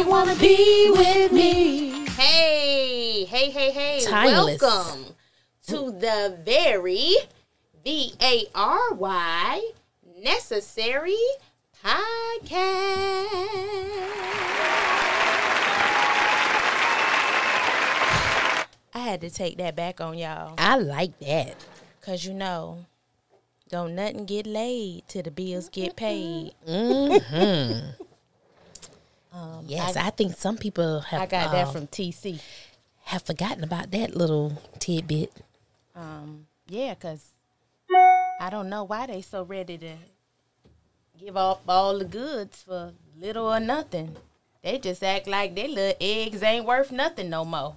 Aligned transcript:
you 0.00 0.08
want 0.08 0.30
to 0.30 0.40
be 0.40 0.90
with 0.90 1.30
me. 1.30 2.06
Hey, 2.10 3.26
hey, 3.26 3.50
hey, 3.50 3.70
hey. 3.70 4.00
Timeless. 4.02 4.60
Welcome 4.62 5.04
to 5.66 5.90
the 5.90 6.38
very 6.42 7.16
V 7.84 8.14
A 8.22 8.46
R 8.54 8.94
Y 8.94 9.70
necessary 10.22 11.18
podcast. 11.84 12.46
I 18.94 18.98
had 19.00 19.20
to 19.20 19.28
take 19.28 19.58
that 19.58 19.76
back 19.76 20.00
on 20.00 20.16
y'all. 20.16 20.54
I 20.56 20.78
like 20.78 21.18
that. 21.18 21.56
Cause 22.00 22.24
you 22.24 22.32
know, 22.32 22.86
don't 23.68 23.94
nothing 23.94 24.24
get 24.24 24.46
laid 24.46 25.02
till 25.08 25.24
the 25.24 25.30
bills 25.30 25.68
get 25.68 25.94
paid. 25.94 26.52
Mm-hmm. 26.66 28.02
Yes, 29.66 29.96
I, 29.96 30.10
think 30.10 30.36
some 30.36 30.56
people 30.56 31.00
have 31.00 31.22
I 31.22 31.26
got 31.26 31.48
uh, 31.48 31.52
that 31.52 31.72
from 31.72 31.86
TC. 31.86 32.40
have 33.04 33.22
forgotten 33.22 33.62
about 33.62 33.90
that 33.92 34.16
little 34.16 34.60
tidbit. 34.78 35.32
Um, 35.94 36.46
yeah, 36.68 36.94
cause 36.94 37.24
I 38.40 38.48
don't 38.50 38.68
know 38.68 38.84
why 38.84 39.06
they 39.06 39.22
so 39.22 39.44
ready 39.44 39.78
to 39.78 39.92
give 41.18 41.36
up 41.36 41.62
all 41.68 41.98
the 41.98 42.04
goods 42.04 42.62
for 42.62 42.92
little 43.18 43.46
or 43.46 43.60
nothing. 43.60 44.16
They 44.62 44.78
just 44.78 45.02
act 45.02 45.26
like 45.26 45.54
their 45.54 45.68
little 45.68 45.96
eggs 46.00 46.42
ain't 46.42 46.66
worth 46.66 46.90
nothing 46.90 47.30
no 47.30 47.44
more. 47.44 47.76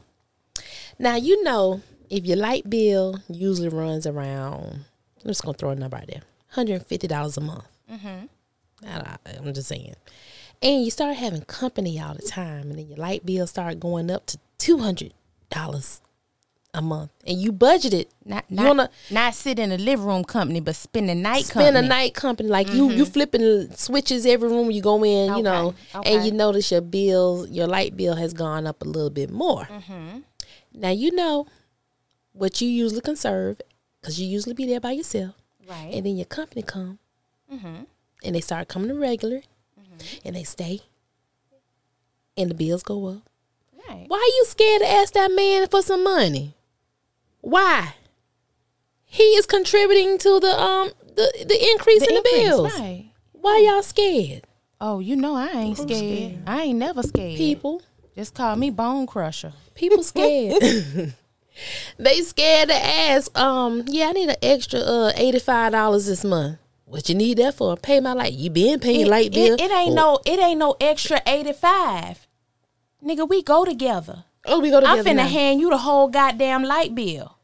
Now 0.98 1.16
you 1.16 1.44
know 1.44 1.82
if 2.10 2.26
your 2.26 2.38
light 2.38 2.70
bill 2.70 3.20
usually 3.28 3.70
runs 3.70 4.06
around. 4.06 4.86
I'm 5.24 5.28
just 5.30 5.44
gonna 5.44 5.58
throw 5.58 5.70
a 5.70 5.76
number 5.76 5.98
out 5.98 6.08
there, 6.08 6.22
hundred 6.50 6.76
and 6.76 6.86
fifty 6.86 7.08
dollars 7.08 7.38
a 7.38 7.42
month. 7.42 7.66
Mm-hmm. 7.92 8.26
I'm 8.86 9.54
just 9.54 9.70
saying, 9.70 9.96
and 10.64 10.84
you 10.84 10.90
start 10.92 11.18
having 11.18 11.42
company 11.44 12.00
all 12.00 12.16
the 12.16 12.22
time, 12.24 12.70
and 12.70 12.80
then 12.80 12.88
your 12.88 12.98
light 12.98 13.26
bill 13.26 13.46
start 13.46 13.80
going 13.80 14.10
up 14.10 14.26
to 14.28 14.38
two 14.58 14.80
hundred 14.80 15.14
dollars 15.50 16.02
a 16.74 16.82
month, 16.82 17.12
and 17.28 17.38
you 17.40 17.54
budgeted 17.54 18.08
Not 18.26 18.46
you 18.50 18.56
not, 18.56 18.66
wanna 18.66 18.90
not 19.12 19.36
sit 19.36 19.60
in 19.60 19.72
a 19.72 19.78
living 19.78 20.06
room 20.08 20.24
company, 20.24 20.60
but 20.60 20.76
spend 20.76 21.08
a 21.10 21.14
night 21.14 21.44
company. 21.46 21.66
spend 21.66 21.76
company. 21.76 21.86
a 21.86 21.90
night 21.90 22.14
company 22.16 22.50
like 22.50 22.74
you 22.74 22.90
you 22.90 23.06
flipping 23.06 23.70
switches 23.76 24.26
every 24.26 24.50
room 24.50 24.72
you 24.72 24.82
go 24.82 25.04
in, 25.06 25.36
you 25.38 25.44
know, 25.44 25.76
okay. 25.94 26.16
and 26.16 26.26
you 26.26 26.32
notice 26.32 26.72
your 26.72 26.82
bills, 26.82 27.50
your 27.52 27.68
light 27.68 27.96
bill 27.96 28.16
has 28.16 28.34
gone 28.34 28.66
up 28.66 28.82
a 28.82 28.86
little 28.86 29.12
bit 29.12 29.30
more. 29.30 29.68
Now 30.74 30.90
you 30.90 31.12
know 31.12 31.46
what 32.32 32.60
you 32.62 32.68
usually 32.68 33.02
conserve 33.02 33.62
because 34.02 34.20
you 34.20 34.28
usually 34.28 34.56
be 34.56 34.66
there 34.66 34.80
by 34.80 34.94
yourself, 34.94 35.36
Right. 35.70 35.92
and 35.94 36.04
then 36.06 36.18
your 36.18 36.26
company 36.26 36.64
come, 36.64 36.98
mm-hmm. 37.54 37.84
and 38.24 38.36
they 38.36 38.42
start 38.42 38.68
coming 38.68 38.90
to 38.90 38.96
regular, 38.96 39.42
and 40.26 40.36
they 40.36 40.44
stay, 40.44 40.82
and 42.38 42.50
the 42.52 42.56
bills 42.56 42.84
go 42.84 43.06
up. 43.08 43.22
right. 43.90 44.06
Why 44.08 44.18
are 44.18 44.36
you 44.38 44.46
scared 44.48 44.82
to 44.82 44.88
ask 44.90 45.14
that 45.14 45.32
man 45.32 45.68
for 45.68 45.82
some 45.82 46.04
money? 46.04 46.56
Why? 47.42 47.96
He 49.06 49.24
is 49.36 49.46
contributing 49.46 50.18
to 50.20 50.40
the 50.40 50.60
um 50.60 50.92
the 51.16 51.46
the 51.48 51.70
increase 51.72 52.02
The 52.02 52.10
in 52.10 52.16
the 52.16 52.22
bills. 52.24 52.80
right. 52.80 53.10
Why 53.34 53.58
y'all 53.68 53.84
scared, 53.84 54.44
Oh, 54.82 55.00
you 55.00 55.16
know 55.16 55.36
I 55.36 55.48
ain't 55.50 55.78
scared. 55.78 56.40
I 56.48 56.64
ain't 56.64 56.80
never 56.80 57.04
scared. 57.04 57.38
people? 57.38 57.82
Just 58.16 58.34
call 58.34 58.56
me 58.56 58.70
Bone 58.70 59.06
Crusher. 59.08 59.54
People 59.76 60.04
scared. 60.14 60.62
they 62.00 62.22
scared 62.22 62.70
to 62.70 62.76
ask. 62.76 63.38
Um, 63.38 63.84
yeah, 63.88 64.08
I 64.08 64.12
need 64.14 64.30
an 64.30 64.36
extra 64.42 64.80
uh 64.80 65.12
eighty 65.16 65.40
five 65.40 65.72
dollars 65.74 66.06
this 66.08 66.24
month. 66.24 66.58
What 66.86 67.10
you 67.10 67.16
need 67.16 67.38
that 67.38 67.56
for? 67.56 67.76
Pay 67.78 68.00
my 68.00 68.14
light. 68.14 68.34
You 68.34 68.50
been 68.50 68.80
paying 68.80 69.02
It, 69.02 69.08
light 69.08 69.32
bill? 69.34 69.56
it, 69.56 69.62
it 69.62 69.72
ain't 69.72 69.92
Oh, 69.92 69.96
no 69.96 70.20
it 70.26 70.40
ain't 70.40 70.60
no 70.60 70.76
extra 70.80 71.22
85. 71.26 72.28
Nigga, 73.04 73.28
we 73.28 73.42
go 73.44 73.66
together. 73.66 74.26
Oh, 74.46 74.60
we 74.60 74.70
go 74.70 74.80
together. 74.82 75.00
I'm 75.00 75.06
finna 75.06 75.16
now. 75.18 75.28
hand 75.28 75.60
you 75.62 75.70
the 75.70 75.78
whole 75.80 76.08
goddamn 76.10 76.64
light 76.64 76.94
bill. 76.94 77.38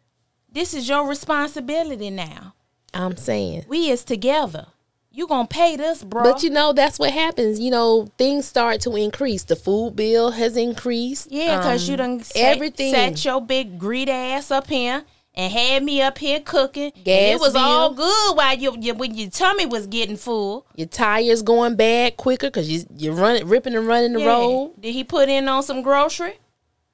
This 0.51 0.73
is 0.73 0.87
your 0.89 1.07
responsibility 1.07 2.09
now. 2.09 2.53
I'm 2.93 3.15
saying. 3.17 3.65
We 3.67 3.89
is 3.89 4.03
together. 4.03 4.67
You 5.11 5.27
gonna 5.27 5.47
pay 5.47 5.75
this, 5.75 6.03
bro. 6.03 6.23
But 6.23 6.43
you 6.43 6.49
know 6.49 6.71
that's 6.73 6.99
what 6.99 7.11
happens. 7.11 7.59
You 7.59 7.71
know 7.71 8.07
things 8.17 8.45
start 8.45 8.81
to 8.81 8.95
increase. 8.95 9.43
The 9.43 9.55
food 9.55 9.95
bill 9.95 10.31
has 10.31 10.55
increased. 10.55 11.31
yeah, 11.31 11.57
because 11.57 11.87
you 11.87 11.93
Um, 11.95 11.97
done 11.97 12.23
sat, 12.23 12.37
everything. 12.55 12.93
sat 12.93 13.25
your 13.25 13.41
big 13.41 13.79
greed 13.79 14.09
ass 14.09 14.51
up 14.51 14.67
here 14.67 15.03
and 15.39 15.53
had 15.53 15.83
me 15.83 16.01
up 16.01 16.17
here 16.17 16.41
cooking. 16.41 16.91
and 16.95 17.05
it 17.07 17.39
was 17.39 17.55
all 17.55 17.93
good 17.93 18.35
while 18.35 18.57
you, 18.57 18.75
you 18.81 18.93
when 18.93 19.15
your 19.15 19.29
tummy 19.29 19.65
was 19.65 19.87
getting 19.87 20.17
full. 20.17 20.65
Your 20.75 20.87
tires 20.87 21.41
going 21.41 21.75
bad 21.75 22.17
quicker 22.17 22.47
because 22.47 22.69
you 22.69 22.83
you're 22.95 23.13
running, 23.13 23.47
ripping 23.47 23.73
and 23.75 23.87
running 23.87 24.13
the 24.13 24.19
Yeah. 24.19 24.27
road. 24.27 24.73
Did 24.79 24.91
he 24.93 25.03
put 25.05 25.29
in 25.29 25.47
on 25.47 25.63
some 25.63 25.81
grocery? 25.81 26.37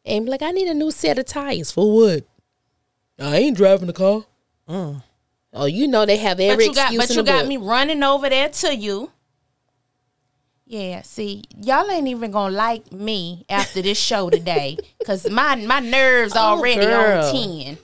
And 0.06 0.26
be 0.26 0.32
like, 0.32 0.44
I 0.44 0.52
need 0.52 0.68
a 0.68 0.76
new 0.76 0.92
set 0.92 1.18
of 1.18 1.26
tires 1.26 1.72
for 1.72 1.92
what? 1.92 2.24
I 3.20 3.38
ain't 3.38 3.58
driving 3.58 3.88
the 3.88 3.94
car. 3.94 4.26
Mm. 4.70 5.02
Oh, 5.54 5.66
you 5.66 5.88
know 5.88 6.06
they 6.06 6.18
have 6.18 6.38
But 6.38 6.44
every 6.44 6.66
you 6.66 6.74
got 6.76 6.92
excuse 6.94 7.08
but 7.08 7.10
in 7.12 7.18
you 7.18 7.24
got 7.24 7.40
book. 7.42 7.48
me 7.48 7.58
running 7.58 8.04
over 8.04 8.30
there 8.30 8.50
to 8.50 8.76
you. 8.76 9.12
Yeah, 10.68 11.02
see, 11.04 11.44
y'all 11.62 11.90
ain't 11.92 12.08
even 12.08 12.32
gonna 12.32 12.56
like 12.56 12.92
me 12.92 13.46
after 13.50 13.82
this 13.84 14.00
show 14.00 14.30
today, 14.32 14.80
cause 15.04 15.30
my 15.30 15.56
my 15.56 15.80
nerves 15.80 16.34
Oh, 16.36 16.40
already 16.40 16.86
girl. 16.86 17.24
on 17.26 17.32
ten. 17.34 17.78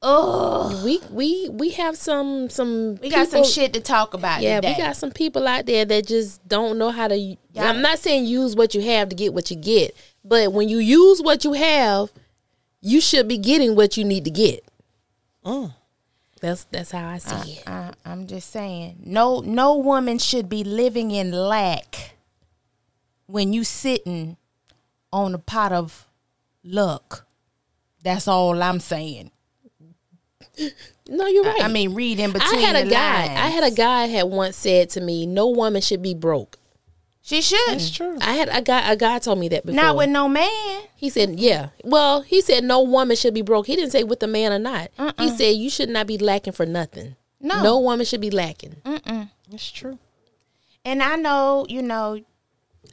Ugh, 0.00 0.84
We 0.84 1.00
we 1.10 1.48
we 1.48 1.70
have 1.70 1.96
some 1.96 2.48
some 2.50 2.96
we 2.96 3.10
got 3.10 3.28
some 3.28 3.42
shit 3.44 3.72
to 3.72 3.80
talk 3.80 4.14
about 4.14 4.42
Yeah, 4.42 4.60
today. 4.60 4.74
we 4.76 4.82
got 4.82 4.96
some 4.96 5.10
people 5.10 5.48
out 5.48 5.66
there 5.66 5.84
that 5.84 6.06
just 6.06 6.46
don't 6.46 6.78
know 6.78 6.90
how 6.90 7.08
to. 7.08 7.36
I'm 7.56 7.82
not 7.82 7.98
saying 7.98 8.26
use 8.26 8.54
what 8.54 8.74
you 8.74 8.82
have 8.82 9.08
to 9.08 9.16
get 9.16 9.34
what 9.34 9.50
you 9.50 9.56
get, 9.56 9.96
but 10.24 10.52
when 10.52 10.68
you 10.68 10.78
use 10.78 11.20
what 11.20 11.44
you 11.44 11.54
have, 11.54 12.12
you 12.80 13.00
should 13.00 13.26
be 13.26 13.38
getting 13.38 13.74
what 13.74 13.96
you 13.96 14.04
need 14.04 14.24
to 14.24 14.30
get. 14.30 14.64
Mm. 15.44 15.74
That's 16.40 16.64
that's 16.70 16.92
how 16.92 17.08
I 17.08 17.18
see 17.18 17.54
it. 17.54 17.64
I, 17.68 17.92
I'm 18.04 18.28
just 18.28 18.50
saying, 18.50 19.00
no 19.04 19.40
no 19.40 19.76
woman 19.76 20.18
should 20.20 20.48
be 20.48 20.62
living 20.62 21.10
in 21.10 21.32
lack 21.32 22.14
when 23.26 23.52
you 23.52 23.64
sitting 23.64 24.36
on 25.12 25.34
a 25.34 25.38
pot 25.38 25.72
of 25.72 26.06
luck. 26.62 27.26
That's 28.04 28.28
all 28.28 28.62
I'm 28.62 28.78
saying. 28.78 29.32
No, 31.08 31.26
you're 31.26 31.44
right. 31.44 31.62
I 31.62 31.68
mean, 31.68 31.94
read 31.94 32.18
in 32.20 32.32
between. 32.32 32.58
I 32.60 32.62
had 32.62 32.76
a 32.76 32.84
the 32.84 32.90
guy. 32.90 33.26
lines. 33.26 33.40
I 33.40 33.46
had 33.46 33.64
a 33.64 33.70
guy 33.74 34.06
had 34.06 34.24
once 34.24 34.56
said 34.56 34.90
to 34.90 35.00
me, 35.00 35.24
"No 35.26 35.48
woman 35.48 35.80
should 35.80 36.02
be 36.02 36.14
broke." 36.14 36.58
She 37.22 37.42
shouldn't. 37.42 37.94
true. 37.94 38.16
I 38.20 38.34
had 38.34 38.48
a 38.50 38.62
guy. 38.62 38.90
A 38.90 38.96
guy 38.96 39.18
told 39.18 39.38
me 39.38 39.48
that 39.48 39.64
before. 39.64 39.76
Not 39.76 39.96
with 39.96 40.10
no 40.10 40.28
man. 40.28 40.82
He 40.96 41.08
said, 41.10 41.38
"Yeah." 41.40 41.70
Well, 41.84 42.22
he 42.22 42.40
said 42.40 42.64
no 42.64 42.82
woman 42.82 43.16
should 43.16 43.34
be 43.34 43.42
broke. 43.42 43.66
He 43.66 43.76
didn't 43.76 43.92
say 43.92 44.04
with 44.04 44.22
a 44.22 44.26
man 44.26 44.52
or 44.52 44.58
not. 44.58 44.90
He 45.18 45.30
said 45.30 45.50
you 45.56 45.70
should 45.70 45.88
not 45.88 46.06
be 46.06 46.18
lacking 46.18 46.52
for 46.52 46.66
nothing. 46.66 47.16
No. 47.40 47.62
no 47.62 47.78
woman 47.78 48.04
should 48.04 48.20
be 48.20 48.30
lacking. 48.30 48.76
It's 49.52 49.70
true. 49.70 49.98
And 50.84 51.02
I 51.02 51.16
know, 51.16 51.66
you 51.68 51.82
know, 51.82 52.20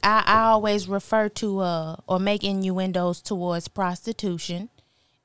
I, 0.02 0.22
I 0.26 0.42
always 0.50 0.88
refer 0.88 1.28
to 1.30 1.60
uh 1.60 1.96
or 2.06 2.18
make 2.18 2.44
innuendos 2.44 3.20
towards 3.22 3.68
prostitution. 3.68 4.68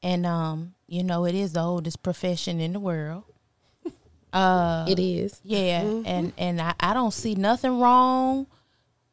And 0.03 0.25
um, 0.25 0.73
you 0.91 1.05
know, 1.05 1.23
it 1.23 1.33
is 1.33 1.53
the 1.53 1.61
oldest 1.61 2.03
profession 2.03 2.59
in 2.59 2.73
the 2.73 2.79
world. 2.79 3.23
it 4.89 4.99
is. 4.99 5.39
Yeah. 5.41 5.83
And 6.05 6.33
and 6.37 6.59
I, 6.61 6.73
I 6.81 6.93
don't 6.93 7.13
see 7.13 7.33
nothing 7.33 7.79
wrong 7.79 8.45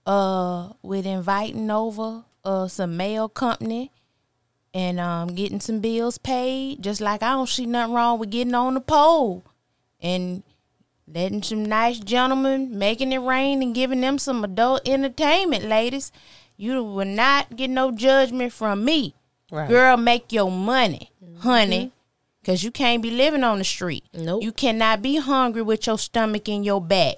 uh 0.04 0.72
with 0.82 1.06
inviting 1.06 1.70
over 1.70 2.24
uh 2.44 2.66
some 2.66 2.96
male 2.96 3.28
company 3.28 3.92
and 4.74 4.98
um 4.98 5.28
getting 5.36 5.60
some 5.60 5.78
bills 5.78 6.18
paid. 6.18 6.82
Just 6.82 7.00
like 7.00 7.22
I 7.22 7.30
don't 7.30 7.48
see 7.48 7.64
nothing 7.66 7.94
wrong 7.94 8.18
with 8.18 8.30
getting 8.30 8.56
on 8.56 8.74
the 8.74 8.80
pole 8.80 9.44
and 10.00 10.42
letting 11.06 11.44
some 11.44 11.64
nice 11.64 12.00
gentlemen 12.00 12.76
making 12.76 13.12
it 13.12 13.18
rain 13.18 13.62
and 13.62 13.72
giving 13.72 14.00
them 14.00 14.18
some 14.18 14.42
adult 14.42 14.86
entertainment, 14.88 15.64
ladies. 15.64 16.10
You 16.56 16.82
will 16.82 17.06
not 17.06 17.54
get 17.54 17.70
no 17.70 17.92
judgment 17.92 18.52
from 18.52 18.84
me. 18.84 19.14
Right. 19.50 19.68
Girl, 19.68 19.96
make 19.96 20.32
your 20.32 20.50
money, 20.50 21.10
honey. 21.40 21.92
Cause 22.44 22.62
you 22.62 22.70
can't 22.70 23.02
be 23.02 23.10
living 23.10 23.44
on 23.44 23.58
the 23.58 23.64
street. 23.64 24.04
Nope. 24.14 24.42
You 24.42 24.52
cannot 24.52 25.02
be 25.02 25.16
hungry 25.16 25.60
with 25.60 25.86
your 25.86 25.98
stomach 25.98 26.48
in 26.48 26.64
your 26.64 26.80
back. 26.80 27.16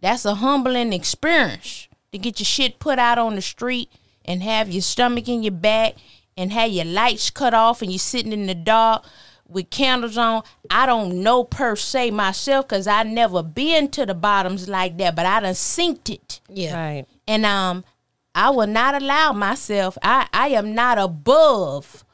That's 0.00 0.24
a 0.24 0.36
humbling 0.36 0.94
experience 0.94 1.86
to 2.12 2.18
get 2.18 2.40
your 2.40 2.46
shit 2.46 2.78
put 2.78 2.98
out 2.98 3.18
on 3.18 3.34
the 3.34 3.42
street 3.42 3.90
and 4.24 4.42
have 4.42 4.70
your 4.70 4.80
stomach 4.80 5.28
in 5.28 5.42
your 5.42 5.52
back 5.52 5.96
and 6.36 6.50
have 6.50 6.70
your 6.70 6.86
lights 6.86 7.28
cut 7.28 7.52
off 7.52 7.82
and 7.82 7.90
you're 7.90 7.98
sitting 7.98 8.32
in 8.32 8.46
the 8.46 8.54
dark 8.54 9.04
with 9.46 9.70
candles 9.70 10.16
on. 10.16 10.42
I 10.70 10.86
don't 10.86 11.22
know 11.22 11.44
per 11.44 11.76
se 11.76 12.10
myself 12.12 12.68
because 12.68 12.86
I 12.86 13.02
never 13.02 13.42
been 13.42 13.90
to 13.90 14.06
the 14.06 14.14
bottoms 14.14 14.68
like 14.68 14.96
that, 14.98 15.14
but 15.14 15.26
I 15.26 15.40
done 15.40 15.54
synced 15.54 16.08
it. 16.08 16.40
Yeah. 16.48 16.74
Right. 16.74 17.06
And 17.28 17.44
um 17.44 17.84
I 18.34 18.50
will 18.50 18.66
not 18.66 19.00
allow 19.00 19.32
myself, 19.32 19.98
I, 20.02 20.26
I 20.32 20.48
am 20.48 20.74
not 20.74 20.98
above 20.98 22.04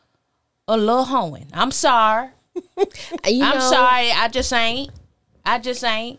a 0.67 0.76
little 0.76 1.05
hoeing. 1.05 1.49
I'm 1.53 1.70
sorry. 1.70 2.29
You 3.26 3.44
I'm 3.44 3.61
sorry. 3.61 4.11
I 4.11 4.29
just 4.29 4.53
ain't. 4.53 4.91
I 5.44 5.59
just 5.59 5.85
ain't. 5.85 6.19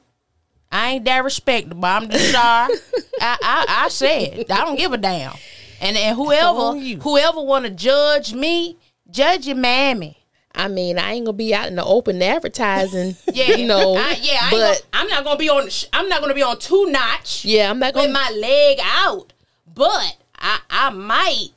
I 0.72 0.92
ain't 0.92 1.06
that 1.06 1.24
respectable. 1.24 1.84
I'm 1.86 2.10
just 2.10 2.31
sorry. 2.31 2.74
I, 3.22 3.38
I 3.42 3.66
I 3.86 3.90
said 3.90 4.46
I 4.50 4.66
don't 4.66 4.78
give 4.78 4.94
a 4.94 4.98
damn. 4.98 5.34
And 5.81 5.98
and 5.98 6.16
whoever 6.16 6.78
whoever 6.78 7.42
want 7.42 7.66
to 7.66 7.72
judge 7.72 8.34
me, 8.34 8.78
judge 9.10 9.48
your 9.48 9.57
mammy. 9.57 10.18
I 10.54 10.68
mean, 10.68 10.98
I 10.98 11.13
ain't 11.13 11.25
gonna 11.25 11.38
be 11.38 11.54
out 11.54 11.68
in 11.68 11.75
the 11.75 11.86
open 11.86 12.22
advertising. 12.22 13.16
Yeah, 13.34 13.56
you 13.56 13.66
know. 13.68 13.95
I, 13.95 14.18
yeah, 14.22 14.40
I 14.42 14.50
but 14.52 14.57
gonna, 14.60 14.78
I'm 14.94 15.07
not 15.07 15.24
gonna 15.24 15.40
be 15.40 15.50
on. 15.50 15.69
I'm 15.94 16.10
not 16.10 16.22
gonna 16.22 16.34
be 16.34 16.44
on 16.44 16.60
two 16.60 16.90
notch 16.90 17.45
yeah, 17.45 17.69
I'm 17.69 17.80
not 17.80 17.94
gonna. 17.94 18.10
my 18.12 18.30
leg 18.38 18.80
out. 18.81 19.34
But 19.80 20.18
I 20.38 20.60
I 20.70 20.90
might 20.90 21.50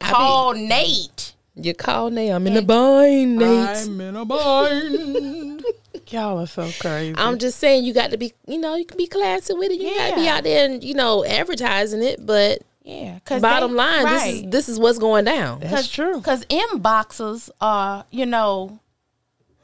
I 0.00 0.08
be- 0.08 0.12
call 0.14 0.52
Nate. 0.52 1.32
you 1.56 1.72
call 1.74 2.10
Nate. 2.10 2.30
I'm 2.32 2.46
in 2.46 2.58
a 2.58 2.62
bind, 2.62 3.38
Nate. 3.38 3.76
I'm 3.86 4.00
in 4.02 4.16
a 4.16 4.24
bind. 4.26 5.64
Y'all 6.10 6.38
are 6.40 6.46
so 6.46 6.70
crazy. 6.78 7.14
I'm 7.16 7.38
just 7.38 7.58
saying, 7.58 7.84
you 7.84 7.94
got 7.94 8.10
to 8.10 8.18
be, 8.18 8.34
you 8.46 8.58
know, 8.58 8.76
you 8.76 8.84
can 8.84 8.98
be 8.98 9.06
classy 9.06 9.54
with 9.54 9.70
it. 9.72 9.80
You 9.80 9.94
got 9.96 10.10
to 10.10 10.16
be 10.16 10.28
out 10.28 10.44
there 10.44 10.66
and 10.66 10.84
you 10.84 10.92
know 10.94 11.24
advertising 11.24 12.02
it. 12.02 12.24
But 12.24 12.60
Yeah, 12.82 13.18
cause 13.24 13.40
bottom 13.40 13.70
they- 13.70 13.76
line, 13.78 14.04
this 14.04 14.26
is 14.26 14.42
this 14.50 14.68
is 14.68 14.78
what's 14.78 14.98
going 14.98 15.24
down. 15.24 15.60
That's 15.60 15.88
true. 15.88 16.18
Because 16.18 16.44
inboxes 16.46 17.48
are, 17.62 18.04
you 18.10 18.26
know, 18.26 18.78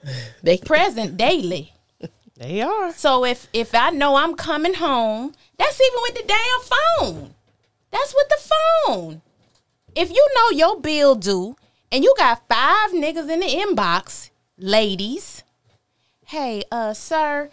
They 0.42 0.56
present 0.56 1.18
daily. 1.18 1.74
They 2.38 2.62
are. 2.62 2.92
So 2.94 3.26
if 3.26 3.46
if 3.52 3.74
I 3.74 3.90
know 3.90 4.16
I'm 4.16 4.34
coming 4.34 4.72
home, 4.74 5.34
that's 5.58 5.78
even 5.78 6.00
with 6.04 6.14
the 6.14 6.24
damn 6.26 6.60
phone. 7.20 7.34
That's 7.90 8.14
with 8.14 8.28
the 8.28 8.50
phone. 8.86 9.22
If 9.94 10.10
you 10.10 10.26
know 10.34 10.56
your 10.56 10.80
bill 10.80 11.14
due 11.16 11.56
and 11.90 12.04
you 12.04 12.14
got 12.16 12.46
five 12.48 12.90
niggas 12.92 13.30
in 13.30 13.40
the 13.40 13.46
inbox, 13.46 14.30
ladies, 14.56 15.42
hey, 16.26 16.62
uh, 16.70 16.94
sir, 16.94 17.50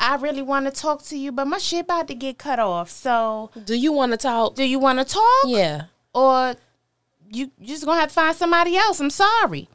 I 0.00 0.16
really 0.16 0.42
want 0.42 0.66
to 0.66 0.72
talk 0.72 1.02
to 1.04 1.16
you, 1.16 1.32
but 1.32 1.46
my 1.46 1.58
shit 1.58 1.84
about 1.84 2.08
to 2.08 2.14
get 2.14 2.38
cut 2.38 2.58
off. 2.58 2.90
So 2.90 3.50
do 3.64 3.74
you 3.74 3.92
want 3.92 4.12
to 4.12 4.18
talk? 4.18 4.54
do 4.54 4.64
you 4.64 4.78
want 4.78 4.98
to 4.98 5.04
talk? 5.04 5.44
Yeah. 5.46 5.84
or 6.12 6.54
you 7.30 7.50
you 7.58 7.68
just 7.68 7.84
gonna 7.84 8.00
have 8.00 8.08
to 8.10 8.14
find 8.14 8.36
somebody 8.36 8.76
else. 8.76 9.00
I'm 9.00 9.10
sorry. 9.10 9.68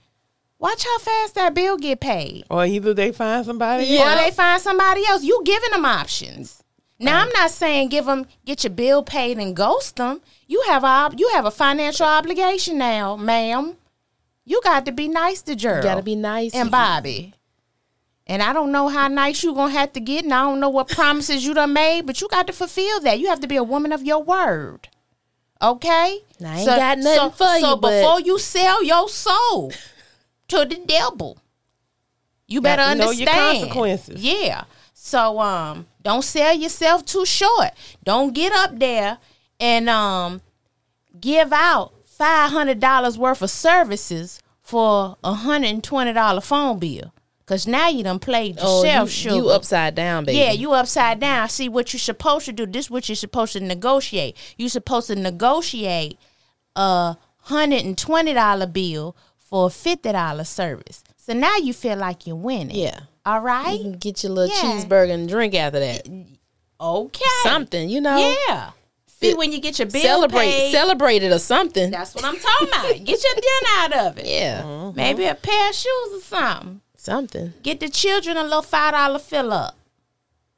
Watch 0.60 0.84
how 0.84 1.00
fast 1.00 1.36
that 1.36 1.56
bill 1.56 1.76
get 1.78 2.00
paid. 2.02 2.44
Or 2.50 2.66
either 2.66 2.94
they 2.94 3.12
find 3.12 3.44
somebody. 3.44 3.86
Yeah. 3.86 4.14
Or 4.14 4.24
they 4.24 4.30
find 4.32 4.62
somebody 4.62 5.04
else. 5.08 5.24
You 5.24 5.42
giving 5.44 5.72
them 5.72 5.86
options. 5.86 6.61
Now 7.02 7.22
I'm 7.22 7.30
not 7.30 7.52
saying 7.52 7.90
give 7.90 8.06
them 8.06 8.26
get 8.46 8.64
your 8.64 8.72
bill 8.72 9.04
paid 9.04 9.38
and 9.38 9.56
ghost 9.56 9.96
them. 9.96 10.22
You 10.48 10.64
have 10.68 10.84
a 10.84 11.12
you 11.18 11.30
have 11.30 11.46
a 11.46 11.52
financial 11.52 12.06
obligation 12.06 12.78
now, 12.78 13.16
ma'am. 13.16 13.76
You 14.46 14.62
got 14.64 14.86
to 14.86 14.92
be 14.92 15.08
nice 15.08 15.42
to 15.44 15.56
Gerald. 15.56 15.84
You 15.84 15.90
got 15.90 15.96
to 15.96 16.04
be 16.04 16.16
nice. 16.16 16.54
and 16.54 16.70
Bobby. 16.72 17.34
And 18.28 18.42
I 18.42 18.54
don't 18.54 18.72
know 18.72 18.88
how 18.88 19.08
nice 19.08 19.44
you're 19.44 19.56
gonna 19.56 19.74
have 19.74 19.94
to 19.94 20.00
get, 20.00 20.24
and 20.24 20.34
I 20.34 20.44
don't 20.44 20.60
know 20.60 20.70
what 20.70 20.88
promises 20.90 21.46
you 21.46 21.54
done 21.54 21.74
made, 21.74 22.06
but 22.06 22.22
you 22.22 22.28
got 22.30 22.48
to 22.48 22.54
fulfill 22.54 23.02
that. 23.02 23.20
You 23.20 23.28
have 23.28 23.40
to 23.42 23.48
be 23.48 23.58
a 23.58 23.64
woman 23.64 23.92
of 23.92 24.04
your 24.04 24.24
word. 24.24 24.88
Okay? 25.62 26.20
I 26.44 26.58
ain't 26.60 26.66
got 26.66 26.98
nothing 27.00 27.32
for 27.32 27.60
so 27.60 27.70
you, 27.72 27.76
but- 27.78 28.02
before 28.02 28.20
you 28.22 28.40
sell 28.40 28.84
your 28.84 29.10
soul 29.10 29.72
to 30.48 30.66
the 30.66 30.82
devil, 30.88 31.38
you 32.48 32.62
better 32.62 32.96
know 32.96 33.12
your 33.12 33.28
understand. 33.30 33.58
consequences. 33.60 34.24
Yeah. 34.24 34.64
So 35.04 35.40
um 35.40 35.88
don't 36.04 36.22
sell 36.24 36.56
yourself 36.56 37.04
too 37.06 37.26
short. 37.26 37.72
Don't 38.04 38.34
get 38.36 38.54
up 38.54 38.78
there 38.78 39.18
and 39.60 39.90
um 39.90 40.42
give 41.20 41.52
out 41.52 41.94
five 42.06 42.52
hundred 42.52 42.80
dollars 42.80 43.18
worth 43.18 43.42
of 43.42 43.50
services 43.50 44.40
for 44.62 45.18
a 45.24 45.34
hundred 45.34 45.70
and 45.72 45.84
twenty 45.84 46.14
dollar 46.14 46.40
phone 46.40 46.78
bill. 46.78 47.12
Cause 47.48 47.66
now 47.66 47.90
you 47.90 48.04
done 48.04 48.20
played 48.20 48.60
Oh, 48.62 48.84
yourself, 48.84 49.08
you, 49.10 49.12
sugar. 49.12 49.36
you 49.38 49.50
upside 49.50 49.96
down, 49.96 50.24
baby. 50.24 50.38
Yeah, 50.38 50.52
you 50.52 50.72
upside 50.74 51.20
down. 51.20 51.50
See 51.50 51.68
what 51.68 51.92
you're 51.94 52.00
supposed 52.00 52.46
to 52.46 52.54
do. 52.54 52.68
This 52.68 52.90
what 52.90 53.10
you're 53.10 53.16
supposed 53.16 53.54
to 53.54 53.60
negotiate. 53.60 54.38
You're 54.56 54.70
supposed 54.70 55.08
to 55.08 55.16
negotiate 55.16 56.20
a 56.76 57.18
hundred 57.40 57.84
and 57.86 57.98
twenty 57.98 58.34
dollar 58.36 58.68
bill 58.68 59.18
for 59.40 59.66
a 59.66 59.70
fifty 59.72 60.12
dollar 60.12 60.44
service. 60.44 61.04
So 61.18 61.34
now 61.34 61.58
you 61.58 61.74
feel 61.74 61.98
like 61.98 62.28
you're 62.28 62.36
winning. 62.36 62.76
Yeah. 62.78 63.00
All 63.26 63.40
You 63.74 63.80
can 63.80 63.92
get 63.94 64.24
your 64.24 64.32
little 64.32 64.56
Yeah. 64.56 64.74
cheeseburger 64.82 65.12
and 65.12 65.30
drink 65.30 65.54
after 65.54 65.80
that. 65.80 66.08
Okay. 66.80 67.26
Something, 67.44 67.90
you 67.90 68.02
know. 68.02 68.36
Yeah. 68.48 68.72
See 69.06 69.36
when 69.36 69.52
you 69.52 69.60
get 69.62 69.78
your 69.78 69.88
bill 69.88 70.02
Celebrate, 70.02 70.50
paid, 70.50 70.72
celebrate 70.72 71.22
it 71.22 71.32
or 71.32 71.38
something. 71.38 71.92
That's 71.92 72.16
what 72.16 72.26
I'm 72.26 72.40
talking 72.40 72.68
about. 72.70 73.06
Get 73.06 73.24
your 73.24 73.36
dinner 73.36 73.74
out 73.76 73.94
of 74.08 74.18
it. 74.18 74.26
Yeah, 74.26 74.62
mm-hmm. 74.64 74.96
Maybe 74.98 75.26
a 75.26 75.36
pair 75.36 75.70
of 75.70 75.76
shoes 75.76 76.14
or 76.14 76.22
something. 76.22 76.82
something. 76.98 77.54
Get 77.62 77.80
the 77.82 77.90
children 77.90 78.36
a 78.38 78.44
little 78.44 78.64
five 78.64 78.94
dollar 78.94 79.20
fill 79.20 79.54
up. 79.54 79.76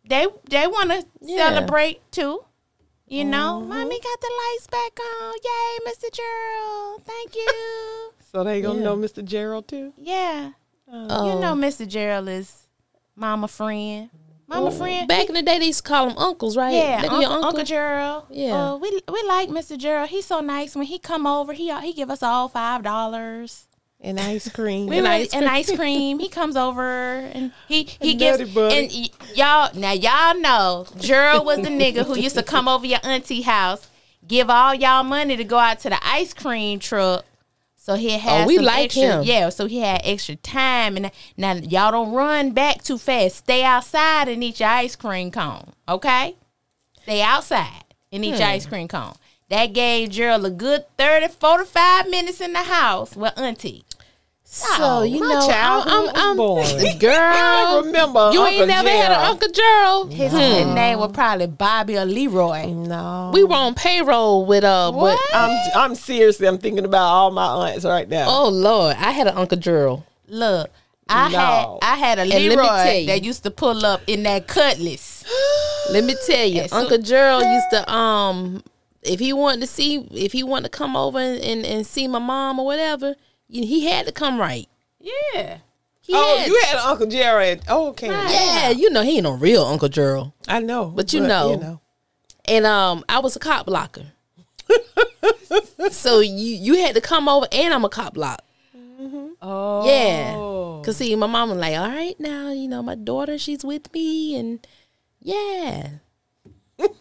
They 0.08 0.28
they 0.50 0.66
want 0.68 0.92
to 0.92 1.06
Yeah. 1.22 1.50
celebrate 1.50 2.10
too. 2.14 2.46
You 3.06 3.26
know, 3.26 3.60
mm-hmm. 3.60 3.68
mommy 3.70 4.00
got 4.00 4.22
the 4.22 4.32
lights 4.54 4.68
back 4.68 4.98
on. 4.98 5.34
Yay, 5.44 5.92
Mr. 5.92 6.10
Gerald. 6.14 7.02
Thank 7.06 7.36
you. 7.36 8.12
So 8.32 8.44
they 8.44 8.62
gonna 8.62 8.80
Yeah. 8.80 8.86
know 8.86 8.96
Mr. 8.98 9.24
Gerald 9.24 9.68
too. 9.68 9.94
yeah. 9.98 10.52
Oh. 10.96 11.34
You 11.36 11.40
know 11.42 11.54
Mr. 11.56 11.88
Gerald 11.88 12.28
is 12.30 12.68
mama 13.16 13.48
friend. 13.48 14.10
Mama 14.48 14.70
friend. 14.72 15.08
Back 15.08 15.28
in 15.30 15.34
the 15.36 15.42
day, 15.42 15.58
they 15.58 15.66
used 15.68 15.84
to 15.84 15.90
call 15.90 16.08
them 16.10 16.18
uncles, 16.18 16.56
right? 16.56 16.74
Yeah, 16.74 17.02
That 17.02 17.12
Uncle, 17.12 17.22
your 17.22 17.32
Uncle 17.46 17.64
Gerald. 17.64 18.26
Yeah. 18.30 18.54
Uh, 18.74 18.78
we 18.78 18.92
we 19.12 19.24
like 19.28 19.50
Mr. 19.50 19.76
Gerald. 19.78 20.10
He's 20.10 20.26
so 20.26 20.42
nice. 20.42 20.76
When 20.76 20.86
he 20.86 21.00
come 21.00 21.26
over, 21.26 21.54
he 21.54 21.74
he 21.82 21.94
give 21.94 22.12
us 22.12 22.22
all 22.22 22.48
five 22.50 22.84
dollars. 22.84 23.68
And 24.02 24.20
ice 24.20 24.50
cream. 24.50 24.88
We 24.90 24.98
And 24.98 25.08
really- 25.08 25.22
ice 25.24 25.34
and 25.34 25.46
ice 25.46 25.74
cream. 25.76 26.20
He 26.20 26.28
comes 26.30 26.56
over 26.58 26.84
and 26.84 27.52
he 27.68 27.84
he 28.02 28.12
And 28.12 28.20
gives 28.20 28.54
Buddy. 28.54 28.78
and 28.78 28.92
y- 28.94 29.10
y'all 29.34 29.80
now 29.80 29.94
y'all 29.94 30.40
know 30.40 30.86
Gerald 31.00 31.46
was 31.46 31.58
the 31.60 31.70
nigga 31.70 32.06
who 32.06 32.20
used 32.20 32.36
to 32.36 32.44
come 32.44 32.68
over 32.68 32.86
your 32.86 33.00
auntie 33.02 33.42
house, 33.44 33.90
give 34.28 34.50
all 34.50 34.76
y'all 34.76 35.04
money 35.04 35.38
to 35.38 35.44
go 35.46 35.58
out 35.58 35.80
to 35.80 35.90
the 35.90 36.00
ice 36.06 36.34
cream 36.34 36.80
truck. 36.80 37.26
So 37.86 37.96
he 37.96 38.12
had 38.12 38.44
Oh, 38.46 38.48
we 38.48 38.56
some 38.56 38.64
like 38.64 38.86
extra, 38.86 39.04
him. 39.04 39.24
Yeah, 39.24 39.50
so 39.50 39.66
he 39.66 39.80
had 39.80 40.00
extra 40.06 40.38
time 40.38 40.96
and 40.96 41.12
now 41.36 41.56
y'all 41.56 41.92
don't 41.92 42.14
run 42.14 42.52
back 42.52 42.82
too 42.82 42.98
fast. 42.98 43.36
Stay 43.36 43.62
outside 43.62 44.30
and 44.30 44.42
eat 44.42 44.62
your 44.62 44.70
ice 44.70 44.96
cream 44.96 45.32
cone. 45.32 45.74
Okay? 45.90 46.38
Stay 47.02 47.22
outside 47.22 47.84
and 48.10 48.24
eat 48.24 48.30
your 48.38 48.38
Hmm. 48.38 48.54
ice 48.54 48.66
cream 48.66 48.88
cone. 48.88 49.16
That 49.50 49.74
gave 49.74 50.12
Gerald 50.12 50.46
a 50.46 50.50
good 50.50 50.86
30, 50.98 51.28
45 51.28 52.10
minutes 52.10 52.40
in 52.40 52.54
the 52.54 52.60
house 52.64 53.18
with 53.18 53.38
auntie. 53.38 53.84
So 54.56 55.02
you 55.02 55.20
My 55.20 55.30
know, 55.30 55.48
I'm, 55.50 56.04
was 56.04 56.12
I'm, 56.14 56.38
boring. 56.38 56.66
I 57.04 57.82
remember. 57.84 58.30
You 58.34 58.40
Uncle 58.40 58.46
ain't 58.46 58.68
never 58.68 58.88
had 58.88 59.12
an 59.12 59.26
Uncle 59.32 59.50
Gerald. 59.50 60.14
His, 60.14 60.32
his 60.32 60.68
name 60.68 61.00
was 61.00 61.12
probably 61.12 61.48
Bobby 61.48 61.98
or 61.98 62.06
Leroy. 62.06 62.68
No. 62.68 63.32
We 63.34 63.44
were 63.44 63.56
on 63.56 63.74
payroll 63.74 64.46
with 64.46 64.64
uh. 64.64 64.92
What? 64.92 65.14
With, 65.20 65.36
I'm 65.36 65.72
I'm 65.76 65.96
seriously. 65.96 66.48
I'm 66.48 66.60
thinking 66.60 66.86
about 66.86 67.02
all 67.02 67.32
my 67.32 67.72
aunts 67.72 67.84
right 67.84 68.08
now. 68.08 68.28
oh 68.30 68.50
Lord, 68.50 68.96
I 68.98 69.10
had 69.10 69.26
an 69.26 69.36
Uncle 69.36 69.58
Gerald. 69.58 70.04
Look, 70.28 70.70
I 71.10 71.32
No. 71.32 71.80
had 71.82 71.92
I 71.92 71.96
had 71.96 72.20
a 72.20 72.26
Leroy 72.26 73.08
that 73.08 73.24
used 73.24 73.42
to 73.44 73.52
pull 73.52 73.84
up 73.84 74.02
in 74.06 74.22
that 74.22 74.48
cutlass. 74.48 75.26
Let 75.90 76.04
me 76.04 76.16
tell 76.28 76.46
you, 76.46 76.68
so- 76.68 76.78
Uncle 76.78 77.00
Gerald 77.00 77.44
used 77.44 77.72
to 77.72 77.92
um, 77.92 78.64
if 79.02 79.20
he 79.20 79.34
wanted 79.34 79.62
to 79.62 79.68
see, 79.68 80.08
if 80.12 80.32
he 80.32 80.44
wanted 80.44 80.72
to 80.72 80.78
come 80.78 80.96
over 80.96 81.18
and, 81.18 81.42
and, 81.42 81.66
and 81.66 81.88
see 81.88 82.08
my 82.08 82.20
mom 82.20 82.60
or 82.60 82.68
whatever, 82.68 83.16
he 83.62 83.86
had 83.86 84.06
to 84.08 84.12
come 84.12 84.40
right. 84.40 84.68
Yeah. 85.00 85.60
He 86.02 86.14
oh, 86.16 86.38
had, 86.38 86.48
you 86.48 86.62
had 86.66 86.78
Uncle 86.80 87.08
Jared. 87.08 87.62
Oh, 87.70 87.90
okay. 87.90 88.08
yeah, 88.08 88.70
you 88.70 88.90
know 88.90 89.04
he 89.04 89.16
ain't 89.16 89.24
no 89.24 89.34
real 89.34 89.64
Uncle 89.64 89.88
Gerald. 89.88 90.34
I 90.48 90.60
know. 90.60 90.88
But 90.88 91.14
you 91.14 91.22
know. 91.22 91.80
And 92.46 92.66
um, 92.66 93.06
I 93.08 93.20
was 93.20 93.38
a 93.38 93.40
cop 93.40 93.68
blocker. 93.68 94.08
so 95.92 96.20
you 96.20 96.56
you 96.56 96.78
had 96.80 96.96
to 96.96 97.02
come 97.02 97.30
over, 97.30 97.48
and 97.52 97.74
I'm 97.74 97.86
a 97.86 97.90
cop 97.90 98.16
block. 98.16 98.44
Oh. 99.42 99.86
Yeah. 99.86 100.34
Cause 100.86 100.98
see, 100.98 101.16
my 101.16 101.28
mom 101.28 101.50
was 101.50 101.58
like, 101.58 101.78
"All 101.78 101.88
right, 101.88 102.20
now 102.20 102.52
you 102.52 102.68
know 102.68 102.82
my 102.82 102.96
daughter, 102.96 103.38
she's 103.38 103.64
with 103.64 103.94
me, 103.94 104.36
and 104.38 104.66
yeah, 105.22 105.90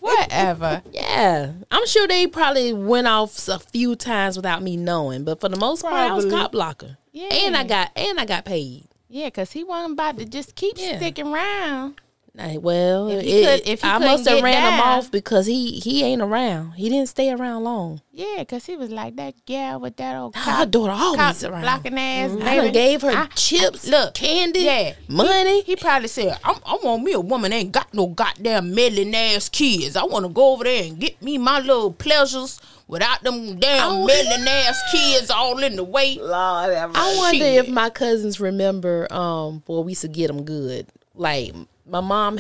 Whatever. 0.01 0.83
yeah." 0.93 1.53
I'm 1.71 1.87
sure 1.87 2.07
they 2.09 2.27
probably 2.27 2.73
went 2.73 3.07
off 3.07 3.49
a 3.49 3.59
few 3.59 3.97
times 3.97 4.37
without 4.37 4.63
me 4.63 4.77
knowing, 4.77 5.25
but 5.25 5.41
for 5.41 5.49
the 5.49 5.57
most 5.57 5.83
part, 5.83 5.95
I 5.95 6.15
was 6.15 6.27
cop 6.27 6.53
blocker. 6.53 6.97
Yeah. 7.13 7.29
and 7.33 7.57
I 7.57 7.65
got 7.65 7.91
and 7.97 8.19
I 8.19 8.25
got 8.25 8.45
paid. 8.45 8.87
yeah, 9.09 9.27
because 9.27 9.53
he 9.53 9.65
wasn't 9.65 9.93
about 9.95 10.19
to 10.19 10.25
just 10.25 10.55
keep 10.55 10.77
Yeah. 10.79 10.97
sticking 10.97 11.27
around. 11.33 12.01
Like, 12.35 12.63
well, 12.63 13.09
If 13.09 13.23
he 13.25 13.43
it- 13.43 13.61
could- 13.61 13.69
if 13.69 13.83
he 13.83 13.89
I 13.89 13.99
must 13.99 14.27
have 14.27 14.39
get 14.39 14.43
ran 14.45 14.73
him 14.73 14.81
off 14.81 15.11
because 15.11 15.45
he 15.45 15.73
he 15.81 16.03
ain't 16.03 16.23
around. 16.23 16.73
He 16.73 16.89
didn't 16.89 17.11
stay 17.11 17.31
around 17.31 17.65
long. 17.65 18.01
Yeah, 18.11 18.37
because 18.39 18.65
he 18.65 18.75
was 18.75 18.89
like 18.89 19.17
that 19.17 19.35
gal 19.45 19.81
with 19.81 19.97
that 19.99 20.17
old 20.17 20.35
Her 20.35 20.41
cop, 20.43 20.71
daughter 20.71 20.93
always 20.93 21.19
cop 21.43 21.51
around. 21.53 21.61
blocking 21.61 21.99
ass 21.99 22.31
I 22.31 22.37
baby. 22.37 22.57
done 22.57 22.73
gave 22.73 23.03
her 23.03 23.11
I- 23.11 23.27
chips, 23.35 23.87
look, 23.87 24.15
candy, 24.15 24.61
yeah. 24.61 24.95
money. 25.09 25.61
He 25.63 25.77
probably 25.77 26.09
said, 26.09 26.39
I'm, 26.43 26.57
I 26.65 26.79
want 26.83 27.03
me 27.03 27.13
a 27.13 27.21
woman 27.21 27.51
that 27.51 27.57
ain't 27.59 27.73
got 27.73 27.93
no 27.93 28.07
goddamn 28.07 28.75
meddling 28.75 29.15
ass 29.15 29.51
kids. 29.51 29.95
I 29.95 30.05
want 30.05 30.25
to 30.25 30.31
go 30.31 30.53
over 30.55 30.65
there 30.65 30.85
and 30.85 30.99
get 30.99 31.21
me 31.21 31.37
my 31.37 31.61
little 31.61 31.93
pleasures 31.93 32.59
without 32.89 33.23
them 33.23 33.59
damn 33.61 33.91
Oh. 33.93 34.07
meddling 34.07 34.49
ass 34.49 34.81
kids 34.91 35.31
all 35.31 35.63
in 35.63 35.77
the 35.77 35.85
way. 35.85 36.17
Lord 36.19 36.33
I 36.71 37.15
wonder 37.19 37.39
Shit. 37.45 37.65
if 37.67 37.69
my 37.69 37.91
cousins 37.91 38.41
remember. 38.41 39.07
Um, 39.13 39.59
boy, 39.67 39.81
we 39.81 39.93
used 39.93 40.01
to 40.01 40.09
get 40.09 40.29
them 40.29 40.45
good. 40.45 40.87
Like 41.15 41.53
my 41.93 42.01
mom, 42.01 42.39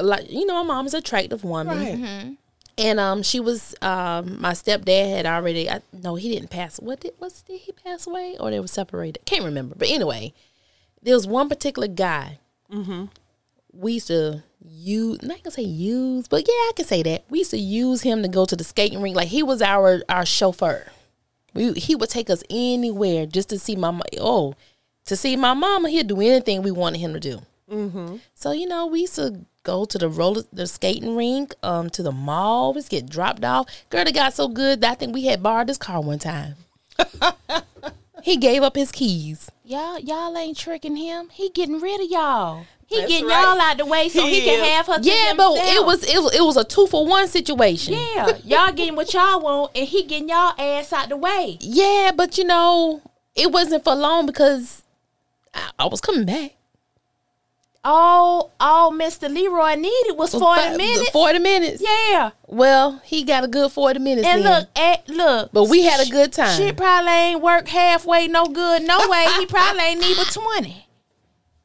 like 0.00 0.30
you 0.30 0.46
know, 0.46 0.54
my 0.62 0.74
mom 0.74 0.86
is 0.86 0.94
an 0.94 0.98
attractive 0.98 1.42
woman, 1.42 1.78
Right. 2.02 2.36
and 2.78 3.00
um, 3.00 3.22
she 3.22 3.40
was 3.40 3.74
um, 3.82 4.40
my 4.40 4.52
stepdad 4.52 5.08
had 5.16 5.26
already. 5.26 5.68
I, 5.70 5.80
no, 5.92 6.14
he 6.14 6.28
didn't 6.32 6.50
pass. 6.50 6.78
What 6.78 7.00
did 7.00 7.14
was 7.18 7.42
did 7.42 7.60
he 7.62 7.72
pass 7.72 8.06
away 8.06 8.36
or 8.38 8.50
they 8.50 8.60
were 8.60 8.68
separated? 8.68 9.24
Can't 9.24 9.44
remember. 9.44 9.74
But 9.76 9.88
anyway, 9.88 10.32
there 11.02 11.14
was 11.14 11.26
one 11.26 11.48
particular 11.48 11.88
guy. 11.88 12.38
We 13.72 13.92
used 13.94 14.08
to 14.08 14.42
use. 14.64 15.22
Not 15.22 15.42
gonna 15.42 15.50
say 15.52 15.62
use, 15.62 16.28
but 16.28 16.40
yeah, 16.46 16.52
I 16.52 16.72
can 16.76 16.84
say 16.86 17.02
that. 17.04 17.24
We 17.30 17.38
used 17.38 17.52
to 17.52 17.58
use 17.58 18.02
him 18.02 18.22
to 18.22 18.28
go 18.28 18.44
to 18.44 18.56
the 18.56 18.64
skating 18.64 19.00
rink. 19.00 19.16
Like 19.16 19.28
he 19.28 19.42
was 19.42 19.62
our 19.62 20.02
our 20.08 20.26
chauffeur. 20.26 20.86
We, 21.54 21.72
he 21.72 21.96
would 21.96 22.10
take 22.10 22.30
us 22.30 22.44
anywhere 22.50 23.26
just 23.26 23.48
to 23.48 23.58
see 23.58 23.74
my 23.76 23.90
mo- 23.90 24.02
oh 24.20 24.54
to 25.06 25.16
see 25.16 25.36
my 25.36 25.54
mama. 25.54 25.88
He'd 25.90 26.06
do 26.08 26.20
anything 26.20 26.62
we 26.62 26.70
wanted 26.70 26.98
him 27.00 27.12
to 27.14 27.20
do. 27.20 27.40
Mm-hmm. 27.70 28.16
So 28.34 28.52
you 28.52 28.66
know, 28.66 28.86
we 28.86 29.02
used 29.02 29.16
to 29.16 29.44
go 29.62 29.84
to 29.84 29.98
the 29.98 30.08
roller, 30.08 30.42
the 30.52 30.66
skating 30.66 31.16
rink, 31.16 31.54
um, 31.62 31.90
to 31.90 32.02
the 32.02 32.12
mall. 32.12 32.72
We 32.72 32.78
used 32.78 32.90
to 32.90 32.96
get 32.96 33.08
dropped 33.08 33.44
off. 33.44 33.66
Girl, 33.90 34.06
it 34.06 34.14
got 34.14 34.34
so 34.34 34.48
good 34.48 34.80
that 34.80 34.92
I 34.92 34.94
think 34.94 35.14
we 35.14 35.26
had 35.26 35.42
borrowed 35.42 35.68
his 35.68 35.78
car 35.78 36.00
one 36.00 36.18
time. 36.18 36.56
he 38.22 38.36
gave 38.36 38.62
up 38.62 38.76
his 38.76 38.90
keys. 38.92 39.50
Y'all, 39.64 39.98
y'all 39.98 40.36
ain't 40.36 40.56
tricking 40.56 40.96
him. 40.96 41.28
He 41.30 41.50
getting 41.50 41.80
rid 41.80 42.00
of 42.00 42.10
y'all. 42.10 42.66
He 42.86 42.96
That's 42.96 43.08
getting 43.08 43.28
right. 43.28 43.40
y'all 43.40 43.60
out 43.60 43.78
the 43.78 43.86
way 43.86 44.08
so 44.08 44.26
he, 44.26 44.40
He 44.40 44.46
can 44.46 44.58
is. 44.58 44.66
have 44.66 44.86
her. 44.88 44.98
To 44.98 45.08
Yeah, 45.08 45.32
but 45.36 45.52
it 45.58 45.86
was 45.86 46.02
it 46.02 46.20
was 46.20 46.34
it 46.34 46.40
was 46.40 46.56
a 46.56 46.64
two 46.64 46.88
for 46.88 47.06
one 47.06 47.28
situation. 47.28 47.94
Yeah, 47.94 48.36
y'all 48.44 48.72
getting 48.72 48.96
what 48.96 49.14
y'all 49.14 49.40
want, 49.40 49.70
and 49.76 49.86
he 49.86 50.02
getting 50.02 50.28
y'all 50.28 50.54
ass 50.58 50.92
out 50.92 51.08
the 51.08 51.16
way. 51.16 51.56
Yeah, 51.60 52.10
but 52.16 52.36
you 52.36 52.42
know, 52.42 53.00
it 53.36 53.52
wasn't 53.52 53.84
for 53.84 53.94
long 53.94 54.26
because 54.26 54.82
I, 55.54 55.70
I 55.78 55.86
was 55.86 56.00
coming 56.00 56.24
back. 56.24 56.56
All, 57.82 58.52
all 58.60 58.92
Mr. 58.92 59.32
Leroy 59.32 59.74
needed 59.74 60.12
was 60.18 60.32
forty 60.34 60.60
Fi- 60.60 60.76
minutes. 60.76 61.10
Forty 61.10 61.38
minutes. 61.38 61.82
Yeah, 61.82 62.30
Well, 62.46 63.00
he 63.04 63.24
got 63.24 63.42
a 63.44 63.48
good 63.48 63.72
forty 63.72 63.98
minutes. 63.98 64.26
and 64.26 64.44
then. 64.44 64.52
look, 64.60 64.68
at, 64.76 65.08
look. 65.08 65.50
But 65.52 65.64
we 65.64 65.84
had 65.84 66.06
a 66.06 66.10
good 66.10 66.30
time. 66.32 66.58
Shit 66.58 66.76
probably 66.76 67.10
ain't 67.10 67.40
work 67.40 67.68
halfway 67.68 68.28
no 68.28 68.44
good 68.46 68.82
no 68.82 68.98
way. 69.08 69.26
He 69.38 69.46
probably 69.46 69.80
ain't 69.82 70.00
need 70.02 70.14
but 70.18 70.26
twenty. 70.26 70.86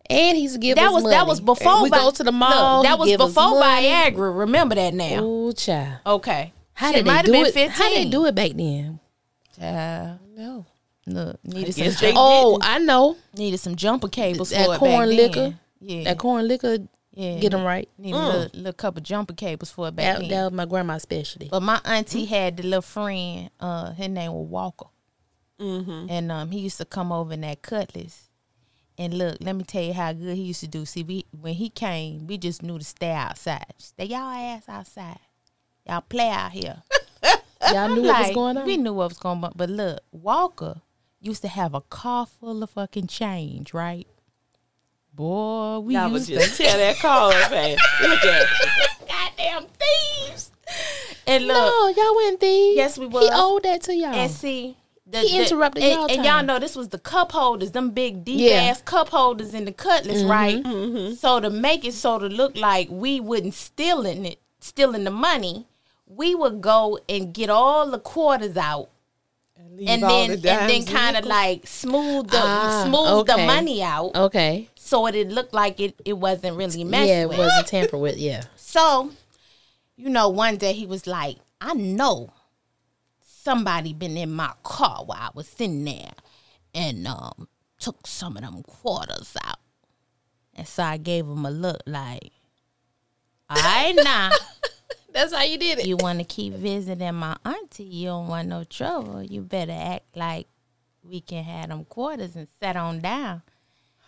and 0.09 0.37
he's 0.37 0.55
give 0.57 0.77
That 0.77 0.87
us 0.87 0.93
was 0.93 1.03
money. 1.03 1.15
that 1.15 1.27
was 1.27 1.41
before 1.41 1.83
we 1.83 1.89
Vi- 1.89 1.97
go 1.99 2.11
to 2.11 2.23
the 2.23 2.31
mall. 2.31 2.77
Look, 2.77 2.85
that 2.87 2.97
was 2.97 3.11
before. 3.17 3.61
Viagra. 3.61 4.37
Remember 4.39 4.75
that 4.75 4.93
now. 4.93 5.21
Ooh, 5.21 5.51
child. 5.51 5.97
Okay. 6.05 6.53
How 6.75 6.87
Shit, 6.93 6.95
did 6.97 7.05
they 7.05 7.09
might 7.09 7.15
have 7.17 7.25
do 7.25 7.31
been 7.33 7.45
it? 7.47 7.53
15. 7.53 7.69
How 7.71 7.89
did 7.89 8.05
they 8.05 8.09
do 8.09 8.25
it 8.25 8.35
back 8.35 8.51
then? 8.51 8.99
Child, 9.59 10.19
No. 10.35 10.65
look, 11.07 11.39
needed 11.43 11.75
guess 11.75 11.99
some 11.99 12.07
they 12.09 12.13
Oh, 12.15 12.57
I 12.61 12.79
know 12.79 13.17
needed 13.37 13.59
some 13.59 13.75
jumper 13.75 14.07
cables 14.07 14.49
that 14.51 14.65
for 14.65 14.75
it 14.75 14.77
corn 14.79 15.09
back 15.09 15.17
liquor. 15.17 15.39
then. 15.41 15.59
Yeah, 15.79 16.03
that 16.05 16.17
corn 16.17 16.47
liquor. 16.47 16.77
yeah. 17.11 17.37
Get 17.39 17.51
them 17.51 17.63
right. 17.63 17.89
Needed 17.97 18.17
a 18.17 18.25
little, 18.25 18.49
little 18.53 18.73
couple 18.73 19.01
jumper 19.01 19.33
cables 19.33 19.71
for 19.71 19.87
it 19.87 19.95
back 19.95 20.19
That, 20.19 20.29
that 20.29 20.43
was 20.43 20.53
my 20.53 20.65
grandma's 20.65 21.03
specialty. 21.03 21.49
But 21.49 21.61
my 21.61 21.79
auntie 21.85 22.25
had 22.25 22.57
the 22.57 22.63
little 22.63 22.81
friend. 22.81 23.49
Uh, 23.59 23.93
his 23.93 24.09
name 24.09 24.31
was 24.33 24.47
Walker, 24.47 24.87
mm-hmm. 25.59 26.07
and 26.09 26.31
um, 26.31 26.51
he 26.51 26.59
used 26.59 26.77
to 26.77 26.85
come 26.85 27.11
over 27.11 27.33
in 27.33 27.41
that 27.41 27.61
Cutlass. 27.61 28.29
And 28.97 29.13
look, 29.13 29.37
let 29.41 29.55
me 29.55 29.63
tell 29.65 29.83
you 29.83 29.93
how 29.93 30.13
good 30.13 30.37
he 30.37 30.43
used 30.43 30.61
to 30.61 30.67
do. 30.67 30.85
See, 30.85 31.03
we 31.03 31.25
when 31.31 31.53
he 31.55 31.69
came, 31.69 32.27
we 32.27 32.37
just 32.37 32.63
knew 32.63 32.77
to 32.79 32.85
stay 32.85 33.11
outside. 33.11 33.73
Stay 33.77 34.05
y'all 34.05 34.31
ass 34.31 34.63
outside. 34.69 35.19
Y'all 35.87 36.01
play 36.01 36.29
out 36.29 36.51
here. 36.51 36.81
Y'all 37.71 37.89
knew 37.89 38.03
what 38.03 38.27
was 38.27 38.35
going 38.35 38.57
on. 38.57 38.65
We 38.65 38.77
knew 38.77 38.93
what 38.93 39.09
was 39.09 39.17
going 39.17 39.43
on. 39.43 39.53
But 39.55 39.69
look, 39.69 39.99
Walker 40.11 40.81
used 41.19 41.41
to 41.41 41.47
have 41.47 41.73
a 41.73 41.81
car 41.81 42.25
full 42.25 42.63
of 42.63 42.69
fucking 42.71 43.07
change, 43.07 43.73
right? 43.73 44.07
Boy, 45.15 45.79
we 45.79 45.93
Y'all 45.93 46.09
used 46.11 46.27
just 46.27 46.57
tear 46.57 46.75
that 46.77 46.97
car 46.97 47.31
up, 47.31 47.51
man. 47.51 47.77
Look 48.01 48.23
at 48.25 48.47
goddamn 49.07 49.65
thieves. 49.79 50.51
And 51.25 51.47
look, 51.47 51.55
no, 51.55 51.87
y'all 52.03 52.15
went 52.17 52.39
thieves. 52.41 52.75
Yes, 52.77 52.97
we 52.97 53.07
He 53.07 53.29
owed 53.31 53.63
that 53.63 53.81
to 53.83 53.95
y'all. 53.95 54.13
And 54.13 54.29
see, 54.29 54.75
the, 55.07 55.19
He 55.19 55.39
interrupted 55.39 55.83
and, 55.83 55.93
y'all 55.93 56.11
and 56.11 56.25
y'all 56.25 56.43
know 56.43 56.59
this 56.59 56.75
was 56.75 56.89
the 56.89 56.99
cup 56.99 57.31
holders, 57.31 57.71
them 57.71 57.91
big 57.91 58.25
deep 58.25 58.39
Yeah. 58.41 58.59
Mm-hmm. 58.59 58.69
ass 58.71 58.81
cup 58.81 59.09
holders 59.09 59.53
in 59.53 59.63
the 59.65 59.71
cutlass, 59.71 60.23
right? 60.23 60.61
So 61.17 61.39
to 61.39 61.49
make 61.49 61.85
it 61.85 61.93
so 61.93 62.19
to 62.19 62.27
look 62.27 62.57
like 62.57 62.89
we 62.89 63.19
wouldn't 63.21 63.53
steal 63.53 64.05
in 64.05 64.25
it, 64.25 64.39
stealing 64.59 65.05
the 65.05 65.11
money, 65.11 65.65
we 66.07 66.35
would 66.35 66.59
go 66.59 66.99
and 67.07 67.33
get 67.33 67.49
all 67.49 67.89
the 67.89 67.99
quarters 67.99 68.57
out. 68.57 68.89
leave 69.71 69.89
And 69.89 70.03
then 70.03 70.41
the 70.41 70.51
and 70.51 70.69
then 70.69 70.85
kind 70.85 71.17
of 71.17 71.25
like 71.25 71.65
smooth 71.67 72.27
the 72.29 72.37
Ah, 72.41 72.83
smooth 72.85 73.27
the 73.27 73.37
money 73.37 73.81
out, 73.83 74.11
okay. 74.15 74.69
So 74.85 75.07
it 75.07 75.29
looked 75.29 75.53
like 75.53 75.79
it, 75.79 75.99
it 76.05 76.13
wasn't 76.13 76.55
really 76.57 76.83
messed 76.83 77.07
Yeah, 77.09 77.21
it 77.23 77.29
with. 77.29 77.39
wasn't 77.39 77.67
tampered 77.67 77.99
with. 77.99 78.17
Yeah. 78.17 78.43
So, 78.55 79.11
you 79.95 80.09
know, 80.09 80.29
one 80.29 80.57
day 80.57 80.73
he 80.73 80.85
was 80.85 81.07
like, 81.07 81.37
I 81.59 81.73
know 81.73 82.31
somebody 83.21 83.93
been 83.93 84.15
in 84.17 84.31
my 84.31 84.51
car 84.63 85.03
while 85.05 85.17
I 85.19 85.29
was 85.33 85.47
sitting 85.47 85.83
there 85.85 86.11
and 86.73 87.07
um 87.07 87.47
took 87.79 88.05
some 88.07 88.37
of 88.37 88.43
them 88.43 88.61
quarters 88.63 89.35
out. 89.43 89.57
And 90.53 90.67
so 90.67 90.83
I 90.83 90.97
gave 90.97 91.25
him 91.25 91.45
a 91.45 91.51
look 91.51 91.81
like, 91.85 92.31
all 93.49 93.57
right 93.57 93.95
now, 94.03 94.29
That's 95.11 95.33
how 95.33 95.43
you 95.43 95.57
did 95.57 95.79
it. 95.79 95.85
you 95.87 95.97
want 95.97 96.19
to 96.19 96.25
keep 96.25 96.53
visiting 96.53 97.15
my 97.15 97.37
auntie, 97.45 97.83
you 97.83 98.07
don't 98.07 98.27
want 98.27 98.47
no 98.49 98.63
trouble. 98.63 99.23
You 99.23 99.41
better 99.41 99.71
act 99.77 100.15
like 100.15 100.47
we 101.03 101.21
can 101.21 101.43
have 101.43 101.69
them 101.69 101.85
quarters 101.85 102.35
and 102.35 102.47
set 102.59 102.75
on 102.75 102.99
down. 102.99 103.41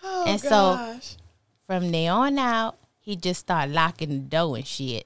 Oh, 0.09 0.25
and 0.27 0.39
so- 0.39 0.99
From 1.67 1.91
there 1.91 2.13
on 2.13 2.39
out, 2.39 2.77
he 2.99 3.17
just 3.17 3.41
started 3.41 3.73
locking 3.73 4.09
the 4.09 4.17
door 4.19 4.55
and 4.55 4.65
shit 4.65 5.05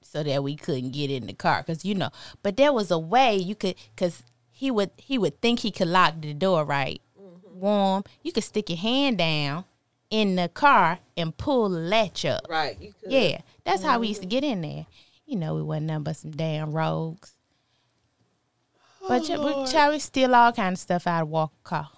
so 0.00 0.22
that 0.22 0.42
we 0.42 0.54
couldn't 0.56 0.92
get 0.92 1.10
in 1.10 1.26
the 1.26 1.32
car. 1.32 1.62
Cause 1.62 1.84
you 1.84 1.94
know, 1.94 2.10
but 2.42 2.56
there 2.56 2.72
was 2.72 2.90
a 2.90 2.98
way 2.98 3.36
you 3.36 3.54
could, 3.54 3.74
cause 3.96 4.22
he 4.50 4.70
would 4.70 4.90
he 4.96 5.18
would 5.18 5.40
think 5.40 5.60
he 5.60 5.70
could 5.70 5.88
lock 5.88 6.14
the 6.20 6.32
door 6.32 6.64
right, 6.64 7.00
mm-hmm. 7.20 7.60
warm. 7.60 8.04
You 8.22 8.32
could 8.32 8.44
stick 8.44 8.70
your 8.70 8.78
hand 8.78 9.18
down 9.18 9.64
in 10.10 10.36
the 10.36 10.48
car 10.48 11.00
and 11.16 11.36
pull 11.36 11.68
the 11.68 11.80
latch 11.80 12.24
up. 12.24 12.46
Right. 12.48 12.80
You 12.80 12.94
could. 13.00 13.12
Yeah, 13.12 13.40
that's 13.64 13.82
how 13.82 13.98
we 13.98 14.08
used 14.08 14.22
to 14.22 14.26
mm-hmm. 14.26 14.30
get 14.30 14.44
in 14.44 14.62
there. 14.62 14.86
You 15.26 15.36
know, 15.36 15.56
we 15.56 15.62
wasn't 15.62 15.86
nothing 15.86 16.04
but 16.04 16.16
some 16.16 16.30
damn 16.30 16.72
rogues. 16.72 17.32
But 19.08 19.22
oh, 19.22 19.24
ch- 19.24 19.66
we 19.66 19.70
try 19.70 19.90
to 19.90 20.00
steal 20.00 20.34
all 20.34 20.52
kind 20.52 20.72
of 20.72 20.78
stuff 20.78 21.06
out 21.06 21.22
of 21.22 21.28
Walker 21.28 21.52
car. 21.62 21.90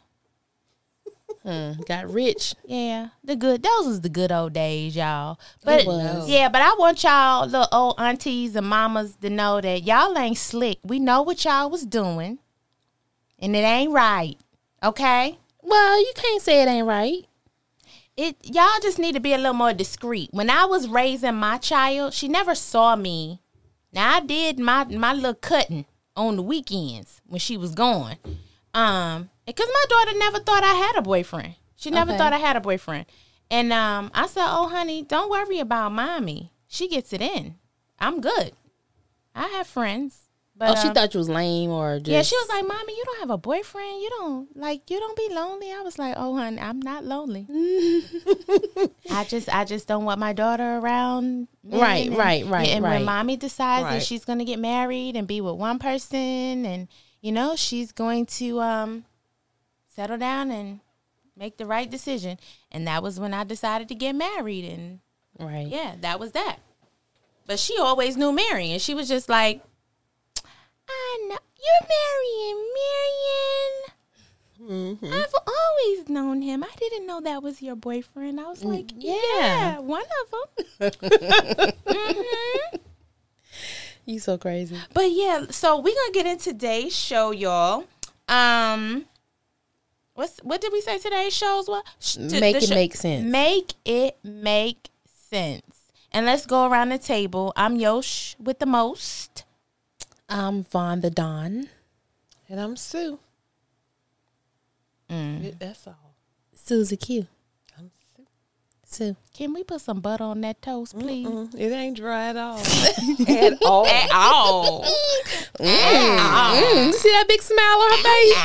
Mm, 1.45 1.87
got 1.87 2.13
rich. 2.13 2.55
Yeah, 2.65 3.09
the 3.25 3.37
good. 3.37 3.63
Those 3.63 3.87
was 3.87 4.01
the 4.01 4.09
good 4.09 4.31
old 4.33 4.53
days, 4.53 4.95
y'all. 4.97 5.39
But 5.65 5.87
was. 5.87 6.29
yeah, 6.29 6.49
but 6.49 6.61
I 6.63 6.75
want 6.79 7.03
y'all, 7.05 7.47
little 7.47 7.69
old 7.73 7.95
aunties 7.99 8.55
and 8.57 8.67
mamas, 8.67 9.17
to 9.23 9.31
know 9.31 9.61
that 9.61 9.85
y'all 9.85 10.19
ain't 10.19 10.37
slick. 10.37 10.79
We 10.83 10.99
know 10.99 11.23
what 11.23 11.45
y'all 11.45 11.71
was 11.71 11.87
doing, 11.87 12.39
and 13.39 13.57
it 13.57 13.61
ain't 13.61 13.93
right. 13.93 14.37
Okay, 14.83 15.39
Well, 15.63 15.99
you 16.01 16.13
can't 16.15 16.43
say 16.43 16.63
it 16.63 16.69
ain't 16.69 16.87
right. 16.87 17.27
it 18.17 18.37
y'all 18.45 18.81
just 18.83 18.99
need 18.99 19.15
to 19.15 19.21
be 19.21 19.33
a 19.33 19.39
little 19.39 19.55
more 19.55 19.73
discreet. 19.73 20.31
When 20.33 20.51
I 20.51 20.65
was 20.67 20.89
raising 20.89 21.35
my 21.37 21.59
child, 21.59 22.15
she 22.15 22.29
never 22.29 22.55
saw 22.55 22.95
me. 22.97 23.41
Now 23.93 24.17
I 24.17 24.21
did 24.21 24.59
my 24.59 24.85
my 24.85 25.13
little 25.15 25.35
cutting 25.35 25.87
on 26.17 26.37
the 26.37 26.43
weekends 26.43 27.21
when 27.27 27.39
she 27.39 27.57
was 27.57 27.75
gone. 27.75 28.17
Um, 28.75 29.31
because 29.49 29.69
my 29.73 29.85
daughter 29.89 30.19
never 30.19 30.39
thought 30.41 30.63
I 30.63 30.75
had 30.75 30.97
a 30.97 31.03
boyfriend. 31.03 31.55
She 31.77 31.91
never 31.91 32.11
Okay. 32.13 32.19
thought 32.19 32.33
I 32.33 32.39
had 32.39 32.57
a 32.57 32.61
boyfriend. 32.61 33.07
And 33.51 33.73
um, 33.73 34.11
I 34.15 34.27
said, 34.27 34.45
"Oh, 34.47 34.69
honey, 34.69 35.03
don't 35.03 35.31
worry 35.31 35.59
about 35.59 35.93
mommy. 35.93 36.53
She 36.69 36.89
gets 36.89 37.13
it 37.13 37.21
in. 37.23 37.57
I'm 37.99 38.21
good. 38.21 38.53
I 39.35 39.47
have 39.49 39.67
friends, 39.67 40.29
But 40.57 40.71
oh, 40.71 40.75
she 40.83 40.89
um, 40.89 40.95
thought 40.95 41.15
you 41.15 41.19
was 41.19 41.29
lame 41.29 41.71
or 41.71 41.99
just 41.99 42.09
Yeah, 42.11 42.23
she 42.23 42.37
was 42.37 42.49
like, 42.49 42.67
"Mommy, 42.67 42.93
you 42.97 43.05
don't 43.05 43.21
have 43.21 43.31
a 43.31 43.39
boyfriend. 43.39 44.03
You 44.03 44.11
don't 44.11 44.57
like 44.57 44.91
you 44.91 44.99
don't 44.99 45.17
be 45.17 45.29
lonely." 45.33 45.73
I 45.73 45.81
was 45.83 45.99
like, 45.99 46.15
"Oh, 46.17 46.37
honey, 46.37 46.61
I'm 46.61 46.81
not 46.83 47.05
lonely. 47.05 47.47
I 49.11 49.25
just 49.25 49.49
I 49.49 49.65
just 49.65 49.87
don't 49.89 50.05
want 50.05 50.21
my 50.21 50.33
daughter 50.33 50.79
around." 50.79 51.49
Right, 51.65 52.09
and- 52.09 52.17
right, 52.17 52.45
right, 52.47 52.69
And 52.69 52.83
right. 52.85 52.91
when 52.97 53.05
mommy 53.05 53.37
decides 53.37 53.85
Right. 53.85 53.95
that 53.95 54.03
she's 54.03 54.25
going 54.25 54.39
to 54.41 54.45
get 54.45 54.59
married 54.59 55.17
and 55.17 55.27
be 55.27 55.41
with 55.41 55.55
one 55.57 55.79
person, 55.79 56.67
and 56.67 56.89
you 57.21 57.33
know 57.33 57.57
she's 57.57 57.93
going 57.93 58.27
to 58.27 58.61
um 58.61 59.05
settle 59.99 60.17
down 60.17 60.53
and 60.53 60.79
make 61.37 61.57
the 61.57 61.67
right 61.67 61.91
decision, 61.91 62.39
and 62.71 62.87
that 62.87 63.03
was 63.03 63.19
when 63.19 63.35
I 63.35 63.43
decided 63.43 63.89
to 63.89 63.97
get 63.97 64.15
married, 64.15 64.65
and 64.65 65.01
right. 65.41 65.67
yeah, 65.67 65.97
that 66.03 66.21
was 66.21 66.31
that. 66.33 66.59
But 67.49 67.59
she 67.59 67.77
always 67.79 68.17
knew 68.17 68.31
Mary, 68.31 68.71
and 68.71 68.81
she 68.81 68.95
was 68.95 69.09
just 69.09 69.29
like, 69.29 69.61
I 70.89 71.27
know 71.29 71.39
you're 71.59 71.89
marrying 71.97 72.65
Marion. 74.61 75.01
Mm-hmm. 75.01 75.13
I've 75.13 75.35
always 75.49 76.09
known 76.09 76.43
him. 76.43 76.63
I 76.63 76.71
didn't 76.79 77.05
know 77.05 77.21
that 77.23 77.43
was 77.43 77.61
your 77.61 77.75
boyfriend. 77.75 78.39
I 78.39 78.45
was 78.45 78.63
mm, 78.63 78.73
like, 78.77 78.91
yeah, 78.97 79.15
yeah. 79.37 79.79
one 79.81 80.05
of 80.23 80.31
them. 80.31 80.93
Mm-hmm. 81.89 82.77
You 84.05 84.21
so 84.21 84.39
crazy. 84.39 84.77
But 84.95 85.11
yeah, 85.11 85.47
so 85.51 85.81
we're 85.81 85.95
gonna 85.95 86.13
get 86.13 86.27
in 86.27 86.39
today's 86.39 86.97
show, 86.97 87.31
y'all. 87.33 87.85
Um, 88.29 89.05
what's 90.19 90.39
what 90.43 90.61
did 90.61 90.73
we 90.73 90.81
say 90.81 90.99
today's 90.99 91.33
shows? 91.33 91.69
What 91.69 91.87
Sh- 92.01 92.17
Make 92.19 92.59
the 92.59 92.65
it 92.65 92.71
make 92.71 92.95
sense. 92.97 93.25
Make 93.25 93.75
it 93.85 94.19
make 94.25 94.91
sense. 95.31 95.63
And 96.11 96.27
let's 96.27 96.45
go 96.45 96.67
around 96.69 96.89
the 96.89 96.99
table. 96.99 97.53
I'm 97.57 97.77
Yosh 97.77 98.35
with 98.41 98.59
the 98.59 98.67
most. 98.67 99.45
I'm 100.29 100.65
Von 100.65 101.01
the 101.01 101.11
Don. 101.11 101.69
And 102.49 102.61
I'm 102.61 102.77
Sue. 102.77 103.21
Mm. 105.09 105.59
That's 105.59 105.87
all. 105.87 106.15
Susie 106.55 106.97
Q. 106.97 107.27
I'm 108.91 108.95
Sue. 108.95 109.05
Sue. 109.07 109.17
Can 109.35 109.55
we 109.55 109.63
put 109.65 109.81
some 109.81 110.01
butter 110.01 110.25
on 110.25 110.41
that 110.41 110.61
toast, 110.63 110.99
please? 110.99 111.27
Mm, 111.27 111.55
It 111.55 111.73
ain't 111.73 111.97
dry 111.97 112.29
at 112.29 112.37
all. 112.37 112.59
at 113.29 113.63
all. 113.63 113.87
At 113.87 114.11
all. 114.13 114.85
Mm, 115.59 116.87
you 116.87 116.93
see 116.93 117.11
that 117.13 117.27
big 117.29 117.43
smile 117.43 117.65
on 117.65 117.91
her 117.91 118.03
face? 118.03 118.37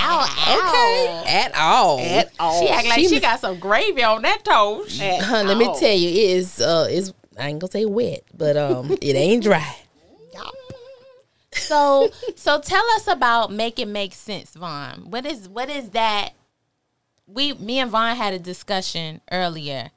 Ow, 0.00 0.64
Okay. 0.68 1.30
At 1.38 1.54
all. 1.56 1.98
At 2.00 2.32
all. 2.38 2.60
She 2.60 2.68
act 2.68 2.86
like 2.86 2.98
She 3.00 3.08
she, 3.08 3.20
got 3.20 3.40
some 3.40 3.58
gravy 3.58 4.02
on 4.04 4.22
that 4.22 4.44
toast. 4.44 5.00
At 5.00 5.22
Huh, 5.22 5.42
let 5.44 5.56
me 5.56 5.66
tell 5.78 5.92
you, 5.96 6.08
it 6.08 6.30
is 6.36 6.60
uh 6.60 6.86
is 6.90 7.12
I 7.38 7.48
ain't 7.48 7.58
gonna 7.60 7.70
say 7.70 7.84
wet, 7.84 8.22
but 8.36 8.56
um 8.56 8.90
it 9.00 9.16
ain't 9.16 9.42
dry. 9.42 9.76
So, 11.52 12.10
so 12.36 12.60
tell 12.60 12.84
us 12.96 13.08
about 13.08 13.50
make 13.52 13.78
it 13.78 13.88
make 13.88 14.14
sense, 14.14 14.50
Von. 14.54 15.10
What 15.10 15.26
is 15.26 15.48
what 15.48 15.68
is 15.68 15.90
that? 15.90 16.30
We, 17.28 17.52
me 17.52 17.78
and 17.78 17.90
Von 17.90 18.16
had 18.16 18.32
a 18.32 18.38
discussion 18.38 19.20
earlier, 19.30 19.90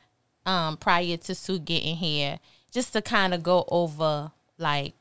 um, 0.46 0.78
prior 0.78 1.16
to 1.16 1.34
Sue 1.34 1.60
getting 1.60 1.96
here, 1.96 2.40
just 2.72 2.94
to 2.94 3.02
kind 3.02 3.34
of 3.34 3.42
go 3.42 3.66
over 3.70 4.32
like 4.58 4.94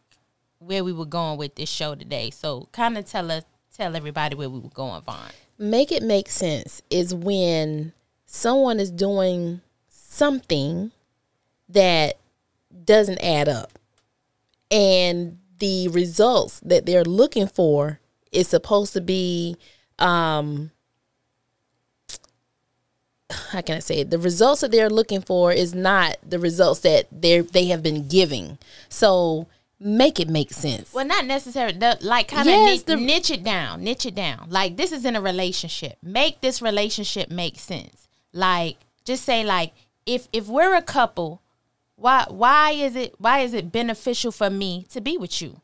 where 0.61 0.85
we 0.85 0.93
were 0.93 1.07
going 1.07 1.38
with 1.38 1.57
this 1.57 1.69
show 1.69 1.95
today. 1.95 2.31
So, 2.31 2.69
kind 2.73 2.97
of 2.97 3.05
tell 3.05 3.31
us, 3.33 3.45
tell 3.77 3.97
everybody 3.97 4.37
where 4.37 4.49
we 4.49 4.61
were 4.61 4.69
going, 4.69 5.03
Von. 5.03 5.31
Make 5.59 5.90
it 5.90 6.03
make 6.03 6.31
sense 6.31 6.83
is 6.88 7.14
when 7.14 7.93
someone 8.27 8.79
is 8.79 8.90
doing 8.90 9.61
something 9.88 10.93
that 11.69 12.19
doesn't 12.85 13.19
add 13.19 13.49
up. 13.49 13.79
And 14.71 15.38
the 15.59 15.88
results 15.88 16.61
that 16.61 16.87
they're 16.87 17.05
looking 17.05 17.47
for 17.47 18.01
is 18.33 18.49
supposed 18.49 18.93
to 18.93 19.01
be 19.01 19.57
um 19.99 20.71
how 23.31 23.61
can 23.61 23.77
I 23.77 23.81
say 23.81 24.01
it? 24.01 24.11
The 24.11 24.19
results 24.19 24.61
that 24.61 24.71
they're 24.71 24.90
looking 24.90 25.23
for 25.23 25.53
is 25.53 25.75
not 25.75 26.16
the 26.27 26.38
results 26.38 26.81
that 26.81 27.07
they 27.12 27.40
they 27.40 27.66
have 27.66 27.83
been 27.83 28.09
giving. 28.09 28.59
So 28.88 29.47
make 29.79 30.21
it 30.21 30.29
make 30.29 30.53
sense. 30.53 30.93
Well, 30.93 31.07
not 31.07 31.25
necessarily. 31.25 31.79
The, 31.79 31.99
like, 32.03 32.29
kind 32.29 32.47
of 32.49 32.55
Yes, 32.55 32.87
niche, 32.87 32.99
niche 33.01 33.31
it 33.31 33.43
down. 33.43 33.83
Niche 33.83 34.07
it 34.07 34.14
down. 34.14 34.47
Like, 34.51 34.77
this 34.77 34.93
is 34.93 35.05
in 35.05 35.16
a 35.16 35.21
relationship. 35.21 35.97
Make 36.03 36.40
this 36.43 36.61
relationship 36.61 37.31
make 37.31 37.59
sense. 37.59 38.09
Like, 38.33 38.77
just 39.05 39.25
say 39.25 39.43
like, 39.45 39.73
if 40.07 40.29
if 40.33 40.47
we're 40.47 40.75
a 40.75 40.83
couple, 40.83 41.43
why 41.97 42.27
why 42.29 42.73
is 42.73 42.97
it 42.97 43.14
why 43.19 43.40
is 43.40 43.55
it 43.55 43.73
beneficial 43.73 44.33
for 44.33 44.51
me 44.51 44.87
to 44.90 45.01
be 45.01 45.16
with 45.16 45.40
you? 45.43 45.61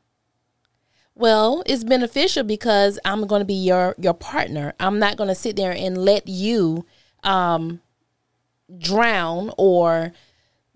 Well, 1.14 1.62
it's 1.64 1.85
beneficial 1.85 2.44
because 2.44 2.98
I'm 3.05 3.26
going 3.26 3.40
to 3.40 3.46
be 3.46 3.55
your 3.55 3.94
your 3.98 4.14
partner. 4.14 4.74
I'm 4.79 4.98
not 4.98 5.16
going 5.16 5.29
to 5.29 5.35
sit 5.35 5.57
there 5.57 5.72
and 5.72 5.96
let 5.96 6.29
you 6.29 6.85
um, 7.24 7.81
drown 8.79 9.50
or 9.57 10.12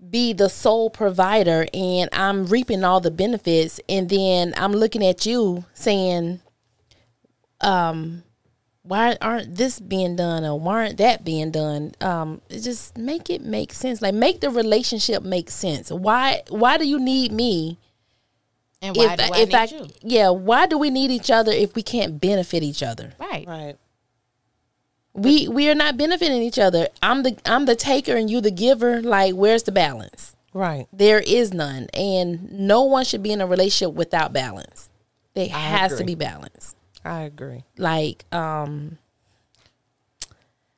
be 0.09 0.33
the 0.33 0.49
sole 0.49 0.91
provider, 0.91 1.67
and 1.75 2.09
I'm 2.13 2.47
reaping 2.47 2.85
all 2.85 3.01
the 3.01 3.11
benefits, 3.11 3.81
and 3.89 4.09
then 4.09 4.55
I'm 4.57 4.73
looking 4.73 5.05
at 5.05 5.27
you 5.27 5.65
saying, 5.75 6.41
um, 7.61 8.23
why 8.83 9.17
aren't 9.21 9.57
this 9.57 9.79
being 9.79 10.17
done 10.17 10.45
or 10.45 10.59
why 10.59 10.85
aren't 10.85 10.99
that 10.99 11.25
being 11.25 11.51
done? 11.51 11.93
Um, 12.01 12.41
just 12.51 12.97
make 12.97 13.29
it 13.29 13.43
make 13.43 13.73
sense. 13.73 14.01
Like 14.01 14.15
make 14.15 14.41
the 14.41 14.51
relationship 14.51 15.23
make 15.23 15.51
sense. 15.51 15.91
Why 15.91 16.43
why 16.49 16.79
do 16.79 16.89
you 16.89 16.99
need 16.99 17.31
me? 17.31 17.79
And 18.83 18.97
why 18.97 19.13
if 19.13 19.19
do 19.19 19.23
I 19.23 19.39
if 19.39 19.49
need 19.49 19.55
I 19.55 19.65
you? 19.65 19.87
yeah, 20.03 20.31
why 20.31 20.67
do 20.67 20.79
we 20.79 20.91
need 20.91 21.11
each 21.11 21.31
other 21.31 21.53
if 21.53 21.75
we 21.75 21.83
can't 21.83 22.21
benefit 22.21 22.63
each 22.63 22.83
other? 22.83 23.13
Right. 23.19 23.47
Right. 23.47 23.77
We 25.13 25.49
we 25.49 25.69
are 25.69 25.75
not 25.75 25.97
benefiting 25.97 26.43
each 26.43 26.59
other. 26.59 26.89
I'm 27.03 27.23
the 27.23 27.37
I'm 27.45 27.65
the 27.67 27.77
taker 27.77 28.17
and 28.17 28.31
you 28.31 28.41
the 28.41 28.51
giver. 28.51 29.03
Like 29.03 29.35
where's 29.35 29.65
the 29.65 29.73
balance? 29.73 30.37
Right. 30.53 30.87
There 30.93 31.21
is 31.21 31.53
none, 31.53 31.87
and 31.95 32.51
no 32.53 32.83
one 32.83 33.05
should 33.05 33.23
be 33.23 33.33
in 33.33 33.41
a 33.41 33.47
relationship 33.47 33.95
without 33.95 34.33
balance. 34.33 34.89
There 35.35 35.49
has 35.49 35.97
to 35.99 36.05
be 36.05 36.15
balance. 36.15 36.75
I 37.05 37.23
agree. 37.23 37.65
Like 37.77 38.25
um 38.35 38.99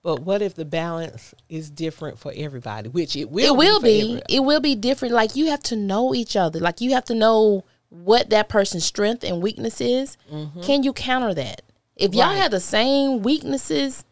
But 0.02 0.20
what 0.20 0.42
if 0.42 0.54
the 0.54 0.64
balance 0.64 1.34
is 1.48 1.70
different 1.70 2.18
for 2.18 2.32
everybody? 2.34 2.88
Which 2.88 3.16
it 3.16 3.30
will. 3.30 3.54
it 3.54 3.56
will 3.56 3.80
for 3.80 3.86
be 3.86 4.22
it 4.28 4.40
will 4.40 4.60
be 4.60 4.74
different. 4.74 5.14
Like 5.14 5.36
you 5.36 5.46
have 5.50 5.62
to 5.64 5.76
know 5.76 6.14
each 6.14 6.36
other. 6.36 6.58
Like 6.60 6.80
you 6.80 6.92
have 6.92 7.04
to 7.06 7.14
know 7.14 7.64
what 7.88 8.30
that 8.30 8.48
person's 8.48 8.84
strength 8.84 9.22
and 9.24 9.42
weakness 9.42 9.80
is. 9.80 10.16
Can 10.62 10.82
you 10.82 10.92
counter 10.92 11.34
that? 11.34 11.62
If 11.96 12.14
y'all 12.14 12.34
have 12.34 12.50
the 12.50 12.60
same 12.60 13.22
weaknesses, 13.22 14.04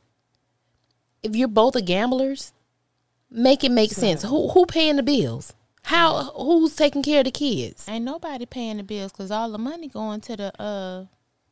if 1.23 1.37
you're 1.37 1.49
both 1.49 1.77
a 1.77 1.83
gamblers, 1.83 2.53
make 3.31 3.65
it 3.65 3.71
make 3.71 3.91
sense. 3.93 4.23
Who 4.23 4.49
who 4.51 4.67
paying 4.67 4.97
the 4.97 5.03
bills? 5.03 5.53
How 5.83 6.25
who's 6.37 6.77
taking 6.77 7.03
care 7.03 7.21
of 7.21 7.25
the 7.25 7.31
kids? 7.31 7.87
Ain't 7.89 8.05
nobody 8.05 8.47
paying 8.47 8.77
the 8.77 8.83
bills 8.83 9.13
because 9.13 9.31
all 9.31 9.51
the 9.51 9.59
money 9.59 9.89
going 9.89 10.21
to 10.23 10.37
the 10.37 10.63
uh 10.63 11.05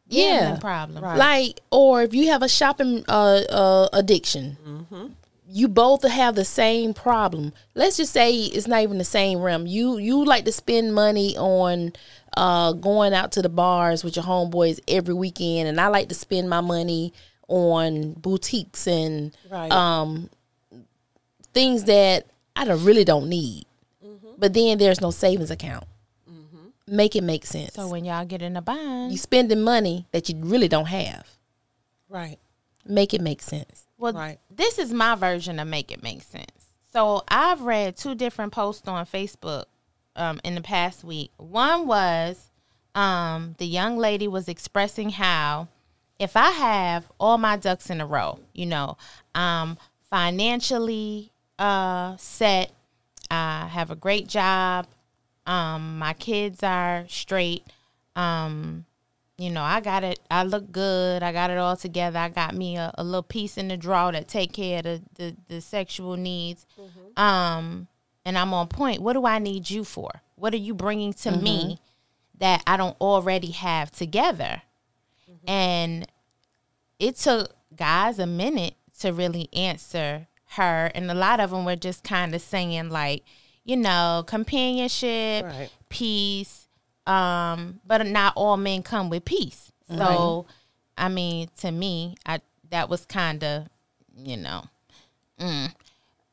Yeah. 0.09 0.41
gambling 0.41 0.61
problem. 0.61 1.05
Right. 1.05 1.17
Like, 1.19 1.61
or 1.71 2.03
if 2.03 2.15
you 2.15 2.29
have 2.29 2.43
a 2.43 2.49
shopping 2.49 3.05
uh, 3.09 3.43
uh, 3.51 3.89
addiction, 3.93 4.57
you 5.51 5.67
both 5.69 6.03
have 6.07 6.35
the 6.35 6.45
same 6.45 6.93
problem. 6.93 7.55
Let's 7.75 7.97
just 7.97 8.13
say 8.13 8.35
it's 8.35 8.67
not 8.67 8.83
even 8.83 8.99
the 8.99 9.05
same 9.05 9.41
realm. 9.41 9.67
You 9.67 9.97
you 9.99 10.25
like 10.25 10.45
to 10.45 10.53
spend 10.53 10.95
money 10.95 11.37
on 11.39 11.95
uh, 12.37 12.73
going 12.75 13.15
out 13.15 13.33
to 13.33 13.43
the 13.43 13.49
bars 13.49 14.05
with 14.05 14.15
your 14.17 14.27
homeboys 14.27 14.79
every 14.87 15.15
weekend, 15.15 15.69
and 15.69 15.81
I 15.81 15.89
like 15.89 16.09
to 16.11 16.15
spend 16.15 16.51
my 16.51 16.61
money 16.61 17.15
on 17.49 18.13
boutiques 18.13 18.87
and 18.87 19.37
Right. 19.51 19.71
um, 19.73 20.31
things 21.55 21.85
that 21.85 22.27
I 22.55 22.65
don't, 22.65 22.85
really 22.85 23.05
don't 23.05 23.29
need. 23.29 23.65
But 24.37 24.55
then 24.55 24.79
there's 24.79 25.01
no 25.01 25.11
savings 25.11 25.51
account. 25.51 25.85
Make 26.87 27.15
it 27.17 27.23
make 27.23 27.45
sense. 27.45 27.75
So 27.75 27.87
when 27.89 28.05
y'all 28.07 28.25
get 28.25 28.41
in 28.41 28.57
a 28.57 28.63
bind, 28.63 29.13
you 29.13 29.19
spending 29.19 29.61
money 29.61 30.07
that 30.13 30.29
you 30.31 30.37
really 30.37 30.69
don't 30.69 30.87
have. 30.87 31.27
right. 32.09 32.39
Make 32.87 33.13
it 33.13 33.21
make 33.21 33.43
sense. 33.43 33.85
Well, 33.99 34.15
Right. 34.15 34.39
this 34.51 34.79
is 34.79 34.95
my 34.95 35.15
version 35.15 35.59
of 35.61 35.69
make 35.69 35.91
it 35.93 36.03
make 36.03 36.23
sense. 36.23 36.47
So 36.91 37.23
I've 37.29 37.61
read 37.61 37.99
two 37.99 38.15
different 38.15 38.51
posts 38.53 38.89
on 38.89 39.05
Facebook 39.05 39.65
um, 40.17 40.41
in 40.43 40.55
the 40.55 40.63
past 40.63 41.05
week. 41.05 41.31
One 41.37 41.87
was 41.87 42.49
um, 42.95 43.55
the 43.59 43.67
young 43.67 43.99
lady 43.99 44.27
was 44.27 44.49
expressing 44.49 45.11
how 45.11 45.69
if 46.19 46.37
I 46.37 46.51
have 46.51 47.11
all 47.19 47.39
my 47.39 47.57
ducks 47.57 47.91
in 47.91 48.01
a 48.01 48.07
row, 48.07 48.41
you 48.53 48.67
know, 48.67 48.97
um, 49.35 49.79
financially 50.11 51.31
uh, 51.59 52.17
set, 52.17 52.73
I 53.31 53.69
have 53.71 53.91
a 53.91 53.97
great 53.97 54.27
job, 54.27 54.87
um, 55.47 55.99
my 55.99 56.13
kids 56.15 56.63
are 56.63 57.05
straight, 57.09 57.65
um, 58.17 58.85
you 59.37 59.51
know, 59.51 59.63
I 59.63 59.81
got 59.81 60.03
it. 60.03 60.19
I 60.29 60.43
look 60.43 60.73
good. 60.73 61.23
I 61.23 61.31
got 61.33 61.51
it 61.51 61.59
all 61.59 61.77
together. 61.77 62.19
I 62.19 62.29
got 62.29 62.57
me 62.57 62.77
a, 62.77 62.93
a 62.99 63.05
little 63.05 63.23
piece 63.23 63.57
in 63.57 63.69
the 63.69 63.77
drawer 63.77 64.11
that 64.11 64.27
take 64.27 64.53
care 64.53 64.79
of 64.79 64.85
the, 64.85 65.03
the, 65.15 65.37
the 65.47 65.61
sexual 65.61 66.17
needs. 66.17 66.67
Um, 67.17 67.87
and 68.25 68.37
I'm 68.37 68.53
on 68.53 68.67
point. 68.67 69.01
What 69.01 69.13
do 69.13 69.25
I 69.25 69.39
need 69.39 69.71
you 69.71 69.85
for? 69.85 70.11
What 70.35 70.55
are 70.55 70.59
you 70.59 70.75
bringing 70.75 71.13
to 71.13 71.31
me 71.31 71.79
that 72.39 72.63
I 72.67 72.77
don't 72.77 72.97
already 73.01 73.51
have 73.53 73.91
together. 73.91 74.63
And 75.49 76.07
it 76.99 77.17
took 77.17 77.55
guys 77.75 78.19
a 78.19 78.27
minute 78.27 78.75
to 79.01 79.13
really 79.13 79.49
answer 79.53 80.29
her. 80.51 80.93
And 80.95 81.11
a 81.11 81.15
lot 81.15 81.41
of 81.41 81.51
them 81.51 81.65
were 81.65 81.75
just 81.75 82.05
kind 82.05 82.35
of 82.35 82.43
saying, 82.43 82.91
like, 82.91 83.25
you 83.65 83.77
know, 83.77 84.25
companionship, 84.27 85.45
Right. 85.45 85.71
peace. 85.89 86.69
Um, 87.07 87.81
but 87.87 88.07
not 88.07 88.35
all 88.37 88.59
men 88.59 88.83
come 88.83 89.09
with 89.09 89.25
peace. 89.25 89.73
So, 89.97 90.45
I 90.99 91.09
mean, 91.09 91.49
to 91.61 91.71
me, 91.71 92.17
I 92.27 92.41
that 92.71 92.91
was 92.91 93.07
kind 93.07 93.43
of, 93.43 93.69
you 94.15 94.37
know, 94.37 94.65
mm. 95.41 95.75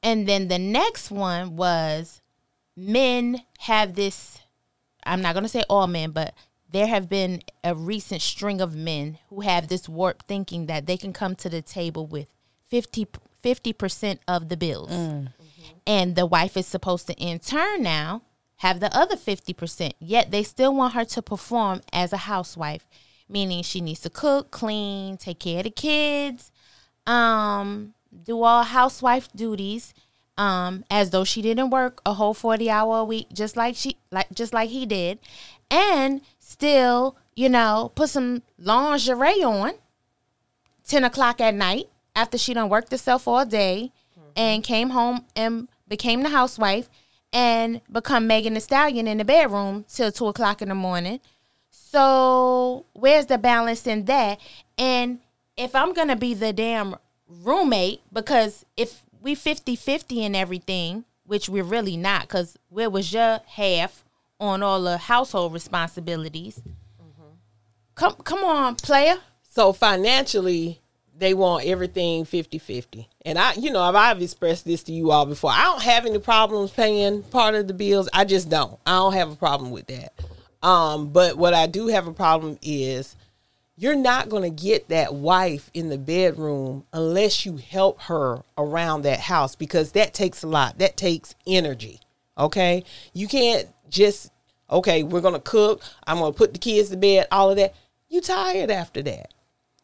and 0.04 0.28
then 0.28 0.49
the 0.49 0.60
next 0.60 1.10
one 1.10 1.56
was 1.56 2.21
men 2.75 3.41
have 3.60 3.95
this 3.95 4.39
I'm 5.06 5.21
not 5.21 5.34
going 5.34 5.43
to 5.43 5.49
say 5.49 5.63
all 5.69 5.88
men, 5.88 6.12
but 6.12 6.34
there 6.75 6.88
have 6.88 7.07
been 7.07 7.41
a 7.63 7.73
recent 7.73 8.21
string 8.21 8.59
of 8.59 8.75
men 8.75 9.17
who 9.29 9.39
have 9.39 9.69
this 9.69 9.88
warped 9.88 10.25
thinking 10.27 10.65
that 10.65 10.85
they 10.85 10.97
can 10.97 11.13
come 11.13 11.33
to 11.33 11.47
the 11.47 11.61
table 11.61 12.05
with 12.05 12.27
50 12.67 13.05
percent 13.71 14.19
of 14.27 14.49
the 14.49 14.57
bills. 14.57 14.91
And 15.88 16.17
the 16.17 16.25
wife 16.25 16.57
is 16.57 16.67
supposed 16.67 17.07
to 17.07 17.13
in 17.13 17.39
turn 17.39 17.81
now 17.81 18.23
have 18.57 18.81
the 18.81 18.93
other 18.93 19.15
50%. 19.15 19.93
Yet 19.99 20.31
they 20.31 20.43
still 20.43 20.75
want 20.75 20.95
her 20.95 21.05
to 21.05 21.21
perform 21.21 21.79
as 21.93 22.11
a 22.11 22.17
housewife, 22.17 22.85
meaning 23.29 23.63
she 23.63 23.79
needs 23.79 24.01
to 24.01 24.09
cook, 24.09 24.51
clean, 24.51 25.15
take 25.15 25.39
care 25.39 25.59
of 25.59 25.63
the 25.63 25.69
kids, 25.69 26.51
um, 27.07 27.93
do 28.25 28.41
all 28.43 28.63
housewife 28.63 29.31
duties, 29.33 29.93
um, 30.38 30.83
as 30.91 31.11
though 31.11 31.23
she 31.23 31.41
didn't 31.41 31.69
work 31.69 32.01
a 32.05 32.13
whole 32.13 32.33
40 32.33 32.69
hour 32.69 32.97
a 32.99 33.05
week, 33.05 33.27
just 33.31 33.55
like 33.55 33.75
she 33.75 33.95
like 34.11 34.27
just 34.33 34.53
like 34.53 34.69
he 34.69 34.85
did, 34.85 35.19
and 35.71 36.21
still, 36.56 37.18
you 37.36 37.50
know, 37.50 37.91
put 37.96 38.10
some 38.10 38.41
lingerie 38.58 39.44
on 39.44 39.74
10 40.88 41.04
o'clock 41.04 41.41
at 41.41 41.54
night 41.54 41.89
after 42.15 42.38
she 42.38 42.54
done 42.54 42.70
worked 42.70 42.91
herself 42.91 43.28
all 43.28 43.46
day 43.46 43.91
and 44.38 44.63
came 44.63 44.91
home 44.91 45.26
and 45.36 45.68
became 45.89 46.24
the 46.24 46.30
housewife 46.30 46.88
and 47.34 47.82
become 47.91 48.26
Megan 48.26 48.54
Thee 48.54 48.62
Stallion 48.62 49.06
in 49.06 49.18
the 49.18 49.26
bedroom 49.26 49.84
till 49.89 50.13
2 50.13 50.28
o'clock 50.28 50.62
in 50.62 50.70
the 50.70 50.76
morning. 50.76 51.20
So 51.72 52.86
where's 52.94 53.26
the 53.26 53.38
balance 53.38 53.86
in 53.86 54.06
that? 54.06 54.39
And 54.78 55.20
if 55.58 55.76
I'm 55.76 55.91
gonna 55.91 56.15
be 56.15 56.34
the 56.34 56.54
damn 56.54 56.96
roommate, 57.28 58.00
because 58.13 58.65
if 58.78 59.04
we 59.22 59.36
50-50 59.36 60.24
in 60.24 60.36
everything, 60.36 61.04
which 61.26 61.50
we're 61.50 61.63
really 61.63 61.98
not, 61.98 62.22
because 62.22 62.58
where 62.70 62.89
was 62.89 63.12
your 63.12 63.41
half 63.46 64.05
on 64.39 64.63
all 64.63 64.82
the 64.82 64.98
household 64.98 65.54
responsibilities? 65.54 66.62
Come 67.95 68.15
come 68.24 68.43
on, 68.43 68.76
player. 68.76 69.15
So 69.50 69.71
financially, 69.71 70.82
they 71.17 71.34
want 71.34 71.65
everything 71.65 72.26
50-50. 72.26 73.08
And 73.26 73.39
I, 73.39 73.54
you 73.54 73.71
know, 73.71 73.82
I've, 73.82 73.95
I've 73.95 74.21
expressed 74.21 74.65
this 74.65 74.84
to 74.84 74.91
you 74.91 75.12
all 75.12 75.26
before. 75.26 75.52
I 75.52 75.63
don't 75.63 75.82
have 75.82 76.06
any 76.06 76.19
problems 76.19 76.71
paying 76.71 77.24
part 77.24 77.56
of 77.56 77.67
the 77.67 77.74
bills. 77.74 78.10
I 78.12 78.26
just 78.26 78.50
don't. 78.50 78.78
I 78.86 78.98
don't 78.98 79.13
have 79.13 79.32
a 79.32 79.36
problem 79.36 79.71
with 79.71 79.88
that. 79.88 80.13
Um, 80.62 81.10
but 81.10 81.38
what 81.38 81.54
I 81.54 81.67
do 81.67 81.88
have 81.88 82.08
a 82.08 82.13
problem 82.13 82.58
is 82.62 83.15
you're 83.78 83.95
not 83.95 84.30
going 84.30 84.43
to 84.43 84.63
get 84.63 84.89
that 84.89 85.13
wife 85.13 85.69
in 85.74 85.89
the 85.89 85.98
bedroom 85.98 86.86
unless 86.91 87.45
you 87.45 87.58
help 87.58 88.02
her 88.02 88.41
around 88.58 89.04
that 89.04 89.19
house 89.19 89.56
because 89.56 89.93
that 89.93 90.13
takes 90.13 90.43
a 90.43 90.48
lot. 90.48 90.80
That 90.80 90.98
takes 90.98 91.36
energy. 91.48 92.00
Okay? 92.38 92.84
You 93.13 93.28
can't 93.28 93.67
just 93.89 94.32
okay, 94.69 95.04
we're 95.04 95.21
to 95.21 95.39
cook, 95.39 95.82
I'm 96.08 96.17
to 96.19 96.38
put 96.38 96.54
the 96.54 96.60
kids 96.60 96.89
to 96.89 96.98
bed, 96.98 97.28
all 97.32 97.52
of 97.52 97.58
that. 97.58 97.76
You 98.10 98.21
tired 98.21 98.71
after 98.71 99.02
that. 99.04 99.34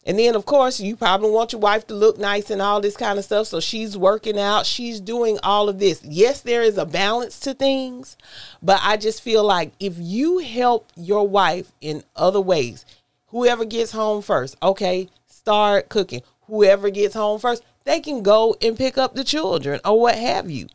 And 0.04 0.18
then, 0.18 0.34
of 0.34 0.46
course, 0.46 0.80
you 0.80 0.96
probably 0.96 1.30
want 1.30 1.52
your 1.52 1.60
wife 1.60 1.86
to 1.86 1.94
look 1.94 2.18
nice 2.18 2.50
and 2.50 2.60
all 2.60 2.80
this 2.80 2.96
kind 2.96 3.20
of 3.20 3.24
stuff. 3.24 3.46
So 3.46 3.60
she's 3.60 3.96
working 3.96 4.38
out, 4.38 4.66
she's 4.66 5.00
doing 5.00 5.38
all 5.44 5.68
of 5.68 5.78
this. 5.78 6.02
Yes, 6.02 6.40
there 6.40 6.62
is 6.62 6.76
a 6.76 6.84
balance 6.84 7.38
to 7.40 7.54
things, 7.54 8.16
but 8.60 8.80
I 8.82 8.96
just 8.96 9.22
feel 9.22 9.44
like 9.44 9.72
if 9.78 9.94
you 9.98 10.38
help 10.38 10.90
your 10.96 11.28
wife 11.28 11.72
in 11.80 12.02
other 12.16 12.40
ways, 12.40 12.84
whoever 13.28 13.64
gets 13.64 13.92
home 13.92 14.22
first, 14.22 14.56
okay, 14.60 15.08
start 15.26 15.88
cooking. 15.88 16.22
Whoever 16.46 16.90
gets 16.90 17.14
home 17.14 17.38
first, 17.38 17.62
they 17.84 18.00
can 18.00 18.22
go 18.22 18.56
and 18.60 18.76
pick 18.76 18.98
up 18.98 19.14
the 19.14 19.24
children 19.24 19.78
or 19.84 20.00
what 20.00 20.16
have 20.16 20.50
you. 20.50 20.66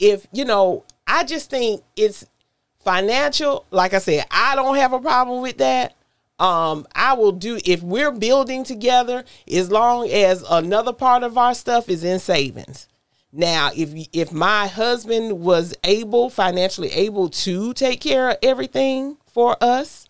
If, 0.00 0.26
you 0.32 0.44
know, 0.44 0.84
I 1.06 1.24
just 1.24 1.50
think 1.50 1.82
it's 1.96 2.24
financial. 2.84 3.64
Like 3.70 3.94
I 3.94 3.98
said, 3.98 4.26
I 4.30 4.54
don't 4.54 4.76
have 4.76 4.92
a 4.92 5.00
problem 5.00 5.42
with 5.42 5.58
that 5.58 5.94
um 6.40 6.84
i 6.96 7.12
will 7.12 7.30
do 7.30 7.60
if 7.64 7.80
we're 7.80 8.10
building 8.10 8.64
together 8.64 9.22
as 9.48 9.70
long 9.70 10.10
as 10.10 10.42
another 10.50 10.92
part 10.92 11.22
of 11.22 11.38
our 11.38 11.54
stuff 11.54 11.88
is 11.88 12.02
in 12.02 12.18
savings 12.18 12.88
now 13.32 13.70
if 13.76 14.08
if 14.12 14.32
my 14.32 14.66
husband 14.66 15.38
was 15.40 15.76
able 15.84 16.28
financially 16.28 16.90
able 16.90 17.28
to 17.28 17.72
take 17.74 18.00
care 18.00 18.30
of 18.30 18.36
everything 18.42 19.16
for 19.30 19.56
us 19.60 20.08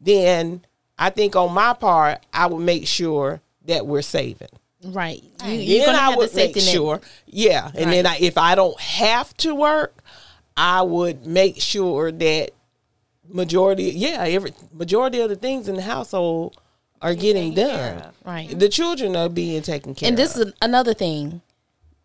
then 0.00 0.64
i 1.00 1.10
think 1.10 1.34
on 1.34 1.52
my 1.52 1.72
part 1.72 2.24
i 2.32 2.46
would 2.46 2.62
make 2.62 2.86
sure 2.86 3.40
that 3.64 3.84
we're 3.88 4.02
saving 4.02 4.48
Right. 4.84 5.20
You, 5.20 5.30
Right. 5.40 5.58
you're 5.58 5.78
then 5.86 5.86
gonna 5.86 5.98
I 5.98 6.00
have 6.02 6.12
the 6.12 6.18
would 6.18 6.34
make 6.34 6.54
safety 6.54 6.60
net. 6.60 6.74
sure, 6.74 7.00
yeah. 7.26 7.72
And 7.74 7.90
then 7.90 8.06
I, 8.06 8.18
if 8.20 8.38
I 8.38 8.54
don't 8.54 8.78
have 8.78 9.34
to 9.38 9.52
work, 9.54 9.95
I 10.56 10.82
would 10.82 11.26
make 11.26 11.60
sure 11.60 12.10
that 12.12 12.50
majority, 13.28 13.84
yeah, 13.84 14.24
every 14.26 14.52
majority 14.72 15.20
of 15.20 15.28
the 15.28 15.36
things 15.36 15.68
in 15.68 15.76
the 15.76 15.82
household 15.82 16.56
are 17.02 17.14
getting 17.14 17.54
done. 17.54 18.02
Right. 18.24 18.58
The 18.58 18.68
children 18.68 19.16
are 19.16 19.28
being 19.28 19.62
taken 19.62 19.94
care 19.94 20.06
of. 20.06 20.10
And 20.10 20.18
this 20.18 20.36
of. 20.36 20.48
is 20.48 20.52
another 20.62 20.94
thing. 20.94 21.42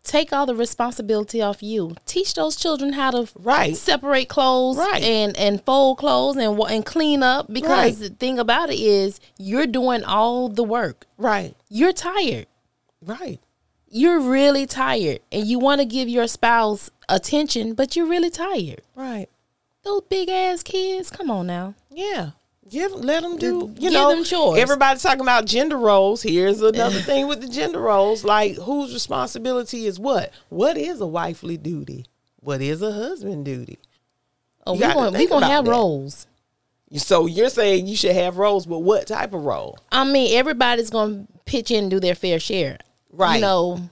Take 0.04 0.32
all 0.32 0.46
the 0.46 0.54
responsibility 0.54 1.40
off 1.40 1.62
you. 1.62 1.94
Teach 2.06 2.34
those 2.34 2.56
children 2.56 2.92
how 2.94 3.12
to 3.12 3.28
Right. 3.38 3.76
separate 3.76 4.28
clothes 4.28 4.76
Right. 4.76 5.00
and 5.02 5.36
and 5.36 5.64
fold 5.64 5.98
clothes 5.98 6.36
and 6.36 6.58
and 6.60 6.84
clean 6.84 7.22
up 7.22 7.46
because 7.52 7.70
Right. 7.70 7.98
the 7.98 8.08
thing 8.10 8.38
about 8.40 8.70
it 8.70 8.80
is 8.80 9.20
you're 9.38 9.66
doing 9.68 10.02
all 10.02 10.48
the 10.48 10.64
work. 10.64 11.06
right, 11.16 11.54
You're 11.70 11.92
tired. 11.92 12.46
right, 13.00 13.38
You're 13.94 14.20
really 14.20 14.64
tired 14.66 15.20
and 15.30 15.46
you 15.46 15.58
want 15.58 15.80
to 15.80 15.84
give 15.84 16.08
your 16.08 16.26
spouse 16.26 16.90
attention, 17.08 17.74
but 17.74 17.94
you're 17.94 18.06
really 18.06 18.30
tired. 18.30 18.80
right. 18.96 19.28
Those 19.84 20.02
big 20.08 20.28
ass 20.28 20.62
kids, 20.62 21.10
come 21.10 21.28
on 21.30 21.48
now. 21.48 21.74
Yeah. 21.90 22.30
Give, 22.70 22.92
let 22.92 23.22
them 23.24 23.36
do, 23.36 23.74
you 23.74 23.90
Give 23.90 23.92
know, 23.92 24.14
them 24.14 24.22
chores. 24.24 24.60
everybody's 24.60 25.02
talking 25.02 25.20
about 25.20 25.44
gender 25.44 25.76
roles. 25.76 26.22
Here's 26.22 26.62
another 26.62 27.00
thing 27.02 27.26
with 27.26 27.40
the 27.40 27.48
gender 27.48 27.80
roles. 27.80 28.24
Like, 28.24 28.54
whose 28.54 28.94
responsibility 28.94 29.86
is 29.86 29.98
what? 29.98 30.32
What 30.50 30.76
is 30.78 31.00
a 31.00 31.06
wifely 31.06 31.56
duty? 31.56 32.06
What 32.40 32.62
is 32.62 32.80
a 32.80 32.92
husband 32.92 33.44
duty? 33.44 33.78
Oh, 34.66 34.74
You 34.74 34.78
we 34.78 34.80
gotta 34.86 34.94
going 34.94 35.14
we 35.14 35.26
gonna 35.26 35.46
have 35.48 35.64
that. 35.64 35.70
roles. 35.72 36.26
So 36.96 37.26
you're 37.26 37.48
saying 37.50 37.88
you 37.88 37.96
should 37.96 38.14
have 38.14 38.38
roles, 38.38 38.66
but 38.66 38.78
what 38.78 39.08
type 39.08 39.34
of 39.34 39.44
role? 39.44 39.78
I 39.90 40.04
mean, 40.04 40.38
everybody's 40.38 40.90
gonna 40.90 41.26
pitch 41.44 41.70
in 41.72 41.84
and 41.84 41.90
do 41.90 41.98
their 41.98 42.14
fair 42.14 42.38
share. 42.38 42.78
Right. 43.12 43.36
You 43.36 43.40
know, 43.42 43.90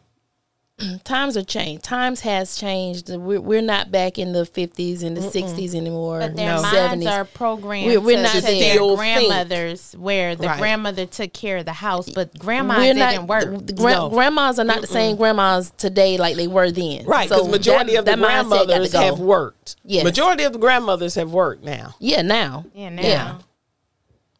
times 1.04 1.37
are 1.37 1.44
changed. 1.44 1.85
Times 1.85 2.20
has 2.20 2.56
changed. 2.56 3.11
We're, 3.11 3.38
we're 3.40 3.61
not 3.61 3.90
back 3.92 4.18
in 4.18 4.33
the 4.33 4.46
fifties 4.46 5.02
and 5.02 5.14
the 5.14 5.20
sixties 5.20 5.74
anymore. 5.74 6.20
But 6.20 6.37
their 6.37 6.56
no. 6.56 6.62
minds 6.62 7.04
70s. 7.04 7.11
are 7.12 7.24
programmed 7.26 7.87
We're- 7.87 7.98
we're 7.98 8.16
to, 8.16 8.22
not 8.22 8.33
to 8.37 8.40
their 8.40 8.72
Still 8.72 8.96
think. 8.96 8.98
grandmothers, 9.28 9.94
where 9.98 10.35
the 10.37 10.46
Right. 10.46 10.59
grandmother 10.59 11.04
took 11.04 11.35
care 11.35 11.59
of 11.59 11.66
the 11.66 11.74
house, 11.74 12.09
but 12.09 12.38
grandma 12.38 12.78
didn't 12.78 12.98
not. 12.98 13.26
work. 13.28 13.44
The, 13.44 13.64
the 13.64 13.72
gra- 13.74 13.92
No. 13.92 14.09
Grandmas 14.09 14.59
are 14.59 14.64
not 14.64 14.80
the 14.80 14.87
same 14.87 15.16
grandmas 15.16 15.70
today 15.76 16.16
like 16.16 16.37
they 16.37 16.48
were 16.48 16.70
then. 16.70 17.04
Right, 17.04 17.28
So 17.28 17.37
because 17.44 17.50
majority 17.50 17.92
that- 17.92 17.98
of 17.98 18.04
the 18.06 18.12
that 18.16 18.18
mindset 18.18 18.48
grandmothers 18.66 18.92
go. 18.92 19.00
have 19.00 19.18
worked. 19.20 19.76
Yes. 19.85 20.02
Majority 20.04 20.44
of 20.44 20.54
the 20.54 20.59
grandmothers 20.59 21.14
have 21.16 21.30
worked 21.30 21.62
now. 21.62 21.94
Yeah, 21.98 22.22
now. 22.22 22.64
yeah, 22.74 22.88
now. 22.88 23.02
Yeah. 23.02 23.38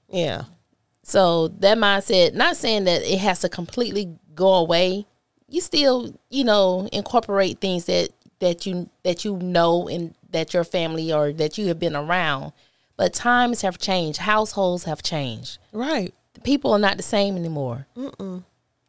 Yeah. 0.09 0.43
So 1.03 1.49
that 1.49 1.77
mindset, 1.77 2.35
not 2.35 2.57
saying 2.57 2.85
that 2.85 3.03
it 3.03 3.19
has 3.19 3.41
to 3.41 3.49
completely 3.49 4.17
go 4.35 4.55
away. 4.55 5.07
You 5.49 5.61
still, 5.61 6.15
you 6.29 6.45
know, 6.45 6.89
incorporate 6.93 7.61
things 7.61 7.87
that 7.87 8.11
that 8.39 8.67
you 8.67 8.89
that 9.03 9.25
you 9.25 9.37
know 9.37 9.89
and 9.89 10.15
that 10.31 10.55
your 10.55 10.65
family 10.65 11.13
or 11.13 11.33
that 11.33 11.59
you 11.59 11.67
have 11.69 11.79
been 11.79 11.97
around. 11.97 12.53
But 12.97 13.13
times 13.15 13.63
have 13.63 13.79
changed. 13.79 14.21
Households 14.21 14.85
have 14.85 15.03
changed. 15.03 15.59
Right. 15.73 16.15
People 16.45 16.73
are 16.73 16.79
not 16.79 16.97
the 16.99 17.03
same 17.03 17.37
anymore. 17.37 17.87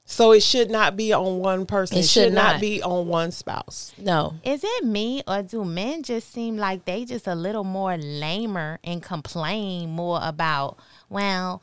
So 0.06 0.34
it 0.34 0.44
should 0.44 0.70
not 0.70 0.98
be 0.98 1.14
on 1.14 1.40
one 1.40 1.66
person. 1.66 1.98
It 1.98 2.02
It, 2.02 2.04
should 2.04 2.24
should 2.26 2.34
not. 2.34 2.54
not. 2.54 2.62
be 2.62 2.84
on 2.84 3.08
one 3.08 3.32
spouse. 3.32 3.94
No. 3.98 4.36
Is 4.44 4.62
it 4.64 4.84
me 4.86 5.24
or 5.26 5.42
do 5.42 5.64
men 5.64 6.04
just 6.04 6.32
seem 6.34 6.58
like 6.58 6.84
they 6.84 7.06
just 7.06 7.28
a 7.28 7.36
little 7.36 7.64
more 7.64 7.96
lamer 7.98 8.80
and 8.84 9.02
complain 9.02 9.90
more 9.92 10.20
about, 10.22 10.78
well, 11.10 11.62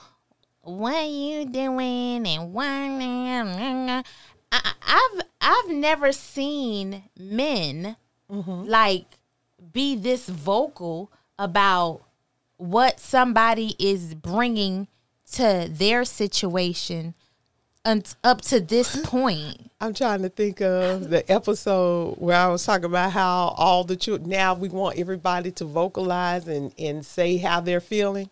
what 0.68 1.09
you 1.09 1.46
doing 1.46 2.26
and 2.26 2.52
why? 2.52 4.02
I, 4.50 4.72
I've 4.83 5.22
I've 5.40 5.70
never 5.70 6.12
seen 6.12 7.04
men 7.18 7.96
mm-hmm. 8.31 8.64
like 8.68 9.07
be 9.72 9.96
this 9.96 10.28
vocal 10.28 11.11
about 11.38 12.02
what 12.57 13.00
somebody 13.00 13.74
is 13.78 14.14
bringing 14.14 14.88
to 15.33 15.68
their 15.70 16.04
situation 16.04 17.14
up 18.22 18.40
to 18.42 18.61
this 18.61 18.96
point. 19.04 19.70
I'm 19.81 19.94
trying 19.94 20.22
to 20.22 20.28
think 20.28 20.61
of 20.61 21.09
the 21.09 21.31
episode 21.31 22.16
where 22.18 22.37
I 22.37 22.48
was 22.48 22.64
talking 22.64 22.87
about 22.87 23.12
how 23.12 23.54
all 23.57 23.85
the 23.85 23.96
children 23.96 24.28
now 24.28 24.54
we 24.54 24.68
want 24.68 24.98
everybody 24.98 25.50
to 25.52 25.64
vocalize 25.64 26.48
and, 26.48 26.72
and 26.78 27.04
say 27.04 27.37
how 27.37 27.61
they're 27.61 27.81
feeling. 27.81 28.28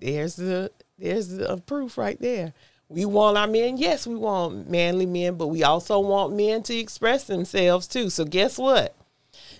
There's 0.00 0.36
the 0.36 0.70
there's 1.02 1.36
a 1.36 1.56
proof 1.56 1.98
right 1.98 2.18
there. 2.20 2.54
We 2.88 3.04
want 3.04 3.36
our 3.36 3.46
men, 3.46 3.76
yes, 3.76 4.06
we 4.06 4.14
want 4.14 4.70
manly 4.70 5.06
men, 5.06 5.34
but 5.34 5.48
we 5.48 5.64
also 5.64 5.98
want 5.98 6.36
men 6.36 6.62
to 6.64 6.76
express 6.76 7.24
themselves 7.24 7.88
too. 7.88 8.08
So 8.08 8.24
guess 8.24 8.56
what? 8.56 8.94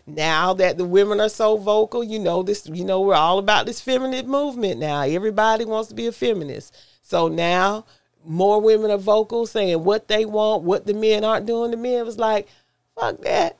Now 0.06 0.52
that 0.54 0.78
the 0.78 0.84
women 0.84 1.20
are 1.20 1.28
so 1.28 1.56
vocal, 1.56 2.04
you 2.04 2.18
know 2.18 2.42
this, 2.42 2.68
you 2.68 2.84
know 2.84 3.00
we're 3.00 3.14
all 3.14 3.38
about 3.38 3.66
this 3.66 3.80
feminist 3.80 4.26
movement 4.26 4.78
now. 4.78 5.02
Everybody 5.02 5.64
wants 5.64 5.88
to 5.88 5.94
be 5.94 6.06
a 6.06 6.12
feminist. 6.12 6.76
So 7.02 7.28
now 7.28 7.86
more 8.24 8.60
women 8.60 8.90
are 8.90 8.98
vocal 8.98 9.46
saying 9.46 9.82
what 9.82 10.08
they 10.08 10.24
want, 10.24 10.62
what 10.62 10.86
the 10.86 10.94
men 10.94 11.24
aren't 11.24 11.46
doing. 11.46 11.70
The 11.70 11.76
men 11.76 12.04
was 12.04 12.18
like, 12.18 12.46
fuck 12.94 13.20
that. 13.22 13.56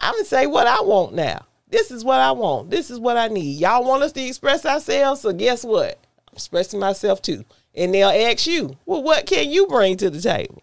I'm 0.00 0.14
gonna 0.14 0.24
say 0.24 0.46
what 0.46 0.66
I 0.66 0.80
want 0.80 1.14
now. 1.14 1.46
This 1.68 1.90
is 1.90 2.04
what 2.04 2.20
I 2.20 2.32
want. 2.32 2.70
This 2.70 2.90
is 2.90 2.98
what 2.98 3.16
I 3.16 3.28
need. 3.28 3.60
Y'all 3.60 3.84
want 3.84 4.02
us 4.02 4.12
to 4.12 4.22
express 4.22 4.66
ourselves, 4.66 5.20
so 5.20 5.32
guess 5.32 5.64
what? 5.64 5.98
I'm 6.32 6.36
expressing 6.36 6.80
myself 6.80 7.20
too. 7.20 7.44
And 7.74 7.92
they'll 7.94 8.08
ask 8.08 8.46
you, 8.46 8.76
well, 8.86 9.02
what 9.02 9.26
can 9.26 9.50
you 9.50 9.66
bring 9.66 9.96
to 9.98 10.10
the 10.10 10.20
table? 10.20 10.62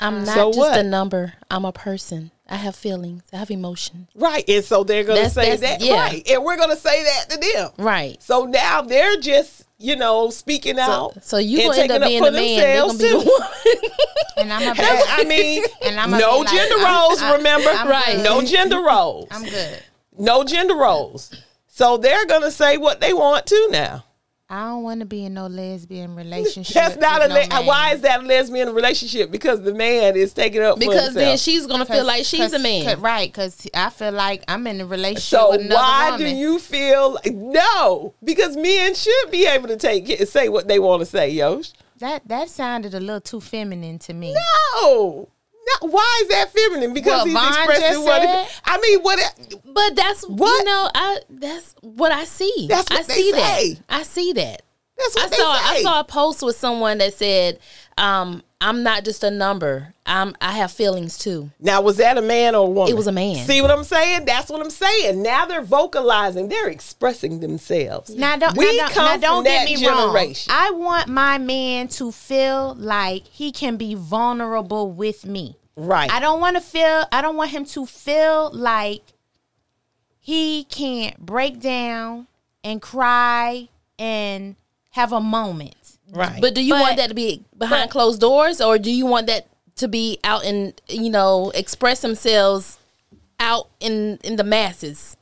I'm 0.00 0.24
not 0.24 0.34
So 0.34 0.48
just 0.50 0.58
what? 0.58 0.78
a 0.78 0.82
number. 0.82 1.34
I'm 1.50 1.64
a 1.64 1.72
person. 1.72 2.30
I 2.48 2.56
have 2.56 2.76
feelings. 2.76 3.22
I 3.32 3.36
have 3.38 3.50
emotions. 3.50 4.08
Right. 4.14 4.44
And 4.48 4.64
so 4.64 4.84
they're 4.84 5.04
gonna 5.04 5.30
say 5.30 5.56
that. 5.56 5.80
yeah. 5.80 5.94
Right. 6.02 6.28
And 6.30 6.44
we're 6.44 6.58
gonna 6.58 6.76
say 6.76 7.02
that 7.04 7.30
to 7.30 7.38
them. 7.38 7.70
Right. 7.78 8.22
So 8.22 8.44
now 8.44 8.82
they're 8.82 9.16
just, 9.18 9.64
you 9.78 9.96
know, 9.96 10.28
speaking 10.30 10.78
out. 10.78 11.24
So 11.24 11.38
you 11.38 11.60
and 11.60 11.68
gonna 11.70 11.80
end 11.80 11.88
taking 11.90 12.02
up 12.02 12.08
being 12.08 12.22
the 12.22 12.26
for 12.28 12.32
man. 12.32 12.58
They're 12.58 12.80
gonna 12.82 12.92
be 12.92 13.04
the 13.04 13.08
too. 13.10 13.16
woman. 13.18 13.90
And 14.36 14.52
I'm 14.52 14.62
a 14.62 14.74
That's- 14.74 15.04
I 15.10 15.22
mean, 15.24 15.62
And 15.82 15.98
I'ma 15.98 16.18
no 16.18 16.40
be 16.40 16.46
like, 16.46 16.54
gender 16.56 16.84
I'm- 16.84 17.02
roles, 17.08 17.22
I- 17.22 17.36
remember? 17.36 17.68
I'm 17.70 17.88
Right. 17.88 18.18
No 18.18 18.42
gender 18.42 18.82
roles. 18.82 19.28
I'm 19.30 19.44
good. 19.44 19.80
no 20.18 20.42
gender 20.44 20.74
roles. 20.74 21.32
So 21.76 21.96
they're 21.96 22.24
gonna 22.26 22.52
say 22.52 22.76
what 22.76 23.00
they 23.00 23.12
want 23.12 23.46
to 23.46 23.68
now. 23.72 24.04
I 24.48 24.66
don't 24.66 24.84
want 24.84 25.00
to 25.00 25.06
be 25.06 25.24
in 25.24 25.34
no 25.34 25.48
lesbian 25.48 26.14
relationship. 26.14 26.72
That's 26.72 26.96
not 26.98 27.20
a. 27.20 27.26
no 27.26 27.34
le- 27.34 27.48
man. 27.48 27.66
why 27.66 27.94
is 27.94 28.02
that 28.02 28.22
a 28.22 28.24
lesbian 28.24 28.72
relationship? 28.72 29.32
Because 29.32 29.60
the 29.62 29.74
man 29.74 30.14
is 30.14 30.32
taking 30.32 30.62
up 30.62 30.74
for 30.74 30.78
because 30.78 31.14
then 31.14 31.36
she's 31.36 31.66
gonna 31.66 31.84
feel 31.84 32.04
like 32.04 32.26
she's 32.26 32.52
a 32.52 32.60
man. 32.60 32.84
Cause, 32.84 32.98
right? 32.98 33.28
Because 33.28 33.66
I 33.74 33.90
feel 33.90 34.12
like 34.12 34.44
I'm 34.46 34.68
in 34.68 34.82
a 34.82 34.86
relationship 34.86 35.22
So 35.24 35.50
with 35.50 35.62
another 35.62 35.74
why 35.74 36.10
woman. 36.12 36.20
do 36.20 36.36
you 36.36 36.60
feel 36.60 37.18
no? 37.26 38.14
Because 38.22 38.56
men 38.56 38.94
should 38.94 39.32
be 39.32 39.44
able 39.44 39.66
to 39.66 39.76
take 39.76 40.08
it, 40.08 40.28
say 40.28 40.48
what 40.48 40.68
they 40.68 40.78
want 40.78 41.00
to 41.00 41.06
say, 41.06 41.28
Yosh. 41.30 41.72
That 41.98 42.28
that 42.28 42.50
sounded 42.50 42.94
a 42.94 43.00
little 43.00 43.20
too 43.20 43.40
feminine 43.40 43.98
to 43.98 44.14
me. 44.14 44.36
No, 44.76 45.28
no. 45.82 45.88
Why 45.88 46.20
is 46.22 46.28
that 46.28 46.52
feminine? 46.52 46.92
Because 46.94 47.20
What 47.20 47.26
he's 47.26 47.34
Von 47.34 47.70
expressing 47.70 48.04
what. 48.04 48.22
He, 48.22 48.54
I 48.64 48.78
mean, 48.80 49.00
what? 49.00 49.60
But 49.64 49.96
that's 49.96 50.24
What? 50.28 50.58
you 50.58 50.64
know, 50.64 50.90
I 50.94 51.18
that's 51.30 51.74
what 51.80 52.12
I 52.12 52.24
see. 52.24 52.66
That's 52.68 52.90
what 52.90 53.00
I 53.00 53.02
they 53.04 53.14
see 53.14 53.30
say. 53.32 53.74
that. 53.74 53.80
I 53.88 54.02
see 54.02 54.32
that. 54.34 54.62
That's 54.96 55.16
I 55.16 55.20
what 55.22 55.30
they 55.30 55.36
saw 55.36 55.50
I 55.52 55.82
saw 55.82 56.00
a 56.00 56.04
post 56.04 56.42
with 56.42 56.56
someone 56.56 56.98
that 56.98 57.14
said, 57.14 57.58
um, 57.98 58.42
"I'm 58.66 58.82
not 58.82 59.04
just 59.04 59.22
a 59.22 59.30
number. 59.30 59.94
I'm 60.06 60.34
I 60.40 60.52
have 60.52 60.72
feelings 60.72 61.18
too." 61.18 61.50
Now, 61.60 61.80
was 61.82 61.96
that 61.98 62.18
a 62.18 62.22
man 62.22 62.54
or 62.54 62.66
a 62.66 62.70
woman? 62.70 62.90
It 62.92 62.96
was 62.96 63.06
a 63.06 63.12
man. 63.12 63.46
See 63.46 63.60
what 63.62 63.70
I'm 63.70 63.84
saying? 63.84 64.24
That's 64.24 64.50
what 64.50 64.60
I'm 64.60 64.70
saying. 64.70 65.22
Now 65.22 65.46
they're 65.46 65.62
vocalizing. 65.62 66.48
They're 66.48 66.68
expressing 66.68 67.40
themselves. 67.40 68.14
Now 68.14 68.36
don't 68.36 68.56
we 68.56 68.76
now 68.76 68.86
don't, 68.86 68.94
come 68.94 69.04
now 69.04 69.16
don't 69.28 69.36
from 69.38 69.44
get 69.44 69.58
that 69.60 69.64
me 69.66 69.76
generation. 69.76 70.52
wrong. 70.52 70.62
I 70.66 70.70
want 70.72 71.08
my 71.08 71.38
man 71.38 71.88
to 71.88 72.10
feel 72.10 72.74
like 72.76 73.26
he 73.26 73.52
can 73.52 73.76
be 73.76 73.94
vulnerable 73.94 74.90
with 74.90 75.24
me. 75.26 75.56
right. 75.76 76.10
I 76.10 76.20
don't 76.20 76.40
want 76.40 76.56
to 76.56 76.60
feel. 76.62 77.04
I 77.12 77.20
don't 77.22 77.36
want 77.36 77.50
him 77.50 77.64
to 77.66 77.84
feel 77.86 78.50
like 78.52 79.02
he 80.20 80.64
can't 80.64 81.18
break 81.18 81.60
down 81.60 82.26
and 82.62 82.80
cry 82.80 83.68
and 83.98 84.56
have 84.90 85.12
a 85.12 85.20
moment. 85.20 85.74
Right. 86.14 86.40
But 86.40 86.54
do 86.54 86.62
you 86.62 86.74
But- 86.74 86.80
want 86.80 86.96
that 86.96 87.08
to 87.08 87.14
be 87.14 87.44
behind 87.58 87.88
but- 87.88 87.92
closed 87.92 88.20
doors, 88.20 88.60
or 88.60 88.78
do 88.78 88.90
you 88.90 89.06
want 89.06 89.26
that 89.26 89.46
to 89.76 89.88
be 89.88 90.18
out 90.24 90.44
and 90.44 90.80
you 90.88 91.10
know 91.10 91.50
express 91.54 92.00
themselves 92.00 92.78
out 93.40 93.68
in 93.80 94.18
in 94.24 94.36
the 94.36 94.44
masses? 94.44 95.16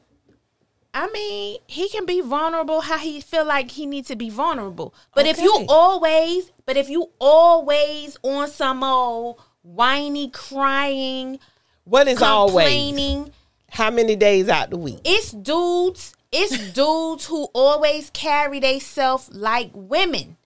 I 0.94 1.08
mean, 1.10 1.56
he 1.66 1.88
can 1.88 2.04
be 2.04 2.20
vulnerable 2.20 2.82
how 2.82 2.98
he 2.98 3.22
feel 3.22 3.46
like 3.46 3.70
he 3.70 3.86
needs 3.86 4.08
to 4.08 4.16
be 4.16 4.28
vulnerable. 4.28 4.92
But 5.14 5.26
if 5.26 5.40
you 5.40 5.64
always, 5.68 6.50
but 6.66 6.76
if 6.76 6.90
you 6.90 7.08
always 7.18 8.18
on 8.22 8.48
some 8.48 8.84
old 8.84 9.40
whiny, 9.62 10.28
crying, 10.28 11.38
what 11.84 12.08
is 12.08 12.20
always? 12.20 12.66
complaining, 12.66 13.32
How 13.70 13.90
many 13.90 14.16
days 14.16 14.50
out 14.50 14.68
the 14.68 14.76
week? 14.76 14.98
it's 15.02 15.30
dudes, 15.30 16.14
it's 16.30 16.58
dudes 16.72 17.24
who 17.24 17.44
always 17.54 18.10
carry 18.10 18.60
themselves 18.60 19.30
like 19.32 19.70
women. 19.72 20.36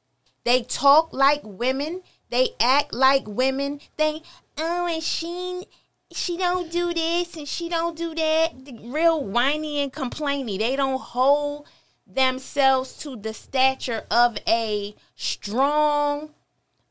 They 0.47 0.63
talk 0.63 1.13
like 1.13 1.41
women. 1.43 2.03
They 2.31 2.51
act 2.61 2.95
like 2.95 3.27
women. 3.27 3.81
They 3.97 4.23
oh 4.57 4.87
and 4.87 5.03
she 5.03 5.65
she 6.13 6.37
don't 6.37 6.71
do 6.71 6.95
this 6.95 7.37
and 7.37 7.49
she 7.49 7.69
don't 7.69 7.97
do 7.97 8.15
that. 8.15 8.53
Real 8.81 9.25
whiny 9.25 9.81
and 9.81 9.93
complainy. 9.93 10.57
They 10.57 10.77
don't 10.77 11.01
hold 11.01 11.67
themselves 12.07 12.97
to 12.99 13.17
the 13.17 13.35
stature 13.35 14.05
of 14.09 14.39
a 14.47 14.95
strong 15.17 16.31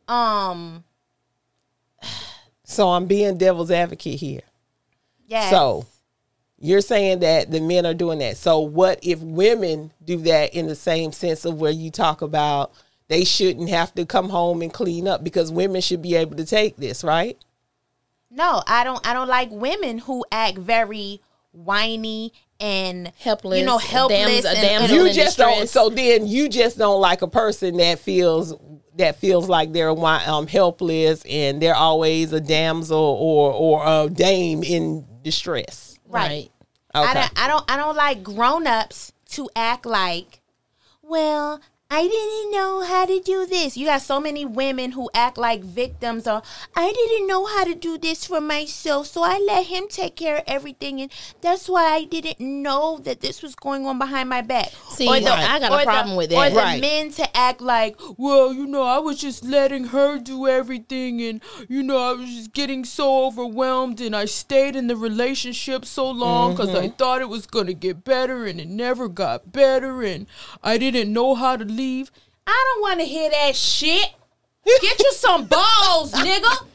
um 0.09 0.83
So 2.65 2.89
I'm 2.89 3.05
being 3.05 3.37
devil's 3.37 3.71
advocate 3.71 4.19
here. 4.19 4.41
yes. 5.27 5.49
So 5.49 5.85
you're 6.57 6.81
saying 6.81 7.19
that 7.19 7.51
the 7.51 7.61
men 7.61 7.85
are 7.85 7.93
doing 7.93 8.19
that. 8.19 8.35
So 8.35 8.59
what 8.59 8.99
if 9.01 9.21
women 9.21 9.93
do 10.03 10.17
that 10.23 10.53
in 10.53 10.67
the 10.67 10.75
same 10.75 11.13
sense 11.13 11.45
of 11.45 11.61
where 11.61 11.71
you 11.71 11.89
talk 11.89 12.21
about 12.21 12.73
they 13.07 13.23
shouldn't 13.23 13.69
have 13.69 13.93
to 13.95 14.05
come 14.05 14.29
home 14.29 14.61
and 14.61 14.73
clean 14.73 15.07
up 15.07 15.23
because 15.23 15.51
women 15.51 15.81
should 15.81 16.01
be 16.01 16.15
able 16.15 16.35
to 16.37 16.45
take 16.45 16.77
this, 16.77 17.03
right? 17.03 17.37
No, 18.31 18.61
I 18.67 18.83
don't. 18.83 19.05
I 19.07 19.13
don't 19.13 19.27
like 19.27 19.49
women 19.51 19.99
who 19.99 20.25
act 20.31 20.57
very 20.57 21.21
whiny 21.51 22.33
and 22.59 23.11
Helpless, 23.17 23.59
You 23.59 23.65
know, 23.65 23.77
helpless. 23.77 24.43
dams- 24.43 24.45
a 24.45 24.49
and, 24.49 24.61
damsel 24.61 24.83
and- 24.83 24.91
You 24.91 25.05
in 25.09 25.13
just 25.13 25.37
don't. 25.37 25.49
distress. 25.61 25.71
So 25.71 25.89
then 25.89 26.25
you 26.27 26.49
just 26.49 26.77
don't 26.77 27.01
like 27.01 27.21
a 27.21 27.27
person 27.27 27.77
that 27.77 27.99
feels 27.99 28.53
that 28.97 29.17
feels 29.17 29.49
like 29.49 29.73
they're 29.73 29.89
um, 29.89 30.47
helpless 30.47 31.21
and 31.25 31.61
they're 31.61 31.75
always 31.75 32.31
a 32.31 32.39
damsel 32.39 32.97
or 32.97 33.51
or 33.51 33.83
a 33.85 34.09
dame 34.09 34.63
in 34.63 35.05
distress. 35.21 35.99
right. 36.07 36.49
Okay. 36.95 37.09
I 37.09 37.13
don't. 37.13 37.31
I 37.41 37.47
don't. 37.49 37.71
I 37.71 37.77
don't 37.77 37.95
like 37.97 38.23
grown 38.23 38.67
ups 38.67 39.11
to 39.31 39.49
act 39.55 39.85
like. 39.85 40.41
Well, 41.01 41.59
I 41.87 42.07
didn't 42.07 42.51
know 42.51 42.81
how 42.81 43.05
to 43.05 43.19
do 43.19 43.45
this. 43.45 43.77
You 43.77 43.85
got 43.85 44.01
so 44.01 44.19
many 44.19 44.43
women 44.43 44.93
who 44.93 45.07
act 45.13 45.37
like 45.37 45.63
victims 45.63 46.27
or 46.27 46.41
I 46.75 46.91
didn't 46.91 47.27
know 47.27 47.45
how 47.45 47.63
to 47.63 47.75
do 47.75 47.99
this 47.99 48.25
for 48.25 48.41
myself, 48.41 49.05
so 49.05 49.21
I 49.21 49.37
let 49.37 49.67
him 49.67 49.87
take 49.87 50.15
care 50.15 50.37
of 50.37 50.43
everything 50.47 50.99
and 51.01 51.11
that's 51.41 51.69
why 51.69 51.93
I 51.93 52.05
didn't 52.05 52.39
know 52.39 52.97
that 53.03 53.21
this 53.21 53.43
was 53.43 53.53
going 53.53 53.85
on 53.85 53.99
behind 53.99 54.29
my 54.29 54.41
back. 54.41 54.71
See, 54.89 55.07
Or 55.07 55.19
the- 55.19 55.31
I 55.31 55.59
got 55.59 55.71
a 55.71 55.75
or 55.75 55.79
the- 55.79 55.83
problem 55.83 56.15
with 56.15 56.33
Or 56.33 56.41
that. 56.43 56.49
the 56.49 56.55
Right. 56.55 56.81
men 56.81 57.11
to 57.11 57.37
act 57.37 57.61
like, 57.61 57.99
well, 58.17 58.51
you 58.51 58.65
know, 58.65 58.81
I 58.81 58.97
was 58.97 59.19
just 59.19 59.45
letting 59.45 59.85
her 59.85 60.17
do 60.17 60.47
everything 60.47 61.21
and 61.21 61.39
you 61.69 61.83
know, 61.83 61.97
I 61.99 62.13
was 62.13 62.29
just 62.29 62.53
getting 62.53 62.83
so 62.83 63.25
overwhelmed 63.25 64.01
and 64.01 64.15
I 64.15 64.25
stayed 64.25 64.75
in 64.75 64.87
the 64.87 64.95
relationship 64.95 65.85
so 65.85 66.09
long 66.09 66.57
cuz 66.57 66.69
I 66.69 66.87
mm-hmm. 66.87 66.95
thought 66.95 67.21
it 67.21 67.29
was 67.29 67.45
going 67.45 67.67
to 67.67 67.75
get 67.75 68.03
better 68.03 68.45
and 68.45 68.59
it 68.59 68.67
never 68.67 69.07
got 69.07 69.51
better 69.51 70.01
and 70.01 70.25
I 70.63 70.79
didn't 70.79 71.13
know 71.13 71.35
how 71.35 71.55
to 71.55 71.74
leave. 71.75 72.11
I 72.47 72.63
don't 72.73 72.81
want 72.81 72.99
to 72.99 73.05
hear 73.05 73.29
that 73.29 73.55
shit. 73.55 74.07
Get 74.81 74.99
you 74.99 75.11
some 75.13 75.45
balls, 75.47 76.11
nigga. 76.13 76.65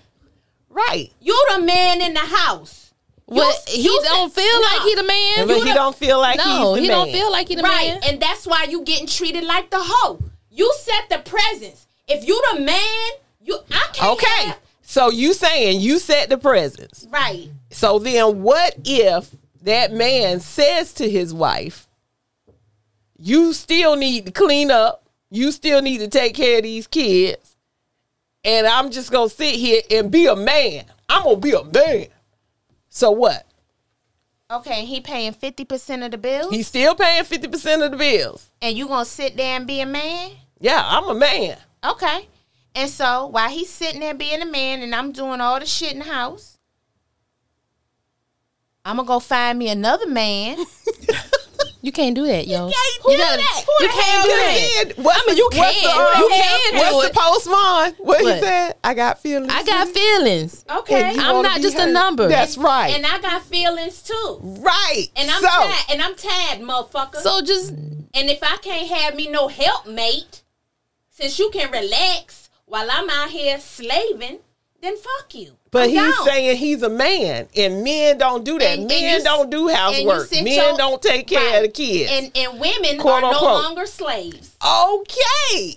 Right. 0.69 1.11
You 1.21 1.47
the 1.57 1.63
man 1.63 2.01
in 2.01 2.15
the 2.15 2.21
house. 2.21 2.93
You- 3.31 3.53
he 3.69 3.83
you 3.83 4.01
don't 4.03 4.33
said- 4.33 4.43
feel 4.43 4.61
like 4.61 4.79
No. 4.81 4.85
he 4.87 4.95
the 4.97 5.03
man. 5.05 5.47
But 5.47 5.57
he 5.69 5.73
don't 5.75 5.97
feel 5.97 6.19
like 6.19 6.39
no, 6.39 6.45
he's 6.45 6.77
the 6.77 6.81
he 6.83 6.89
man. 6.89 6.97
don't 6.97 7.13
feel 7.13 7.31
like 7.31 7.49
he 7.49 7.55
the 7.55 7.63
right, 7.63 7.87
man. 7.87 8.01
Right, 8.01 8.11
and 8.11 8.21
that's 8.21 8.47
why 8.47 8.65
you 8.65 8.83
getting 8.83 9.07
treated 9.07 9.45
like 9.45 9.71
the 9.71 9.79
hoe. 9.81 10.21
You 10.51 10.73
set 10.81 11.09
the 11.09 11.19
presence. 11.31 11.87
If 12.09 12.27
you 12.27 12.41
the 12.55 12.61
man, 12.61 13.11
you 13.41 13.59
I 13.71 13.89
can't. 13.93 14.13
Okay. 14.15 14.45
have- 14.47 14.59
So 14.83 15.11
you 15.11 15.33
saying 15.33 15.81
you 15.81 16.01
set 16.01 16.29
the 16.29 16.39
presence. 16.39 17.07
right. 17.11 17.49
So 17.71 18.01
then 18.01 18.43
what 18.43 18.75
if 18.85 19.31
that 19.63 19.93
man 19.93 20.41
says 20.41 20.93
to 20.95 21.09
his 21.09 21.33
wife, 21.33 21.87
you 23.21 23.53
still 23.53 23.97
need 23.97 24.27
to 24.27 24.33
clean 24.33 24.71
up, 24.71 25.05
you 25.31 25.53
still 25.53 25.83
need 25.83 25.99
to 25.99 26.09
take 26.09 26.35
care 26.35 26.59
of 26.59 26.65
these 26.65 26.87
kids, 26.87 27.57
and 28.45 28.67
I'm 28.67 28.91
just 28.91 29.11
gonna 29.13 29.29
sit 29.29 29.55
here 29.55 29.83
and 29.91 30.11
be 30.11 30.27
a 30.27 30.35
man. 30.37 30.85
I'm 31.09 31.25
gonna 31.25 31.37
be 31.37 31.53
a 31.53 31.63
man. 31.65 32.07
So 32.89 33.11
what? 33.11 33.47
Okay, 34.51 34.85
he 34.85 35.01
paying 35.01 35.33
fifty 35.33 35.65
percent 35.65 36.03
of 36.03 36.11
the 36.11 36.19
bills, 36.19 36.51
He's 36.53 36.67
still 36.67 36.95
paying 36.95 37.23
50% 37.23 37.85
of 37.85 37.93
the 37.93 37.97
bills. 37.97 38.51
and 38.61 38.77
you 38.77 38.89
gonna 38.89 39.05
sit 39.05 39.37
there 39.37 39.57
and 39.57 39.67
be 39.67 39.81
a 39.81 39.87
man? 39.87 40.33
Yeah, 40.59 40.83
I'm 40.85 41.09
a 41.09 41.15
man. 41.15 41.57
Okay. 41.85 42.29
And 42.75 42.91
so 42.91 43.27
while 43.27 43.49
he's 43.51 43.71
sitting 43.71 44.01
there 44.01 44.15
being 44.15 44.43
a 44.43 44.47
man, 44.47 44.83
and 44.83 44.95
I'm 44.95 45.13
doing 45.13 45.41
all 45.41 45.59
the 45.61 45.67
shit 45.67 45.93
in 45.93 45.99
the 46.01 46.05
house, 46.05 46.59
I'm 48.85 48.97
gonna 48.97 49.07
go 49.07 49.21
find 49.21 49.59
me 49.59 49.69
another 49.69 50.09
man. 50.09 50.59
You 51.83 51.93
can't 51.93 52.15
do 52.15 52.27
that, 52.27 52.47
yo. 52.47 52.69
Who 52.69 53.13
you 53.13 53.17
do 53.17 53.23
gotta, 53.23 53.37
that? 53.39 53.65
you 53.67 53.75
Who 53.79 53.87
the 53.87 53.93
can't 53.93 54.25
do 54.25 54.31
hell 54.31 54.39
that. 54.39 54.95
Then, 54.97 55.05
what's 55.05 55.19
I 55.19 55.27
mean, 55.27 55.35
the- 55.35 55.39
you 55.39 55.45
what's 55.53 55.81
can. 55.81 55.83
the, 55.83 56.03
uh, 56.03 56.19
You 56.19 56.29
can 56.29 56.73
do 56.73 56.79
What's 56.97 57.07
it. 57.07 57.13
the 57.15 57.21
postman? 57.21 57.95
What 58.07 58.23
What? 58.23 58.35
he 58.35 58.41
said? 58.41 58.75
I 58.85 58.95
got 58.95 59.19
feelings. 59.21 59.53
I 59.55 59.63
got 59.65 59.89
feelings. 59.89 60.65
Okay. 60.71 61.15
I'm 61.19 61.43
not 61.43 61.57
be 61.57 61.63
just 61.63 61.79
a 61.79 61.91
number. 61.91 62.29
That's 62.29 62.59
right. 62.59 62.95
And 62.95 63.07
I 63.07 63.19
got 63.21 63.43
feelings 63.45 64.03
too. 64.03 64.39
right. 64.43 65.07
And 65.17 65.31
I'm 65.31 65.41
so, 65.41 65.49
tired. 65.49 65.85
And 65.91 66.03
I'm 66.03 66.15
tired, 66.17 66.61
motherfucker. 66.61 67.17
So 67.17 67.41
just 67.43 67.71
and 67.73 68.29
if 68.29 68.41
I 68.43 68.57
can't 68.59 68.89
have 68.91 69.15
me 69.15 69.29
no 69.29 69.49
helpmate, 69.49 70.43
since 71.11 71.39
you 71.39 71.51
can 71.51 71.71
relax 71.71 72.51
while 72.67 72.89
I'm 72.91 73.09
out 73.09 73.31
here 73.31 73.59
slaving, 73.59 74.41
then 74.81 74.97
fuck 74.97 75.35
you. 75.35 75.57
But 75.71 75.85
I'm 75.85 75.91
he's 75.91 76.17
gone. 76.17 76.27
saying 76.27 76.57
he's 76.57 76.83
a 76.83 76.89
man, 76.89 77.49
and 77.57 77.85
men 77.85 78.19
don't 78.19 78.45
do 78.45 78.59
that. 78.59 78.65
And- 78.73 78.81
and 78.81 78.89
men 78.89 79.19
you- 79.19 79.25
don't 79.25 79.51
do 79.51 79.69
housework. 79.69 80.31
Men 80.33 80.47
your- 80.47 80.77
don't 80.77 81.01
take 81.03 81.27
care 81.29 81.41
Right. 81.41 81.57
of 81.57 81.63
the 81.63 81.69
kids. 81.69 82.11
And 82.13 82.31
and 82.37 82.59
women 82.61 82.99
Quote, 82.99 83.23
are 83.25 83.33
no 83.33 83.41
longer 83.43 83.87
slaves. 83.87 84.51
okay. 84.65 85.77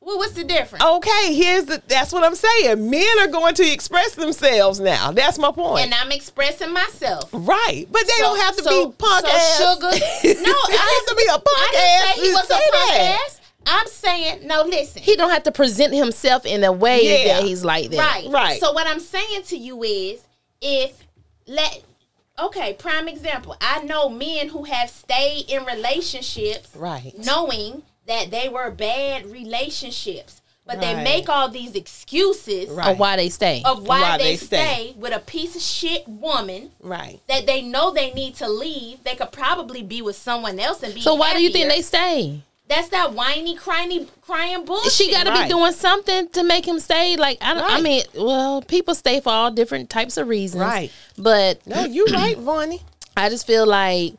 Well, 0.00 0.18
what's 0.18 0.34
the 0.34 0.44
difference? 0.44 0.84
Okay, 0.84 1.34
here's 1.34 1.64
the 1.64 1.82
that's 1.88 2.12
what 2.12 2.22
I'm 2.22 2.36
saying. 2.36 2.88
Men 2.88 3.18
are 3.18 3.26
going 3.26 3.56
to 3.56 3.68
express 3.68 4.14
themselves 4.14 4.78
now. 4.78 5.10
That's 5.10 5.36
my 5.36 5.50
point. 5.50 5.82
And 5.84 5.92
I'm 5.94 6.12
expressing 6.12 6.72
myself. 6.72 7.28
right. 7.32 7.86
But 7.90 8.02
they 8.06 8.12
So- 8.12 8.22
don't 8.22 8.38
have 8.40 8.56
to 8.56 8.62
so- 8.62 8.86
be 8.86 8.92
punk 8.98 9.26
so 9.26 9.32
ass. 9.32 9.58
sugar- 9.58 9.90
No, 10.42 10.52
it 10.52 10.80
I- 10.80 11.00
has 11.00 11.08
to 11.08 11.14
be 11.16 11.24
a 11.24 11.38
punk 11.38 11.44
I 11.58 11.74
ass. 11.74 12.14
didn't 12.14 12.24
say 12.24 12.28
he 12.28 12.34
was 12.34 12.44
a 12.44 12.48
punk 12.54 12.72
that. 12.72 13.18
ass. 13.26 13.40
I'm 13.66 13.86
saying 13.88 14.46
no. 14.46 14.62
Listen, 14.62 15.02
he 15.02 15.16
don't 15.16 15.30
have 15.30 15.42
to 15.44 15.52
present 15.52 15.92
himself 15.94 16.46
in 16.46 16.62
a 16.64 16.72
way 16.72 17.24
Yeah. 17.24 17.34
that 17.34 17.44
he's 17.44 17.64
like 17.64 17.90
that. 17.90 17.98
right, 17.98 18.26
Right. 18.30 18.60
So 18.60 18.72
what 18.72 18.86
I'm 18.86 19.00
saying 19.00 19.42
to 19.48 19.56
you 19.56 19.82
is, 19.82 20.20
if 20.60 20.92
let 21.46 21.82
okay, 22.38 22.74
prime 22.74 23.08
example. 23.08 23.56
I 23.60 23.82
know 23.82 24.08
men 24.10 24.48
who 24.48 24.64
have 24.64 24.90
stayed 24.90 25.46
in 25.48 25.64
relationships, 25.64 26.68
Right. 26.74 27.12
knowing 27.18 27.82
that 28.06 28.30
they 28.30 28.48
were 28.50 28.70
bad 28.70 29.26
relationships, 29.30 30.42
but 30.66 30.80
they 30.80 30.94
make 31.02 31.28
all 31.28 31.48
these 31.48 31.74
excuses 31.74 32.68
Right. 32.68 32.88
Of 32.88 32.98
why 32.98 33.16
they 33.16 33.28
stay. 33.30 33.62
of 33.64 33.86
why, 33.86 34.00
Why 34.00 34.18
they, 34.18 34.24
they 34.24 34.36
stay. 34.36 34.46
stay. 34.56 34.94
with 34.98 35.14
a 35.14 35.18
piece 35.20 35.56
of 35.56 35.62
shit 35.62 36.06
woman 36.08 36.72
Right. 36.80 37.20
that 37.28 37.46
they 37.46 37.62
know 37.62 37.90
they 37.90 38.10
need 38.12 38.34
to 38.36 38.48
leave. 38.48 39.02
They 39.04 39.14
could 39.14 39.32
probably 39.32 39.82
be 39.82 40.02
with 40.02 40.16
someone 40.16 40.58
else 40.60 40.82
and 40.82 40.92
be. 40.94 41.00
so 41.00 41.14
why 41.14 41.32
do 41.34 41.40
you 41.42 41.50
think 41.50 41.70
they 41.70 41.82
stay? 41.82 42.40
That's 42.68 42.88
that 42.88 43.12
whiny, 43.14 43.54
crying, 43.56 44.08
crying 44.22 44.64
bullshit. 44.64 44.92
She 44.92 45.10
got 45.12 45.24
to 45.24 45.30
Right. 45.30 45.44
be 45.44 45.48
doing 45.54 45.72
something 45.72 46.28
to 46.30 46.42
make 46.42 46.66
him 46.66 46.80
stay. 46.80 47.16
Like 47.16 47.38
I, 47.40 47.54
don't, 47.54 47.64
I 47.70 47.80
mean, 47.80 48.02
well, 48.16 48.60
people 48.62 48.94
stay 48.94 49.20
for 49.20 49.30
all 49.30 49.50
different 49.52 49.88
types 49.88 50.16
of 50.16 50.26
reasons. 50.26 50.62
Right. 50.62 50.90
But 51.16 51.64
No, 51.66 51.84
you 51.84 52.06
right, 52.12 52.36
Vonnie. 52.36 52.82
I 53.16 53.28
just 53.28 53.46
feel 53.46 53.66
like 53.66 54.14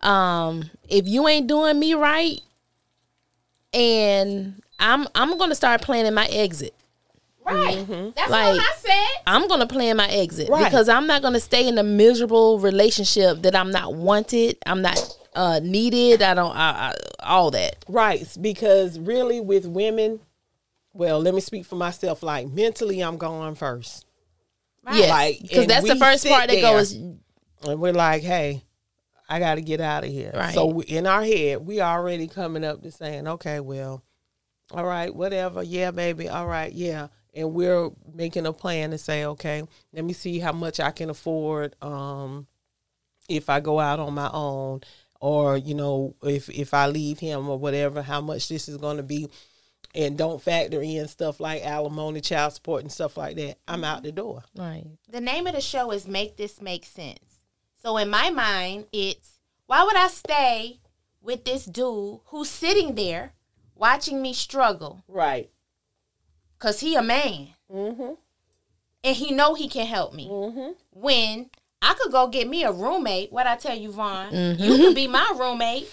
um, 0.00 0.68
if 0.88 1.06
you 1.06 1.28
ain't 1.28 1.46
doing 1.46 1.78
me 1.78 1.94
right, 1.94 2.40
and 3.72 4.60
I'm 4.78 5.06
I'm 5.14 5.38
gonna 5.38 5.54
start 5.54 5.80
planning 5.82 6.14
my 6.14 6.26
exit. 6.26 6.74
right. 7.44 7.86
That's 8.16 8.30
Like- 8.30 8.56
what 8.56 8.60
I 8.60 8.72
said. 8.78 9.22
I'm 9.26 9.48
gonna 9.48 9.66
plan 9.66 9.96
my 9.96 10.08
exit 10.08 10.48
Right. 10.48 10.64
because 10.64 10.88
I'm 10.88 11.06
not 11.06 11.22
gonna 11.22 11.40
stay 11.40 11.66
in 11.68 11.78
a 11.78 11.82
miserable 11.82 12.58
relationship 12.58 13.42
that 13.42 13.54
I'm 13.56 13.70
not 13.70 13.94
wanted. 13.94 14.58
I'm 14.66 14.82
not 14.82 15.16
uh, 15.34 15.60
needed. 15.62 16.20
I 16.22 16.34
don't. 16.34 16.54
I, 16.54 16.90
I, 16.90 16.94
all 17.24 17.50
that. 17.52 17.84
Right, 17.88 18.26
because 18.40 18.98
really 18.98 19.40
with 19.40 19.66
women, 19.66 20.20
well, 20.92 21.20
let 21.20 21.34
me 21.34 21.40
speak 21.40 21.64
for 21.64 21.76
myself. 21.76 22.22
Like 22.22 22.48
mentally, 22.48 23.00
I'm 23.00 23.16
going 23.16 23.54
first, 23.54 24.04
Yes, 24.92 25.10
Like, 25.10 25.38
because 25.42 25.66
that's 25.66 25.86
the 25.86 25.96
first 25.96 26.26
part 26.26 26.48
that 26.50 26.60
goes. 26.60 26.92
and 26.92 27.20
we're 27.64 27.92
like, 27.92 28.22
"Hey, 28.22 28.62
I 29.28 29.38
got 29.38 29.54
to 29.54 29.60
get 29.62 29.80
out 29.80 30.04
of 30.04 30.10
here." 30.10 30.32
Right. 30.34 30.52
So 30.54 30.66
we- 30.66 30.84
in 30.84 31.06
our 31.06 31.22
head, 31.24 31.64
we 31.64 31.80
already 31.80 32.26
coming 32.26 32.64
up 32.64 32.82
to 32.82 32.90
saying, 32.90 33.26
"Okay, 33.28 33.60
well, 33.60 34.02
all 34.72 34.84
right, 34.84 35.14
whatever. 35.14 35.62
Yeah, 35.62 35.92
baby. 35.92 36.28
All 36.28 36.46
right, 36.46 36.72
yeah." 36.72 37.08
And 37.34 37.54
we're 37.54 37.90
making 38.12 38.44
a 38.44 38.52
plan 38.52 38.90
to 38.90 38.98
say, 38.98 39.24
"Okay, 39.24 39.62
let 39.94 40.04
me 40.04 40.12
see 40.12 40.38
how 40.40 40.52
much 40.52 40.80
I 40.80 40.90
can 40.90 41.08
afford." 41.10 41.76
Um, 41.80 42.46
if 43.28 43.48
I 43.48 43.60
go 43.60 43.78
out 43.80 44.00
on 44.00 44.12
my 44.14 44.28
own 44.32 44.80
or 45.22 45.56
you 45.56 45.72
know 45.74 46.14
if 46.22 46.50
if 46.50 46.74
I 46.74 46.88
leave 46.88 47.20
him 47.20 47.48
or 47.48 47.56
whatever 47.56 48.02
how 48.02 48.20
much 48.20 48.48
this 48.48 48.68
is 48.68 48.76
going 48.76 48.98
to 48.98 49.02
be. 49.02 49.30
And 49.94 50.16
don't 50.16 50.40
factor 50.40 50.80
in 50.80 51.06
stuff 51.06 51.38
like 51.38 51.66
alimony 51.66 52.22
child 52.22 52.54
support 52.54 52.80
and 52.80 52.90
stuff 52.90 53.18
like 53.18 53.36
that. 53.36 53.58
I'm 53.68 53.84
out 53.84 54.02
the 54.02 54.10
door. 54.10 54.42
Right. 54.56 54.86
The 55.10 55.20
name 55.20 55.46
of 55.46 55.54
the 55.54 55.60
show 55.60 55.90
is 55.90 56.08
Make 56.08 56.38
This 56.38 56.62
Make 56.62 56.86
Sense. 56.86 57.42
So 57.76 57.98
in 57.98 58.08
my 58.08 58.30
mind, 58.30 58.86
it's 58.90 59.38
why 59.66 59.84
would 59.84 59.96
I 59.96 60.08
stay 60.08 60.80
with 61.20 61.44
this 61.44 61.66
dude 61.66 62.20
who's 62.26 62.48
sitting 62.48 62.94
there 62.94 63.34
watching 63.74 64.22
me 64.22 64.32
struggle? 64.32 65.04
Right. 65.08 65.50
Because 66.58 66.80
he 66.80 66.94
a 66.96 67.02
man. 67.02 67.48
Mhm 67.70 68.16
and 69.04 69.16
he 69.16 69.32
know 69.32 69.54
he 69.54 69.68
can 69.68 69.86
help 69.86 70.14
me. 70.14 70.28
mhm 70.28 70.74
When 70.90 71.50
I 71.82 71.94
could 71.94 72.12
go 72.12 72.28
get 72.28 72.48
me 72.48 72.62
a 72.62 72.72
roommate, 72.72 73.32
what 73.32 73.46
I 73.46 73.56
tell 73.56 73.76
you, 73.76 73.90
Von, 73.90 74.32
mm-hmm. 74.32 74.62
you 74.62 74.76
could 74.76 74.94
be 74.94 75.08
my 75.08 75.34
roommate 75.36 75.92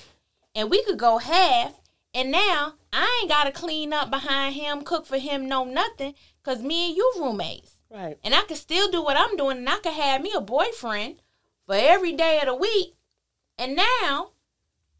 and 0.53 0.69
we 0.69 0.83
could 0.83 0.99
go 0.99 1.17
half. 1.17 1.73
And 2.13 2.31
now 2.31 2.73
I 2.93 3.19
ain't 3.21 3.29
got 3.29 3.45
to 3.45 3.51
clean 3.51 3.91
up 3.91 4.09
behind 4.09 4.55
him, 4.55 4.83
cook 4.83 5.05
for 5.05 5.17
him, 5.17 5.47
no 5.47 5.63
nothing, 5.63 6.13
because 6.43 6.61
me 6.61 6.89
and 6.89 6.97
you 6.97 7.13
roommates. 7.19 7.73
right 7.91 8.17
and 8.23 8.33
I 8.33 8.41
can 8.43 8.55
still 8.55 8.89
do 8.89 9.03
what 9.03 9.17
I'm 9.17 9.35
doing, 9.35 9.57
and 9.57 9.69
I 9.69 9.79
can 9.79 9.93
have 9.93 10.21
me 10.21 10.31
a 10.35 10.41
boyfriend 10.41 11.21
for 11.65 11.75
every 11.75 12.13
day 12.13 12.39
of 12.39 12.45
the 12.45 12.55
week. 12.55 12.95
And 13.57 13.75
now 13.75 14.31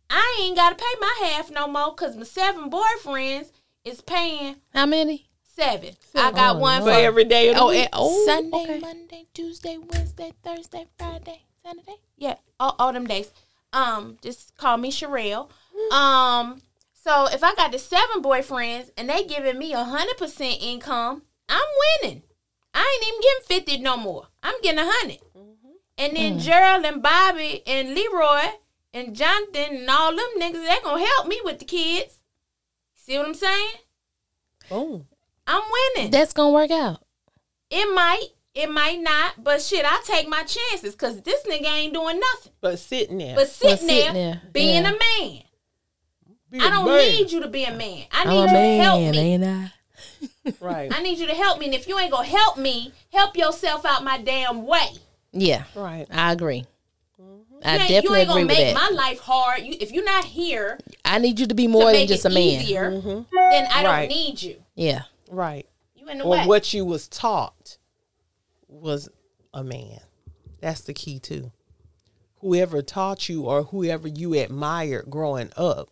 I 0.10 0.42
ain't 0.42 0.56
got 0.56 0.78
to 0.78 0.84
pay 0.84 1.00
my 1.00 1.30
half 1.30 1.52
no 1.52 1.68
more 1.68 1.92
because 1.92 2.16
my 2.16 2.24
seven 2.24 2.70
boyfriends 2.70 3.52
is 3.84 4.02
paying 4.02 4.58
How 4.74 4.86
many? 4.86 5.29
Seven. 5.60 5.96
I 6.16 6.32
got 6.32 6.56
Oh, 6.56 6.60
one 6.60 6.82
for 6.82 6.88
for 6.90 6.92
every 6.92 7.26
day 7.26 7.50
of 7.50 7.56
the 7.56 7.62
Oh, 7.62 7.70
week. 7.70 7.86
eh, 7.86 7.90
oh, 7.94 8.26
Sunday, 8.26 8.58
okay. 8.64 8.80
Monday, 8.80 9.26
Tuesday, 9.34 9.78
Wednesday, 9.78 10.32
Thursday, 10.44 10.88
Friday, 10.98 11.44
Saturday. 11.64 11.98
Yeah, 12.18 12.36
all, 12.60 12.76
all 12.80 12.94
them 12.94 13.06
days. 13.08 13.32
Um, 13.74 14.18
just 14.22 14.56
call 14.58 14.78
me 14.78 14.92
Sherelle. 14.92 15.50
Um, 15.92 16.62
so 16.94 17.28
if 17.28 17.44
I 17.44 17.54
got 17.56 17.72
the 17.72 17.80
seven 17.80 18.22
boyfriends 18.22 18.92
and 18.98 19.10
they 19.10 19.24
giving 19.26 19.58
me 19.58 19.74
a 19.74 19.84
hundred 19.84 20.18
percent 20.18 20.58
income, 20.62 21.24
I'm 21.48 21.68
winning. 22.02 22.24
I 22.74 22.98
ain't 23.02 23.08
even 23.08 23.22
getting 23.22 23.48
fifty 23.76 23.78
no 23.84 23.98
more. 23.98 24.28
I'm 24.44 24.60
getting 24.62 24.80
a 24.80 24.86
100 24.86 25.20
And 25.98 26.16
then 26.16 26.40
Gerald 26.40 26.86
and 26.86 27.02
Bobby 27.04 27.64
and 27.68 27.94
Leroy 27.94 28.46
and 28.94 29.16
Jonathan 29.16 29.78
and 29.78 29.90
all 29.90 30.16
them 30.16 30.30
niggas, 30.40 30.66
they 30.68 30.78
gonna 30.84 31.06
help 31.06 31.28
me 31.28 31.42
with 31.44 31.60
the 31.60 31.66
kids. 31.66 32.20
See 32.96 33.18
what 33.18 33.28
I'm 33.28 33.34
saying? 33.34 33.72
Boom. 34.70 35.08
I'm 35.50 35.64
winning. 35.96 36.12
That's 36.12 36.32
gonna 36.32 36.52
work 36.54 36.70
out. 36.70 37.02
It 37.72 37.94
might, 37.96 38.28
it 38.54 38.70
might 38.70 39.00
not, 39.02 39.44
but 39.44 39.62
shit, 39.64 39.84
I 39.84 40.00
take 40.06 40.28
my 40.28 40.44
chances 40.44 40.94
because 40.94 41.22
this 41.22 41.42
nigga 41.48 41.66
ain't 41.66 41.94
doing 41.94 42.20
nothing 42.20 42.52
but 42.62 42.78
sitting 42.78 43.18
there 43.18 43.36
but 43.36 43.48
sitting, 43.48 43.78
sitting 43.78 44.14
there, 44.14 44.14
there, 44.14 44.42
being 44.54 44.84
yeah. 44.84 44.90
a 44.90 45.24
man. 45.24 45.44
Be 46.52 46.60
I 46.60 46.68
a 46.68 46.70
don't 46.70 46.86
man. 46.86 46.98
need 47.00 47.32
you 47.32 47.42
to 47.42 47.48
be 47.48 47.64
a 47.64 47.74
man. 47.74 48.06
I 48.12 48.26
need 48.26 48.30
I'm 48.30 48.36
you 48.36 48.44
a 48.44 48.48
to 48.48 48.54
man, 48.54 48.82
help 48.82 49.02
me. 49.02 49.18
ain't 49.20 49.44
I? 49.44 49.74
right 50.62 50.92
I 50.96 51.02
need 51.02 51.18
you 51.18 51.26
to 51.28 51.36
help 51.36 51.60
me, 51.60 51.66
and 51.66 51.74
if 51.76 51.88
you 51.88 51.98
ain't 51.98 52.12
gonna 52.12 52.28
help 52.28 52.58
me, 52.58 52.94
help 53.12 53.36
yourself 53.36 53.86
out 53.86 54.04
my 54.04 54.20
damn 54.20 54.68
way. 54.68 54.90
Yeah, 55.32 55.64
right 55.74 56.06
I 56.12 56.32
agree. 56.32 56.66
Mm-hmm. 57.20 57.56
I 57.64 57.76
You 57.76 57.80
ain't, 57.82 57.90
you 57.90 57.96
definitely 57.96 58.20
ain't 58.20 58.30
agree 58.30 58.42
gonna 58.42 58.48
with 58.48 58.58
make 58.58 58.76
that. 58.76 58.92
my 58.92 58.96
life 58.96 59.20
hard. 59.20 59.62
You, 59.62 59.76
if 59.82 59.92
you're 59.92 60.06
not 60.06 60.26
here 60.26 60.78
I 61.04 61.18
need 61.18 61.40
you 61.40 61.48
to 61.48 61.56
be 61.56 61.64
to 61.64 61.70
more 61.70 61.86
than 61.86 61.94
make 61.94 62.10
just 62.10 62.26
it 62.26 62.32
a 62.32 62.34
man. 62.36 62.44
easier, 62.44 62.92
mm-hmm. 62.92 63.36
then 63.52 63.68
I 63.74 63.82
don't 63.82 64.10
need 64.10 64.42
you. 64.44 64.58
Yeah. 64.76 65.04
Right. 65.30 65.68
You 65.96 66.08
in 66.08 66.20
the 66.20 66.24
or 66.24 66.32
way. 66.32 66.48
what 66.48 66.74
you 66.74 66.86
was 66.86 67.08
taught 67.08 67.78
was 68.68 69.10
a 69.54 69.64
man. 69.64 70.00
That's 70.60 70.82
the 70.82 70.94
key 70.94 71.20
too. 71.20 71.52
Whoever 72.42 72.82
taught 72.82 73.28
you 73.30 73.44
or 73.44 73.64
whoever 73.64 74.08
you 74.08 74.34
admired 74.34 75.10
growing 75.10 75.52
up 75.58 75.90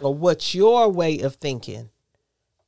or 0.00 0.14
what 0.14 0.54
your 0.54 0.88
way 0.88 1.20
of 1.20 1.36
thinking 1.36 1.90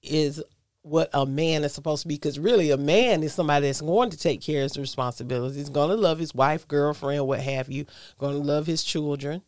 is 0.03 0.43
what 0.83 1.11
a 1.13 1.27
man 1.27 1.63
is 1.63 1.75
supposed 1.75 2.03
to 2.03 2.09
be 2.09 2.15
because 2.15 2.39
really 2.39 2.71
a 2.71 2.77
man 2.77 3.23
is 3.23 3.35
somebody 3.35 3.67
that's 3.67 3.83
going 3.83 4.11
to 4.11 4.17
take 4.17 4.41
care 4.41 4.63
of 4.65 4.71
his 4.71 4.79
responsibilities 4.79 5.69
going 5.69 5.91
to 5.91 5.95
love 5.95 6.19
his 6.19 6.35
wife 6.35 6.67
girlfriend 6.67 7.27
what 7.27 7.41
have 7.41 7.71
you 7.71 7.85
going 8.19 8.35
to 8.35 8.43
love 8.43 8.67
his 8.67 8.83
children 8.83 9.43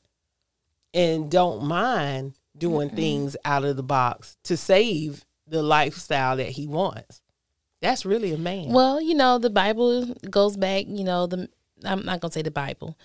and 0.92 1.30
don't 1.30 1.64
mind 1.64 2.34
doing 2.56 2.90
things 2.90 3.34
out 3.46 3.64
of 3.64 3.76
the 3.76 3.82
box 3.82 4.36
to 4.44 4.56
save 4.58 5.24
the 5.52 5.62
lifestyle 5.62 6.36
that 6.36 6.48
he 6.48 6.66
wants 6.66 7.22
that's 7.82 8.06
really 8.06 8.32
a 8.32 8.38
man 8.38 8.68
Well, 8.68 9.02
you 9.02 9.14
know, 9.14 9.38
the 9.38 9.50
Bible 9.50 10.14
goes 10.30 10.56
back, 10.56 10.84
you 10.88 11.02
know, 11.02 11.26
the 11.26 11.48
I'm 11.84 12.04
not 12.04 12.20
gonna 12.20 12.32
say 12.32 12.42
the 12.42 12.50
Bible. 12.50 12.96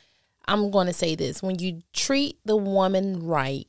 I'm 0.48 0.72
gonna 0.72 0.94
say 0.94 1.16
this: 1.16 1.44
when 1.44 1.60
you 1.60 1.82
treat 1.94 2.38
the 2.46 2.56
woman 2.56 3.26
right, 3.26 3.68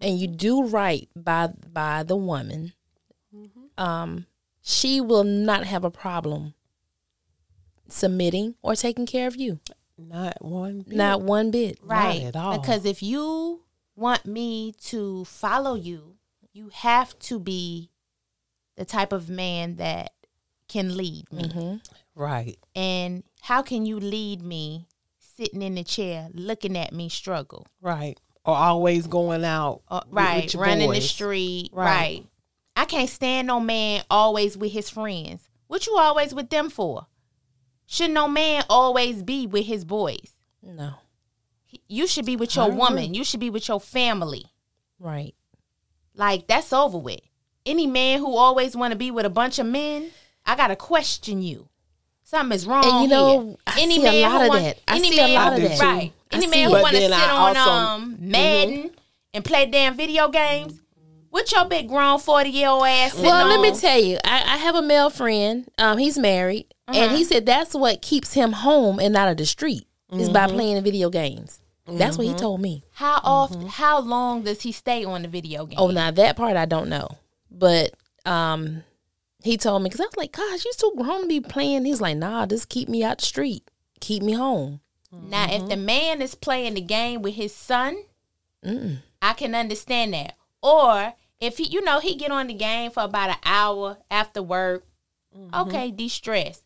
and 0.00 0.18
you 0.18 0.26
do 0.26 0.64
right 0.64 1.08
by 1.14 1.48
by 1.70 2.02
the 2.02 2.16
woman, 2.16 2.72
um, 3.76 4.26
she 4.62 5.00
will 5.00 5.24
not 5.24 5.64
have 5.64 5.84
a 5.84 5.90
problem 5.90 6.54
submitting 7.88 8.54
or 8.62 8.74
taking 8.74 9.06
care 9.06 9.28
of 9.28 9.36
you. 9.36 9.60
Not 9.96 10.42
one. 10.42 10.80
Bit. 10.80 10.96
Not 10.96 11.22
one 11.22 11.50
bit. 11.50 11.78
Right. 11.82 12.22
at 12.22 12.36
all. 12.36 12.58
Because 12.58 12.84
if 12.84 13.02
you 13.02 13.62
want 13.96 14.26
me 14.26 14.72
to 14.84 15.24
follow 15.24 15.74
you, 15.74 16.16
you 16.52 16.70
have 16.72 17.18
to 17.20 17.38
be 17.38 17.90
the 18.78 18.84
type 18.84 19.12
of 19.12 19.28
man 19.28 19.76
that 19.76 20.12
can 20.68 20.96
lead 20.96 21.30
me. 21.32 21.42
Mm-hmm. 21.42 21.76
right. 22.14 22.56
And 22.74 23.24
how 23.42 23.60
can 23.62 23.84
you 23.84 23.98
lead 23.98 24.40
me 24.40 24.86
sitting 25.18 25.62
in 25.62 25.74
the 25.74 25.84
chair 25.84 26.28
looking 26.32 26.76
at 26.78 26.92
me 26.92 27.08
struggle? 27.08 27.66
Right. 27.82 28.18
Or 28.44 28.54
always 28.54 29.06
going 29.06 29.44
out. 29.44 29.82
Uh, 29.88 30.00
right. 30.10 30.44
with 30.44 30.54
your 30.54 30.62
running 30.62 30.90
the 30.90 31.00
street. 31.00 31.70
Right. 31.72 31.86
Right. 31.86 32.26
I 32.76 32.84
can't 32.84 33.10
stand 33.10 33.48
no 33.48 33.58
man 33.58 34.04
always 34.08 34.56
with 34.56 34.70
his 34.70 34.88
friends. 34.88 35.48
What 35.66 35.86
you 35.86 35.98
always 35.98 36.32
with 36.32 36.48
them 36.48 36.70
for? 36.70 37.08
Should 37.86 38.12
no 38.12 38.28
man 38.28 38.64
always 38.70 39.22
be 39.22 39.46
with 39.46 39.66
his 39.66 39.84
boys? 39.84 40.36
No. 40.62 40.94
You 41.88 42.06
should 42.06 42.26
be 42.26 42.36
with 42.36 42.54
your 42.54 42.66
agree. 42.66 42.78
woman. 42.78 43.14
You 43.14 43.24
should 43.24 43.40
be 43.40 43.50
with 43.50 43.66
your 43.66 43.80
family. 43.80 44.44
Right. 45.00 45.34
Like 46.14 46.46
that's 46.46 46.72
over 46.72 46.98
with. 46.98 47.20
Any 47.68 47.86
man 47.86 48.20
who 48.20 48.34
always 48.34 48.74
want 48.74 48.92
to 48.92 48.96
be 48.96 49.10
with 49.10 49.26
a 49.26 49.30
bunch 49.30 49.58
of 49.58 49.66
men, 49.66 50.10
I 50.46 50.56
gotta 50.56 50.74
question 50.74 51.42
you. 51.42 51.68
Something 52.24 52.56
is 52.56 52.66
wrong. 52.66 52.84
And 52.84 53.02
you 53.02 53.08
know, 53.08 53.40
here. 53.40 53.56
I 53.66 53.86
see 53.86 54.06
a 54.06 54.28
lot 54.28 54.42
of 54.42 54.48
want- 54.48 54.62
that. 54.62 54.78
I 54.88 54.96
any 54.96 55.10
see 55.10 55.20
a 55.20 55.28
lot 55.28 55.52
of 55.52 55.62
that. 55.62 55.80
Right. 55.80 56.12
Any 56.30 56.46
man 56.46 56.64
who 56.68 56.72
But 56.72 56.82
want 56.82 56.96
to 56.96 57.02
sit 57.02 57.12
I 57.12 57.30
on 57.30 57.56
also- 57.56 57.70
um 57.70 58.16
mhm. 58.16 58.20
Madden 58.20 58.90
and 59.34 59.44
play 59.44 59.66
damn 59.66 59.96
video 59.96 60.28
games. 60.28 60.80
What 61.30 61.52
your 61.52 61.66
big 61.66 61.88
grown 61.88 62.18
forty 62.18 62.48
year 62.48 62.68
old 62.68 62.86
ass? 62.86 63.12
sitting 63.12 63.26
Well, 63.26 63.46
let 63.46 63.60
me 63.60 63.78
tell 63.78 64.00
you, 64.00 64.16
I, 64.24 64.54
I 64.54 64.56
have 64.56 64.74
a 64.74 64.82
male 64.82 65.10
friend. 65.10 65.70
Um, 65.76 65.98
he's 65.98 66.18
married, 66.18 66.66
and 66.86 67.12
he 67.12 67.18
mm-hmm. 67.18 67.28
said 67.28 67.46
that's 67.46 67.74
what 67.74 68.00
keeps 68.00 68.32
him 68.32 68.52
home 68.52 68.98
and 68.98 69.14
out 69.14 69.28
of 69.28 69.36
the 69.36 69.44
street 69.44 69.86
is 70.10 70.30
by 70.30 70.46
mm-hmm. 70.46 70.56
playing 70.56 70.82
video 70.82 71.10
games. 71.10 71.60
That's 71.86 72.16
what 72.18 72.24
he 72.24 72.30
mm-hmm. 72.30 72.40
told 72.40 72.60
me. 72.60 72.84
How 72.92 73.20
often? 73.22 73.66
How 73.66 74.00
long 74.00 74.42
does 74.42 74.62
he 74.62 74.72
stay 74.72 75.04
on 75.04 75.22
the 75.22 75.28
video 75.28 75.66
game? 75.66 75.78
Oh, 75.78 75.90
now 75.90 76.10
that 76.10 76.36
part 76.36 76.56
I 76.56 76.66
don't 76.66 76.88
know, 76.88 77.08
but 77.50 77.92
um, 78.24 78.82
he 79.42 79.56
told 79.56 79.82
me 79.82 79.88
because 79.88 80.00
I 80.00 80.04
was 80.06 80.16
like, 80.16 80.32
"Gosh, 80.32 80.64
you 80.64 80.72
too 80.76 80.92
grown 80.96 81.22
to 81.22 81.28
be 81.28 81.40
playing." 81.40 81.84
He's 81.84 82.00
like, 82.00 82.16
"Nah, 82.16 82.46
just 82.46 82.68
keep 82.68 82.88
me 82.88 83.02
out 83.04 83.18
the 83.18 83.24
street, 83.24 83.62
keep 84.00 84.22
me 84.22 84.32
home." 84.32 84.80
Now, 85.10 85.46
if 85.50 85.68
the 85.68 85.76
man 85.76 86.20
is 86.20 86.34
playing 86.34 86.74
the 86.74 86.82
game 86.82 87.22
with 87.22 87.34
his 87.34 87.54
son, 87.54 87.96
I 89.22 89.32
can 89.34 89.54
understand 89.54 90.12
that. 90.12 90.34
Or 90.62 91.14
if 91.40 91.56
he, 91.58 91.64
you 91.68 91.82
know, 91.82 91.98
he 92.00 92.14
get 92.16 92.30
on 92.30 92.48
the 92.48 92.54
game 92.54 92.90
for 92.90 93.04
about 93.04 93.30
an 93.30 93.36
hour 93.44 93.96
after 94.10 94.42
work, 94.42 94.84
okay, 95.54 95.90
de-stress. 95.90 96.62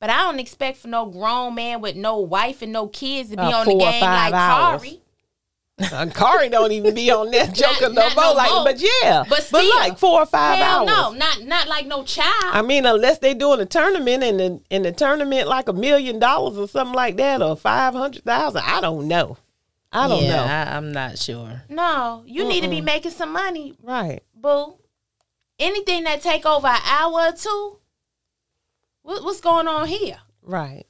But 0.00 0.10
I 0.10 0.22
don't 0.22 0.40
expect 0.40 0.78
for 0.78 0.88
no 0.88 1.06
grown 1.06 1.54
man 1.54 1.80
with 1.80 1.94
no 1.94 2.18
wife 2.18 2.62
and 2.62 2.72
no 2.72 2.88
kids 2.88 3.30
to 3.30 3.36
be 3.36 3.42
Uh, 3.42 3.58
on 3.60 3.66
the 3.66 3.74
game 3.78 4.00
like 4.02 4.34
hours. 4.34 4.82
Kari. 4.82 5.00
Uh, 5.76 6.06
Kari 6.06 6.48
don't 6.50 6.70
even 6.70 6.94
be 6.94 7.10
on 7.10 7.32
that 7.32 7.52
joker 7.52 7.88
no 7.92 8.02
not 8.08 8.14
more. 8.14 8.24
no 8.26 8.32
like, 8.34 8.50
more. 8.52 8.64
but 8.64 8.80
yeah, 8.80 9.24
But 9.28 9.42
still, 9.42 9.68
like 9.80 9.98
four 9.98 10.20
or 10.20 10.26
five 10.26 10.58
Hell 10.58 10.78
hours. 10.80 10.86
no, 10.86 11.12
not 11.18 11.42
not 11.42 11.66
like 11.66 11.86
no 11.86 12.04
child. 12.04 12.28
I 12.52 12.62
mean, 12.62 12.86
unless 12.86 13.18
they 13.18 13.34
doing 13.34 13.58
a 13.60 13.66
tournament 13.66 14.22
and 14.22 14.38
the 14.38 14.60
in 14.70 14.82
the 14.82 14.92
tournament 14.92 15.48
like 15.48 15.68
a 15.68 15.72
million 15.72 16.20
dollars 16.20 16.56
or 16.58 16.68
something 16.68 16.94
like 16.94 17.16
that, 17.16 17.42
or 17.42 17.56
five 17.56 17.92
hundred 17.92 18.22
thousand. 18.24 18.62
I 18.64 18.80
don't 18.80 19.08
know. 19.08 19.36
I 19.90 20.06
don't 20.06 20.22
know. 20.24 20.38
I, 20.44 20.76
I'm 20.76 20.92
not 20.92 21.18
sure. 21.18 21.62
no, 21.68 22.22
you 22.26 22.44
need 22.46 22.62
to 22.62 22.68
be 22.68 22.80
making 22.80 23.10
some 23.12 23.32
money, 23.32 23.74
Right. 23.82 24.22
boo. 24.34 24.74
Anything 25.58 26.04
that 26.04 26.20
take 26.22 26.46
over 26.46 26.66
an 26.68 26.80
hour 26.84 27.28
or 27.28 27.32
two, 27.32 27.78
what, 29.02 29.22
what's 29.24 29.40
going 29.40 29.68
on 29.68 29.86
here? 29.88 30.18
Right. 30.42 30.84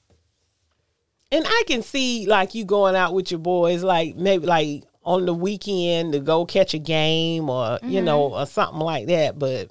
And 1.35 1.45
I 1.47 1.62
can 1.66 1.82
see 1.82 2.26
like 2.26 2.55
you 2.55 2.64
going 2.64 2.95
out 2.95 3.12
with 3.14 3.30
your 3.30 3.41
boys, 3.41 3.82
like 3.82 4.14
maybe 4.16 4.47
like 4.47 4.85
on 5.03 5.26
the 5.26 5.35
weekend 5.35 6.12
to 6.12 6.20
go 6.20 6.47
catch 6.47 6.74
a 6.74 6.78
game 6.78 7.51
or 7.51 7.78
you 7.82 8.01
know 8.01 8.32
or 8.35 8.47
something 8.47 8.80
like 8.80 9.07
that. 9.09 9.39
But 9.39 9.70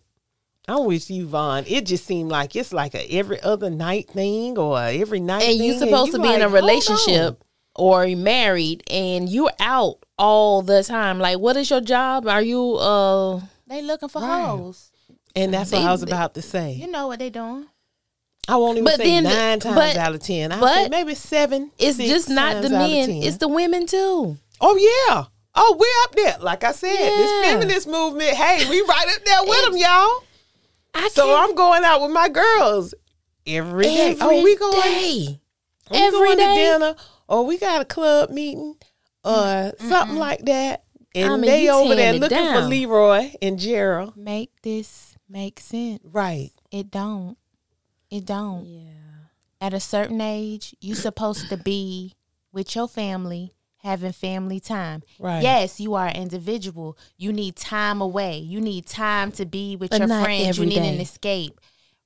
I'm 0.68 0.86
with 0.86 1.09
you, 1.09 1.26
Von. 1.28 1.64
It 1.68 1.86
just 1.86 2.05
seemed 2.05 2.30
like 2.30 2.55
it's 2.55 2.74
like 2.74 2.93
a 2.95 3.05
every 3.14 3.41
other 3.41 3.70
night 3.70 4.09
thing 4.09 4.57
or 4.57 4.78
every 4.80 5.20
night. 5.20 5.43
And 5.43 5.57
you're 5.57 5.78
supposed 5.78 6.11
you 6.11 6.18
to 6.18 6.24
be 6.24 6.34
in 6.34 6.41
a 6.41 6.49
relationship 6.49 7.43
or 7.76 8.05
married, 8.07 8.84
and 8.91 9.30
you're 9.30 9.51
out 9.59 10.05
all 10.18 10.61
the 10.61 10.84
time. 10.84 11.20
Like, 11.20 11.39
what 11.39 11.57
is 11.57 11.70
your 11.70 11.82
job? 11.82 12.28
Are 12.28 12.41
you 12.41 12.76
uh? 12.76 13.41
They 13.68 13.82
looking 13.82 14.09
for 14.09 14.22
Right. 14.22 14.45
hoes. 14.45 14.91
And 15.36 15.53
that's 15.53 15.72
what 15.72 15.80
They- 15.80 15.86
I 15.86 15.91
was 15.91 16.03
about 16.03 16.34
to 16.36 16.41
say. 16.41 16.74
You 16.74 16.88
know 16.91 17.07
what 17.07 17.20
they 17.20 17.30
doing. 17.30 17.66
I 18.48 18.58
won't 18.58 18.78
even 18.78 18.86
But 18.86 18.98
say 18.98 19.06
then- 19.06 19.24
nine 19.24 19.60
times 19.60 19.76
but- 19.76 19.96
out 19.98 20.14
of 20.16 20.22
ten. 20.22 20.52
I 20.52 20.60
but 20.60 20.74
say 20.76 20.89
maybe 20.89 21.16
seven. 21.16 21.72
It's 21.78 21.98
six 21.98 22.10
just 22.10 22.30
not 22.30 22.62
the 22.62 22.70
times 22.70 22.74
out 22.74 22.89
men; 22.89 23.10
it's 23.24 23.38
the 23.38 23.48
women 23.48 23.86
too. 23.88 24.38
Oh 24.60 24.76
yeah. 24.78 25.26
Oh, 25.56 25.78
we're 25.80 26.04
up 26.04 26.16
there. 26.16 26.44
Like 26.44 26.64
I 26.64 26.72
said, 26.72 26.89
this 26.96 27.46
feminist 27.46 27.88
movement. 27.88 28.32
Hey, 28.32 28.68
we 28.70 28.82
right 28.82 29.06
up 29.16 29.24
there 29.24 29.44
with 29.44 29.66
them, 29.66 29.78
y'all. 29.78 30.24
I 30.96 31.10
So 31.10 31.26
can't- 31.26 31.50
I'm 31.50 31.56
going 31.56 31.84
out 31.84 32.02
with 32.02 32.12
my 32.12 32.28
girls 32.28 32.94
every 33.46 33.84
day. 33.84 34.18
Oh, 34.20 34.28
every 34.30 34.39
oh, 34.39 34.44
we 34.44 34.56
going, 34.58 34.82
day. 34.82 35.39
we 35.91 35.98
every 35.98 36.20
going 36.20 36.38
day. 36.38 36.56
to 36.56 36.56
dinner, 36.80 36.96
or 37.28 37.46
we 37.46 37.58
got 37.60 37.82
a 37.82 37.86
club 37.86 38.30
meeting, 38.32 38.76
or 39.24 39.74
something 39.80 40.18
like 40.18 40.44
that. 40.46 40.84
And 41.16 41.32
I 41.34 41.36
mean, 41.38 41.52
they 41.52 41.70
over 41.70 41.96
there 41.96 42.14
tearing 42.14 42.16
it 42.16 42.22
looking 42.22 42.54
for. 42.54 42.62
Leroy 42.62 43.32
and 43.41 43.60
Gerald. 43.60 44.18
Make 44.18 44.50
this 44.64 45.16
make 45.30 45.60
sense. 45.60 46.00
Right. 46.04 46.50
It 46.72 46.89
don't. 46.89 47.38
It 48.14 48.26
don't. 48.26 48.66
Yeah. 48.66 48.89
At 49.59 49.74
a 49.74 49.80
certain 49.80 50.22
age, 50.22 50.76
you 50.82 50.93
supposed 50.93 51.49
to 51.49 51.57
be 51.57 52.14
with 52.51 52.76
your 52.76 52.88
family, 52.88 53.53
having 53.78 54.11
family 54.11 54.59
time. 54.59 55.03
Right. 55.20 55.41
Yes, 55.41 55.80
you 55.80 55.95
are 55.95 56.07
an 56.07 56.16
individual. 56.16 56.97
You 57.18 57.34
need 57.34 57.55
time 57.55 58.01
away. 58.01 58.38
You 58.38 58.61
need 58.61 58.86
time 58.86 59.32
to 59.34 59.45
be 59.45 59.76
with 59.76 59.89
But 59.89 59.99
your 59.99 60.07
friends. 60.09 60.57
you 60.59 60.66
need 60.66 60.78
an 60.78 60.99
escape. 61.01 61.59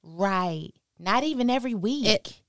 Right. 0.04 0.70
Not 1.00 1.24
even 1.24 1.50
every 1.50 1.74
week. 1.76 2.06
It- 2.08 2.40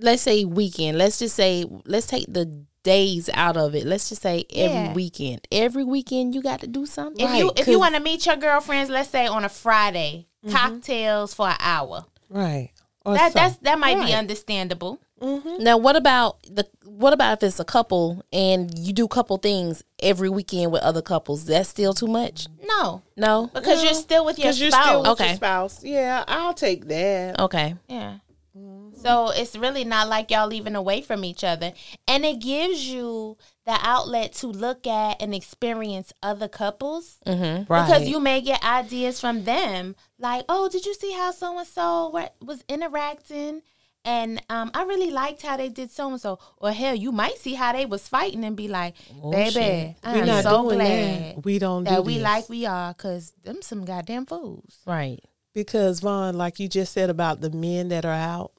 Let's 0.00 0.22
say 0.22 0.44
weekend. 0.44 0.96
Let's 0.96 1.18
just 1.18 1.34
say 1.34 1.64
let's 1.84 2.06
take 2.06 2.26
the 2.32 2.64
days 2.84 3.28
out 3.34 3.56
of 3.56 3.74
it. 3.74 3.84
Let's 3.84 4.08
just 4.08 4.22
say 4.22 4.44
every 4.54 4.76
Yeah. 4.76 4.92
weekend. 4.94 5.40
Every 5.50 5.82
weekend 5.82 6.36
you 6.36 6.40
got 6.42 6.60
to 6.60 6.68
do 6.68 6.86
something. 6.86 7.22
if 7.26 7.34
you 7.36 7.48
Right, 7.48 7.58
if 7.58 7.66
you 7.66 7.80
want 7.80 7.96
to 7.96 8.00
meet 8.00 8.24
your 8.24 8.36
girlfriends, 8.36 8.88
let's 8.90 9.10
say 9.10 9.26
on 9.26 9.44
a 9.44 9.48
Friday, 9.48 10.28
Mm-hmm. 10.46 10.54
cocktails 10.54 11.34
for 11.34 11.48
an 11.48 11.56
hour. 11.58 12.04
Right. 12.28 12.70
Or 13.04 13.14
That 13.14 13.32
that's 13.32 13.56
that 13.58 13.78
might 13.78 13.94
be 13.94 14.00
Right. 14.00 14.14
understandable. 14.14 14.98
Mm-hmm. 15.20 15.62
Now, 15.62 15.78
what 15.78 15.96
about 15.96 16.42
the 16.44 16.66
what 16.84 17.12
about 17.12 17.38
if 17.38 17.42
it's 17.48 17.60
a 17.60 17.64
couple 17.64 18.22
and 18.32 18.76
you 18.78 18.92
do 18.92 19.08
couple 19.08 19.36
things 19.38 19.82
every 20.00 20.28
weekend 20.28 20.72
with 20.72 20.82
other 20.82 21.02
couples? 21.02 21.44
That's 21.46 21.68
still 21.68 21.94
too 21.94 22.06
much. 22.06 22.46
No, 22.64 23.02
No. 23.16 23.50
because 23.54 23.82
you're 23.82 23.94
still 23.94 24.24
with 24.24 24.38
your 24.38 24.46
Because 24.48 24.60
you're 24.60 24.70
spouse. 24.70 24.86
still 24.86 25.00
with 25.02 25.10
Okay. 25.12 25.26
your 25.28 25.36
spouse. 25.36 25.84
Yeah, 25.84 26.24
I'll 26.28 26.54
take 26.54 26.86
that. 26.88 27.40
Okay. 27.40 27.74
Yeah. 27.88 28.18
Mm-hmm. 28.56 29.00
So 29.00 29.30
it's 29.30 29.56
really 29.56 29.84
not 29.84 30.08
like 30.08 30.30
y'all 30.30 30.48
leaving 30.48 30.74
away 30.74 31.00
from 31.02 31.24
each 31.24 31.44
other. 31.44 31.72
And 32.08 32.24
it 32.24 32.40
gives 32.40 32.86
you 32.88 33.36
the 33.68 33.78
outlet 33.82 34.32
to 34.32 34.46
look 34.46 34.86
at 34.86 35.20
and 35.20 35.34
experience 35.34 36.10
other 36.22 36.48
couples. 36.48 37.18
Mm-hmm. 37.26 37.70
Right. 37.70 37.86
Because 37.86 38.08
you 38.08 38.18
may 38.18 38.40
get 38.40 38.64
ideas 38.64 39.20
from 39.20 39.44
them. 39.44 39.94
Like, 40.18 40.46
oh, 40.48 40.70
did 40.70 40.86
you 40.86 40.94
see 40.94 41.12
how 41.12 41.32
so 41.32 41.58
and 41.58 41.68
so 41.68 42.28
was 42.40 42.64
interacting? 42.66 43.60
And 44.06 44.42
um, 44.48 44.70
I 44.72 44.84
really 44.84 45.10
liked 45.10 45.42
how 45.42 45.58
they 45.58 45.68
did 45.68 45.90
so 45.90 46.08
and 46.10 46.18
so. 46.18 46.38
Or 46.56 46.72
hell, 46.72 46.94
you 46.94 47.12
might 47.12 47.36
see 47.36 47.52
how 47.52 47.74
they 47.74 47.84
was 47.84 48.08
fighting 48.08 48.42
and 48.42 48.56
be 48.56 48.68
like, 48.68 48.94
Oh, 49.22 49.32
baby. 49.32 49.94
I'm 50.02 50.42
so 50.42 50.62
doing 50.62 50.78
glad 50.78 51.36
that. 51.36 51.44
We 51.44 51.58
don't 51.58 51.84
that 51.84 51.96
do 51.96 52.02
we 52.04 52.14
this. 52.14 52.22
like 52.22 52.48
we 52.48 52.64
are 52.64 52.94
because 52.94 53.34
them 53.44 53.60
some 53.60 53.84
goddamn 53.84 54.24
fools. 54.24 54.78
Right. 54.86 55.22
Because 55.52 56.00
Von, 56.00 56.38
like 56.38 56.58
you 56.58 56.68
just 56.68 56.94
said 56.94 57.10
about 57.10 57.42
the 57.42 57.50
men 57.50 57.88
that 57.90 58.06
are 58.06 58.12
out, 58.12 58.52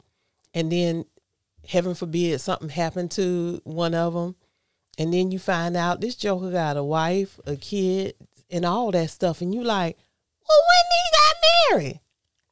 and 0.53 0.71
then 0.71 1.05
heaven 1.67 1.95
forbid 1.95 2.39
something 2.41 2.69
happened 2.69 3.09
to 3.11 3.59
one 3.63 3.95
of 3.95 4.13
them, 4.13 4.35
and 4.99 5.11
then 5.13 5.31
you 5.31 5.39
find 5.39 5.75
out 5.75 5.99
this 6.01 6.15
joker 6.15 6.51
got 6.51 6.77
a 6.77 6.83
wife, 6.83 7.39
a 7.47 7.55
kid, 7.55 8.13
and 8.51 8.65
all 8.65 8.91
that 8.91 9.09
stuff, 9.09 9.41
and 9.41 9.53
you 9.55 9.63
like, 9.63 9.97
well, 10.47 10.57
when 10.69 10.83
did 10.91 10.99
he 11.03 11.11
got 11.17 11.35
married? 11.71 11.99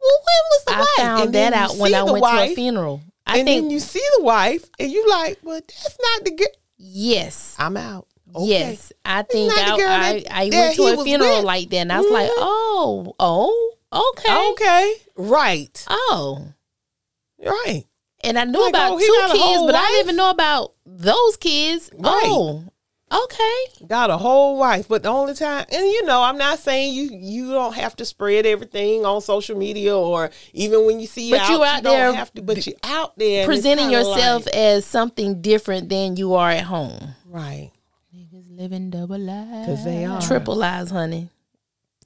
Well, 0.02 0.20
when 0.26 0.44
was 0.52 0.64
the 0.66 0.74
I 0.74 0.80
wife? 0.80 0.88
found 0.98 1.24
And 1.26 1.36
that 1.36 1.54
out 1.54 1.78
when 1.78 1.94
I 1.94 2.04
went 2.04 2.24
to 2.26 2.52
a 2.52 2.56
funeral. 2.56 3.02
I 3.26 3.40
and 3.40 3.48
think 3.48 3.64
then 3.66 3.70
you 3.72 3.80
see 3.80 4.04
the 4.18 4.24
wife, 4.24 4.66
and 4.80 4.90
you 4.92 5.08
like, 5.10 5.38
well, 5.44 5.60
that's 5.60 5.98
not 6.02 6.24
the 6.26 6.32
girl. 6.32 6.48
yes. 6.78 7.56
I'm 7.60 7.76
out. 7.78 8.08
Okay. 8.36 8.46
Yes, 8.46 8.92
I 9.06 9.24
think 9.24 9.52
I, 9.54 9.72
I, 9.74 9.78
that- 9.78 10.32
I 10.32 10.50
went 10.52 10.76
to 10.76 10.84
a 11.00 11.04
funeral 11.04 11.38
with. 11.38 11.46
like 11.46 11.70
that, 11.70 11.78
and 11.78 11.94
I 11.94 12.00
was 12.02 12.12
like, 12.12 12.30
Mhm. 12.30 12.34
oh, 12.38 13.16
oh, 13.20 13.74
okay, 14.18 14.52
Okay. 14.52 14.94
Right. 15.16 15.86
oh, 15.90 16.46
Right. 17.44 17.86
And 18.24 18.38
I 18.38 18.44
knew 18.46 18.60
Like, 18.60 18.70
about 18.70 18.94
oh, 18.94 19.00
two 19.00 19.38
kids, 19.38 19.64
but 19.66 19.76
I 19.76 19.88
didn't 19.90 20.06
even 20.06 20.16
know 20.18 20.30
about 20.30 20.74
those 20.98 21.38
kids. 21.38 21.90
Right. 21.94 22.22
Oh, 22.26 22.64
okay. 23.12 23.86
got 23.88 24.10
a 24.10 24.18
whole 24.18 24.58
wife, 24.58 24.88
but 24.88 25.04
the 25.04 25.10
only 25.10 25.34
time, 25.34 25.66
and 25.72 25.86
you 25.86 26.06
know, 26.06 26.22
I'm 26.22 26.38
not 26.38 26.60
saying 26.60 26.94
you 26.94 27.10
you 27.14 27.52
don't 27.52 27.74
have 27.76 27.96
to 27.98 28.06
spread 28.06 28.46
everything 28.46 29.06
on 29.06 29.22
social 29.22 29.58
media 29.58 29.96
or 29.98 30.30
even 30.54 30.86
when 30.86 31.00
you 31.00 31.08
see 31.08 31.32
But 31.32 31.42
out, 31.42 31.50
you 31.52 31.64
out 31.64 31.84
don't 31.84 31.94
there 31.94 32.14
have 32.14 32.34
to, 32.34 32.42
but 32.42 32.66
you're 32.66 32.76
out 32.84 33.18
there 33.18 33.46
Presenting 33.46 33.92
yourself 33.92 34.46
like- 34.48 34.56
as 34.56 34.86
something 34.86 35.42
different 35.42 35.90
than 35.90 36.18
you 36.18 36.34
are 36.36 36.50
at 36.52 36.64
home. 36.64 37.16
right 37.26 37.72
Niggas 38.16 38.46
living 38.50 38.90
double 38.90 39.20
lives. 39.20 39.68
because 39.68 39.86
they 39.86 40.04
are 40.06 40.20
Triple 40.22 40.56
lives, 40.56 40.90
honey. 40.92 41.30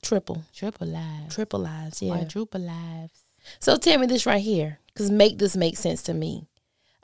Triple. 0.01 0.43
Triple 0.53 0.87
lives. 0.87 1.33
Triple 1.35 1.59
lives, 1.61 2.01
yeah. 2.01 2.15
Quadruple 2.15 2.59
lives. 2.61 3.23
So 3.59 3.77
tell 3.77 3.97
me 3.99 4.07
this 4.07 4.25
right 4.25 4.41
here, 4.41 4.79
because 4.87 5.09
make 5.11 5.37
this 5.37 5.55
make 5.55 5.77
sense 5.77 6.01
to 6.03 6.13
me. 6.13 6.47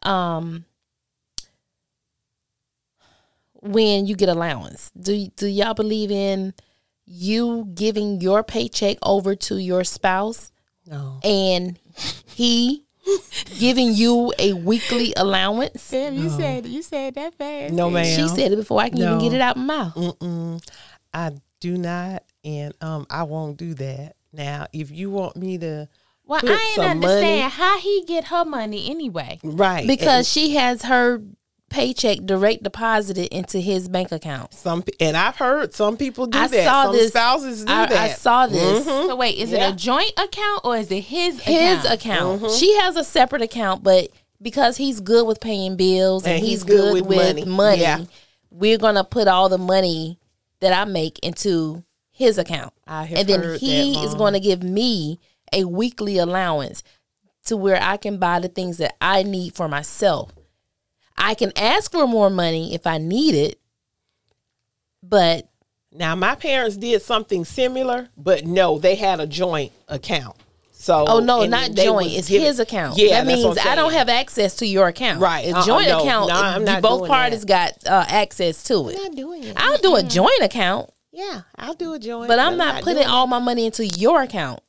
Um, 0.04 0.66
when 3.62 4.06
you 4.06 4.16
get 4.16 4.30
allowance, 4.30 4.92
do 5.00 5.28
do 5.36 5.48
y'all 5.48 5.74
believe 5.74 6.12
in 6.12 6.54
you 7.06 7.70
giving 7.74 8.20
your 8.22 8.44
paycheck 8.44 8.98
over 9.04 9.36
to 9.36 9.58
your 9.58 9.84
spouse 9.84 10.52
no. 10.86 11.20
and 11.24 11.80
he 12.26 12.84
giving 13.60 13.94
you 13.94 14.34
a 14.40 14.54
weekly 14.54 15.14
allowance? 15.16 15.82
Sam, 15.82 16.16
you 16.16 16.30
said 16.30 16.66
you 16.66 16.82
said 16.82 17.16
that 17.16 17.34
fast. 17.36 17.74
No, 17.74 17.90
ma'am. 17.90 18.06
She 18.06 18.28
said 18.28 18.52
it 18.52 18.58
before 18.58 18.82
I 18.82 18.90
can 18.90 19.00
even 19.00 19.20
get 19.20 19.34
it 19.34 19.42
out 19.42 19.58
my 19.58 19.64
mouth. 19.64 19.96
Mm-mm. 19.96 20.62
I 21.14 21.32
do 21.60 21.78
not, 21.78 22.24
and 22.44 22.74
um, 22.82 23.08
I 23.10 23.24
won't 23.24 23.58
do 23.58 23.74
that. 23.76 24.16
Now, 24.34 24.68
if 24.74 24.92
you 24.92 25.10
want 25.10 25.36
me 25.38 25.58
to, 25.58 25.88
Well, 26.26 26.42
put 26.42 26.52
I 26.52 26.54
ain't 26.54 26.76
some 26.76 26.86
understand 26.86 27.40
money- 27.40 27.52
how 27.52 27.80
he 27.80 28.04
get 28.06 28.26
her 28.26 28.46
money 28.46 28.90
anyway. 28.92 29.40
right? 29.44 29.88
Because 29.88 30.30
she 30.30 30.56
has 30.56 30.84
her 30.84 31.24
paycheck 31.70 32.20
direct 32.26 32.64
deposited 32.64 33.28
into 33.36 33.60
his 33.60 33.90
bank 33.90 34.12
account. 34.12 34.54
some, 34.54 34.84
and 35.00 35.18
I've 35.18 35.36
heard 35.36 35.74
some 35.74 35.98
people 35.98 36.26
do 36.28 36.38
I 36.38 36.48
that. 36.48 36.64
saw 36.66 36.84
some 36.86 36.92
this. 36.94 37.10
spouses 37.10 37.66
do 37.66 37.72
I, 37.74 37.86
that. 37.88 37.92
I 37.98 38.14
saw 38.14 38.48
this. 38.48 38.86
Mm-hmm. 38.88 39.08
So 39.10 39.16
wait, 39.16 39.38
is 39.38 39.52
Yeah. 39.52 39.68
it 39.70 39.74
a 39.74 39.76
joint 39.76 40.12
account 40.18 40.62
or 40.64 40.78
is 40.78 40.90
it 40.92 41.02
his 41.02 41.40
His 41.42 41.80
account? 41.86 41.94
account. 41.94 42.42
Mm-hmm. 42.42 42.56
She 42.58 42.78
has 42.78 42.96
a 42.96 43.04
separate 43.04 43.42
account, 43.42 43.84
but 43.84 44.10
because 44.42 44.78
he's 44.78 45.00
good 45.02 45.28
with 45.28 45.40
paying 45.42 45.76
bills 45.76 46.24
and, 46.24 46.34
And 46.36 46.42
he's, 46.42 46.62
he's 46.62 46.64
good, 46.64 46.78
good 46.78 46.94
with, 46.94 47.06
with 47.08 47.18
money, 47.18 47.46
money. 47.46 47.82
Yeah. 47.82 48.06
we're 48.50 48.78
gonna 48.78 49.04
put 49.04 49.28
all 49.28 49.50
the 49.50 49.58
money 49.58 50.20
that 50.62 50.74
I 50.74 50.86
make 50.90 51.20
into 51.20 51.84
his 52.12 52.38
account, 52.40 52.74
I 52.88 53.04
have 53.04 53.18
and 53.20 53.28
then 53.30 53.44
heard 53.44 53.60
he 53.60 53.94
that, 53.94 54.06
is 54.06 54.16
going 54.16 54.34
to 54.34 54.40
give 54.40 54.64
me 54.64 55.20
a 55.54 55.66
weekly 55.66 56.18
allowance 56.18 56.82
to 57.46 57.56
where 57.56 57.80
I 57.80 57.98
can 57.98 58.18
buy 58.18 58.40
the 58.40 58.48
things 58.48 58.78
that 58.78 58.96
I 59.00 59.22
need 59.22 59.54
for 59.54 59.68
myself. 59.68 60.32
I 61.18 61.34
can 61.34 61.52
ask 61.58 61.92
for 61.92 62.08
more 62.08 62.30
money 62.30 62.74
if 62.74 62.86
I 62.88 62.98
need 63.00 63.34
it, 63.36 63.60
but 65.04 65.50
Now, 65.92 66.16
my 66.16 66.36
parents 66.36 66.78
did 66.78 67.02
something 67.02 67.44
similar, 67.46 68.10
but 68.18 68.46
no, 68.46 68.78
they 68.78 68.96
had 68.96 69.20
a 69.20 69.26
joint 69.28 69.72
account. 69.88 70.36
So, 70.72 71.06
Oh 71.08 71.20
no, 71.20 71.44
not 71.46 71.72
joint. 71.72 72.12
It's 72.12 72.30
giving- 72.30 72.46
his 72.46 72.60
account. 72.60 72.98
Yeah, 73.00 73.08
that 73.22 73.26
that's 73.26 73.28
means 73.28 73.46
what 73.46 73.66
I'm 73.66 73.72
I 73.72 73.76
don't 73.76 73.94
have 73.94 74.10
access 74.10 74.56
to 74.58 74.66
your 74.68 74.88
account. 74.88 75.20
Right. 75.20 75.48
A 75.48 75.56
Uh-uh, 75.58 75.66
joint 75.66 75.88
no. 75.88 76.00
account. 76.02 76.30
No, 76.30 76.36
I'm 76.36 76.64
not 76.64 76.82
both 76.84 77.00
doing 77.02 77.10
parties 77.10 77.46
got 77.46 77.74
uh, 77.88 78.06
access 78.08 78.64
to 78.66 78.90
it. 78.90 78.96
I'm 78.98 79.04
not 79.06 79.16
doing 79.16 79.44
it. 79.44 79.54
I'll 79.58 79.78
do 79.80 79.96
a 79.96 80.04
joint 80.04 80.42
account, 80.42 80.92
Yeah, 81.12 81.42
I'll 81.56 81.74
do 81.74 81.94
a 81.94 82.00
joint, 82.00 82.28
but 82.28 82.38
I'm 82.38 82.58
not 82.58 82.84
putting 82.84 83.08
all 83.08 83.26
my 83.26 83.40
money 83.40 83.66
into 83.66 83.88
your 83.88 84.22
account. 84.22 84.62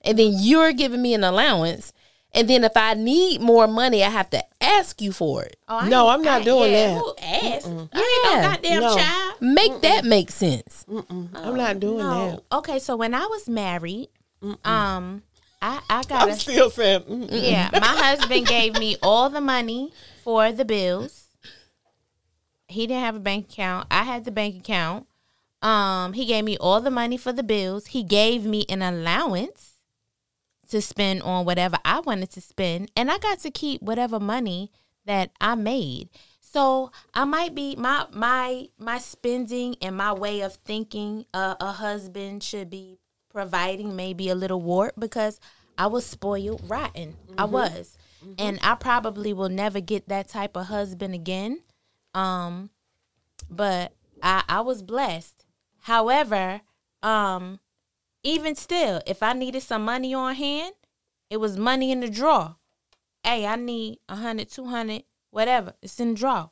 And 0.00 0.18
then 0.18 0.32
you're 0.38 0.72
giving 0.72 1.02
me 1.02 1.12
an 1.14 1.22
allowance. 1.24 1.92
And 2.34 2.48
then 2.48 2.64
if 2.64 2.76
I 2.76 2.94
need 2.94 3.42
more 3.42 3.66
money, 3.68 4.02
I 4.02 4.08
have 4.08 4.30
to 4.30 4.42
ask 4.62 5.02
you 5.02 5.12
for 5.12 5.42
it. 5.44 5.56
Oh, 5.68 5.76
I 5.78 5.88
No, 5.88 6.08
I'm 6.08 6.22
not 6.22 6.40
I- 6.40 6.44
doing 6.44 6.72
yeah, 6.72 6.94
that. 6.94 6.98
Who 6.98 7.14
asked? 7.20 7.66
I 7.66 7.70
ain't 7.70 7.90
Yeah. 7.94 8.40
no 8.40 8.48
goddamn 8.48 8.80
No. 8.80 8.96
child. 8.96 9.34
Make 9.42 9.80
that 9.82 10.04
make 10.06 10.30
sense. 10.30 10.86
I'm 10.88 11.56
not 11.56 11.78
doing 11.78 11.98
No. 11.98 12.30
that. 12.50 12.56
Okay, 12.58 12.78
so 12.78 12.96
when 12.96 13.14
I 13.14 13.26
was 13.26 13.48
married, 13.48 14.08
um, 14.64 15.22
I 15.60 15.80
I 15.90 16.02
got 16.04 16.22
I'm 16.22 16.28
a 16.30 16.36
still 16.36 16.70
saying, 16.70 17.02
mm, 17.02 17.28
yeah. 17.30 17.68
My 17.72 17.86
husband 17.86 18.46
gave 18.46 18.78
me 18.78 18.96
all 19.02 19.28
the 19.28 19.40
money 19.42 19.92
for 20.24 20.52
the 20.52 20.64
bills. 20.64 21.26
He 22.66 22.86
didn't 22.86 23.02
have 23.04 23.16
a 23.16 23.20
bank 23.20 23.50
account. 23.52 23.88
I 23.90 24.04
had 24.04 24.24
the 24.24 24.30
bank 24.30 24.56
account. 24.56 25.06
Um, 25.60 26.14
he 26.14 26.24
gave 26.24 26.44
me 26.44 26.56
all 26.56 26.80
the 26.80 26.90
money 26.90 27.16
for 27.18 27.32
the 27.32 27.42
bills. 27.42 27.88
He 27.88 28.02
gave 28.02 28.44
me 28.44 28.64
an 28.68 28.80
allowance 28.82 29.71
to 30.72 30.80
spend 30.82 31.22
on 31.22 31.44
whatever 31.44 31.76
I 31.84 32.00
wanted 32.00 32.30
to 32.32 32.40
spend, 32.40 32.90
and 32.96 33.10
I 33.10 33.18
got 33.18 33.38
to 33.40 33.50
keep 33.50 33.82
whatever 33.82 34.18
money 34.18 34.72
that 35.04 35.30
I 35.40 35.54
made. 35.54 36.08
So 36.40 36.90
I 37.14 37.24
might 37.24 37.54
be 37.54 37.76
my 37.76 38.06
my 38.12 38.68
my 38.78 38.98
spending 38.98 39.76
and 39.80 39.96
my 39.96 40.12
way 40.12 40.40
of 40.40 40.54
thinking 40.64 41.26
uh, 41.32 41.54
a 41.60 41.72
husband 41.72 42.42
should 42.42 42.68
be 42.68 42.98
providing 43.30 43.96
maybe 43.96 44.28
a 44.28 44.34
little 44.34 44.60
warped 44.60 44.98
because 44.98 45.40
I 45.78 45.86
was 45.86 46.04
spoiled 46.04 46.62
rotten. 46.68 47.16
I 47.38 47.44
was. 47.44 47.96
And 48.38 48.58
I 48.62 48.74
probably 48.74 49.32
will 49.32 49.48
never 49.48 49.80
get 49.80 50.08
that 50.08 50.28
type 50.28 50.56
of 50.56 50.66
husband 50.66 51.14
again. 51.14 51.62
Um 52.14 52.70
but 53.50 53.92
I 54.22 54.42
I 54.48 54.60
was 54.60 54.82
blessed. 54.82 55.44
However, 55.80 56.60
um 57.02 57.58
even 58.24 58.54
still, 58.54 59.00
if 59.06 59.22
I 59.22 59.32
needed 59.32 59.62
some 59.62 59.84
money 59.84 60.14
on 60.14 60.34
hand, 60.34 60.74
it 61.30 61.38
was 61.38 61.56
money 61.56 61.90
in 61.90 62.00
the 62.00 62.08
drawer. 62.08 62.56
Hey, 63.24 63.46
I 63.46 63.56
need 63.56 63.98
a 64.08 64.16
hundred, 64.16 64.50
two 64.50 64.66
hundred, 64.66 65.04
whatever. 65.30 65.74
It's 65.82 65.98
in 66.00 66.10
the 66.10 66.20
drawer. 66.20 66.50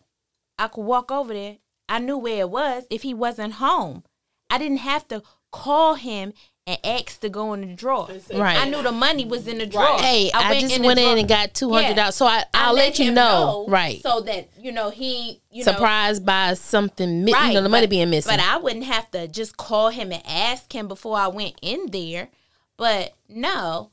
I 0.59 0.69
could 0.69 0.85
walk 0.85 1.11
over 1.11 1.33
there. 1.33 1.59
I 1.89 1.99
knew 1.99 2.19
where 2.19 2.41
it 2.41 2.51
was 2.51 2.85
if 2.91 3.03
he 3.03 3.15
wasn't 3.15 3.55
home. 3.55 4.05
I 4.49 4.59
didn't 4.59 4.79
have 4.79 5.07
to 5.09 5.23
call 5.53 5.95
him 5.95 6.33
and 6.71 6.79
ask 6.85 7.21
to 7.21 7.29
go 7.29 7.53
in 7.55 7.61
the 7.63 7.75
drawer. 7.75 8.09
Right. 8.33 8.59
I 8.59 8.69
knew 8.69 8.83
the 8.83 8.93
money 8.93 9.25
was 9.25 9.47
in 9.49 9.59
the 9.59 9.67
drawer. 9.67 9.99
Hey, 9.99 10.31
I, 10.33 10.61
just 10.61 10.77
the 10.77 10.83
went 10.87 10.99
in 10.99 11.19
and 11.19 11.29
got 11.29 11.53
two 11.55 11.71
hundred 11.73 11.89
Yeah. 11.89 11.95
dollars. 11.95 12.15
So 12.17 12.27
I, 12.27 12.39
I 12.55 12.67
I'll 12.67 12.75
let, 12.75 12.99
you 12.99 13.07
him 13.09 13.15
know, 13.15 13.67
right? 13.69 14.01
So 14.03 14.21
that 14.21 14.49
you 14.59 14.73
know 14.73 14.91
he 14.91 15.41
you 15.51 15.65
know 15.65 15.73
Surprised 15.73 16.25
by 16.25 16.55
something, 16.55 17.25
mi- 17.25 17.33
you 17.33 17.55
know, 17.55 17.63
the 17.63 17.69
money 17.69 17.87
but- 17.87 17.91
being 17.91 18.11
missing. 18.11 18.31
But 18.37 18.41
I 18.45 18.57
wouldn't 18.59 18.85
have 18.85 19.11
to 19.11 19.29
just 19.29 19.57
call 19.57 19.89
him 19.91 20.13
and 20.13 20.23
ask 20.27 20.73
him 20.73 20.89
before 20.89 21.17
I 21.19 21.29
went 21.29 21.55
in 21.63 21.87
there. 21.91 22.29
But 22.77 23.15
no, 23.29 23.91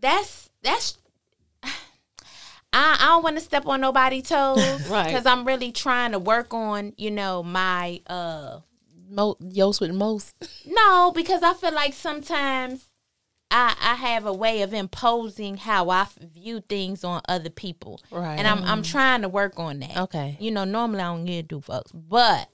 that's 0.00 0.50
that's. 0.62 0.98
I, 1.62 2.96
I 3.00 3.06
don't 3.06 3.22
want 3.22 3.36
to 3.36 3.42
step 3.42 3.66
on 3.66 3.80
nobody's 3.80 4.28
toes, 4.28 4.58
Right. 4.88 5.06
Because 5.06 5.26
I'm 5.26 5.46
really 5.46 5.70
trying 5.70 6.10
to 6.12 6.18
work 6.18 6.52
on, 6.52 6.92
you 6.96 7.10
know, 7.10 7.42
my 7.42 8.00
uh. 8.08 8.58
Mo- 9.08 9.36
Yost 9.40 9.80
with 9.80 9.92
most. 9.92 10.34
No, 10.66 11.12
because 11.14 11.42
I 11.42 11.54
feel 11.54 11.72
like 11.74 11.94
sometimes 11.94 12.86
I 13.50 13.74
I 13.80 13.94
have 13.94 14.26
a 14.26 14.32
way 14.32 14.62
of 14.62 14.72
imposing 14.74 15.56
how 15.58 15.90
I 15.90 16.06
view 16.20 16.60
things 16.60 17.04
on 17.04 17.20
other 17.28 17.50
people, 17.50 18.00
Right. 18.10 18.38
And 18.38 18.46
I'm 18.48 18.62
I'm 18.64 18.82
trying 18.82 19.22
to 19.22 19.28
work 19.28 19.58
on 19.58 19.80
that. 19.80 19.96
Okay. 19.96 20.36
you 20.40 20.50
know, 20.50 20.64
normally 20.64 21.00
I 21.00 21.04
don't 21.14 21.24
get 21.24 21.48
to 21.48 21.56
do 21.56 21.60
folks, 21.60 21.92
but 21.92 22.48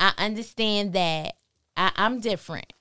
I 0.00 0.12
understand 0.18 0.92
that 0.94 1.34
I, 1.76 1.92
I'm 1.96 2.20
different, 2.20 2.72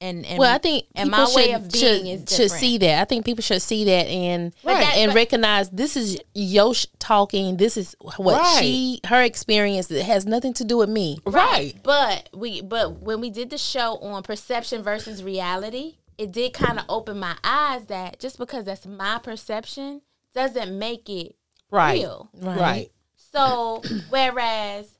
and, 0.00 0.24
and 0.26 0.38
Well, 0.38 0.54
I 0.54 0.58
think 0.58 0.84
and 0.94 1.10
people 1.10 1.26
my 1.26 1.34
way 1.34 1.46
should, 1.46 1.54
of 1.56 1.72
being 1.72 1.84
should, 2.18 2.30
is 2.30 2.36
should 2.36 2.50
see 2.52 2.78
that. 2.78 3.00
I 3.00 3.04
think 3.04 3.24
people 3.24 3.42
should 3.42 3.62
see 3.62 3.84
that 3.84 4.06
and 4.06 4.54
But 4.62 4.74
that- 4.74 4.96
and 4.96 5.10
but- 5.10 5.16
recognize 5.16 5.70
this 5.70 5.96
is 5.96 6.20
Yosh 6.34 6.86
talking. 6.98 7.56
This 7.56 7.76
is 7.76 7.96
what 8.16 8.40
Right. 8.40 8.58
she 8.60 9.00
her 9.06 9.22
experience. 9.22 9.90
It 9.90 10.04
has 10.04 10.24
nothing 10.26 10.54
to 10.54 10.64
do 10.64 10.76
with 10.78 10.88
me. 10.88 11.18
right. 11.26 11.74
But 11.82 12.28
we 12.32 12.60
but 12.60 13.00
when 13.02 13.20
we 13.20 13.30
did 13.30 13.50
the 13.50 13.58
show 13.58 13.96
on 13.98 14.22
perception 14.22 14.82
versus 14.82 15.22
reality, 15.24 15.96
it 16.16 16.30
did 16.32 16.52
kind 16.52 16.78
of 16.78 16.84
open 16.88 17.18
my 17.18 17.36
eyes 17.42 17.86
that 17.86 18.18
just 18.20 18.38
because 18.38 18.64
that's 18.66 18.86
my 18.86 19.18
perception 19.18 20.02
doesn't 20.34 20.78
make 20.78 21.08
it 21.08 21.34
Right. 21.70 21.98
real. 21.98 22.28
Right. 22.34 22.58
Right. 22.60 22.90
So 23.32 23.82
whereas 24.10 24.90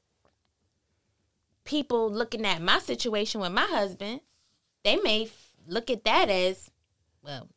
people 1.64 2.11
looking 2.11 2.44
at 2.46 2.62
my 2.62 2.78
situation 2.78 3.40
with 3.40 3.53
my 3.53 3.62
husband, 3.66 4.20
they 4.84 4.96
may 4.96 5.24
f- 5.24 5.52
look 5.66 5.90
at 5.90 6.04
that 6.04 6.28
as, 6.30 6.70
well, 7.22 7.48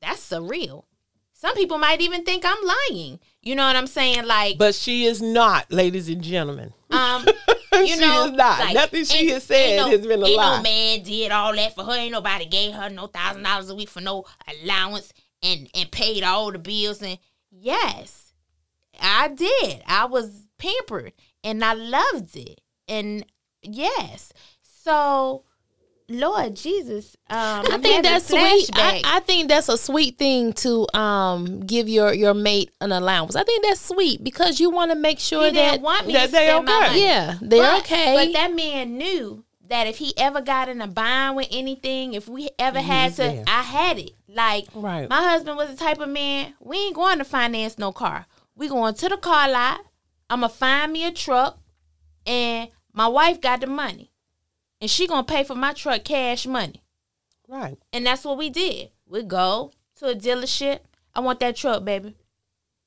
that's 0.00 0.28
surreal. 0.30 0.84
Some 1.32 1.54
people 1.54 1.78
might 1.78 2.00
even 2.00 2.24
think 2.24 2.44
I'm 2.44 2.56
lying. 2.90 3.20
You 3.42 3.54
know 3.54 3.64
what 3.66 3.76
I'm 3.76 3.86
saying? 3.86 4.26
Like, 4.26 4.58
But 4.58 4.74
she 4.74 5.04
is 5.04 5.22
not, 5.22 5.70
ladies 5.70 6.08
and 6.08 6.20
gentlemen. 6.22 6.72
um, 6.90 7.24
you 7.74 7.86
She 7.86 8.00
know, 8.00 8.26
is 8.26 8.32
not. 8.32 8.58
like, 8.60 8.74
Nothing 8.74 9.04
she 9.04 9.28
has 9.28 9.44
said 9.44 9.76
no, 9.76 9.88
has 9.88 10.04
been 10.06 10.22
a 10.22 10.26
ain't 10.26 10.36
lie. 10.36 10.56
no 10.56 10.62
man 10.62 11.02
did 11.02 11.30
all 11.30 11.54
that 11.54 11.74
for 11.76 11.84
her. 11.84 11.92
Ain't 11.92 12.12
nobody 12.12 12.46
gave 12.46 12.72
her 12.74 12.88
no 12.90 13.06
thousand 13.06 13.44
dollars 13.44 13.70
a 13.70 13.74
week 13.76 13.88
for 13.88 14.00
no 14.00 14.24
allowance 14.64 15.12
and 15.42 15.70
and 15.74 15.90
paid 15.92 16.24
all 16.24 16.50
the 16.50 16.58
bills. 16.58 17.00
And 17.02 17.18
yes, 17.52 18.32
I 19.00 19.28
did. 19.28 19.82
I 19.86 20.06
was 20.06 20.48
pampered 20.58 21.12
and 21.44 21.64
I 21.64 21.74
loved 21.74 22.34
it. 22.36 22.60
And 22.88 23.24
yes, 23.62 24.32
so 24.62 25.44
Lord 26.10 26.56
Jesus, 26.56 27.16
um, 27.28 27.66
I 27.70 27.78
think 27.82 28.02
that's 28.02 28.28
sweet. 28.28 28.70
I. 28.72 29.02
I 29.04 29.20
think 29.20 29.48
that's 29.48 29.68
a 29.68 29.76
sweet 29.76 30.16
thing 30.16 30.54
to 30.54 30.86
um 30.96 31.60
give 31.60 31.88
your 31.88 32.14
your 32.14 32.32
mate 32.34 32.70
an 32.80 32.92
allowance. 32.92 33.36
I 33.36 33.44
think 33.44 33.62
that's 33.64 33.80
sweet 33.80 34.24
because 34.24 34.58
you 34.58 34.70
want 34.70 34.90
to 34.90 34.96
make 34.96 35.18
sure 35.18 35.50
that 35.50 35.80
want 35.82 36.06
me 36.06 36.14
that 36.14 36.26
to 36.26 36.32
they 36.32 36.46
spend 36.46 36.64
my 36.64 36.72
okay. 36.72 36.86
money. 36.86 37.02
yeah 37.02 37.34
they're 37.42 37.60
but, 37.60 37.78
okay. 37.80 38.14
But 38.14 38.32
that 38.32 38.54
man 38.54 38.96
knew 38.96 39.44
that 39.68 39.86
if 39.86 39.98
he 39.98 40.14
ever 40.16 40.40
got 40.40 40.70
in 40.70 40.80
a 40.80 40.86
bind 40.86 41.36
with 41.36 41.48
anything, 41.50 42.14
if 42.14 42.26
we 42.26 42.48
ever 42.58 42.80
had 42.80 43.08
was 43.08 43.16
to, 43.16 43.22
there. 43.22 43.44
I 43.46 43.62
had 43.62 43.98
it. 43.98 44.12
Like 44.26 44.66
Right. 44.74 45.08
my 45.10 45.22
husband 45.22 45.56
was 45.58 45.68
the 45.68 45.76
type 45.76 46.00
of 46.00 46.08
man. 46.08 46.54
We 46.60 46.78
ain't 46.78 46.94
going 46.94 47.18
to 47.18 47.24
finance 47.24 47.76
no 47.76 47.92
car. 47.92 48.26
We 48.56 48.68
going 48.68 48.94
to 48.94 49.08
the 49.10 49.18
car 49.18 49.48
lot. 49.50 49.80
I'ma 50.30 50.48
find 50.48 50.92
me 50.92 51.06
a 51.06 51.12
truck, 51.12 51.58
and 52.26 52.70
my 52.92 53.08
wife 53.08 53.40
got 53.40 53.60
the 53.60 53.66
money, 53.66 54.10
and 54.80 54.90
she 54.90 55.06
gonna 55.06 55.24
pay 55.24 55.44
for 55.44 55.54
my 55.54 55.72
truck 55.72 56.04
cash 56.04 56.46
money. 56.46 56.82
Right. 57.48 57.78
And 57.92 58.06
that's 58.06 58.24
what 58.24 58.38
we 58.38 58.50
did. 58.50 58.90
We 59.06 59.22
go 59.22 59.72
to 59.96 60.08
a 60.08 60.14
dealership. 60.14 60.80
I 61.14 61.20
want 61.20 61.40
that 61.40 61.56
truck, 61.56 61.84
baby. 61.84 62.14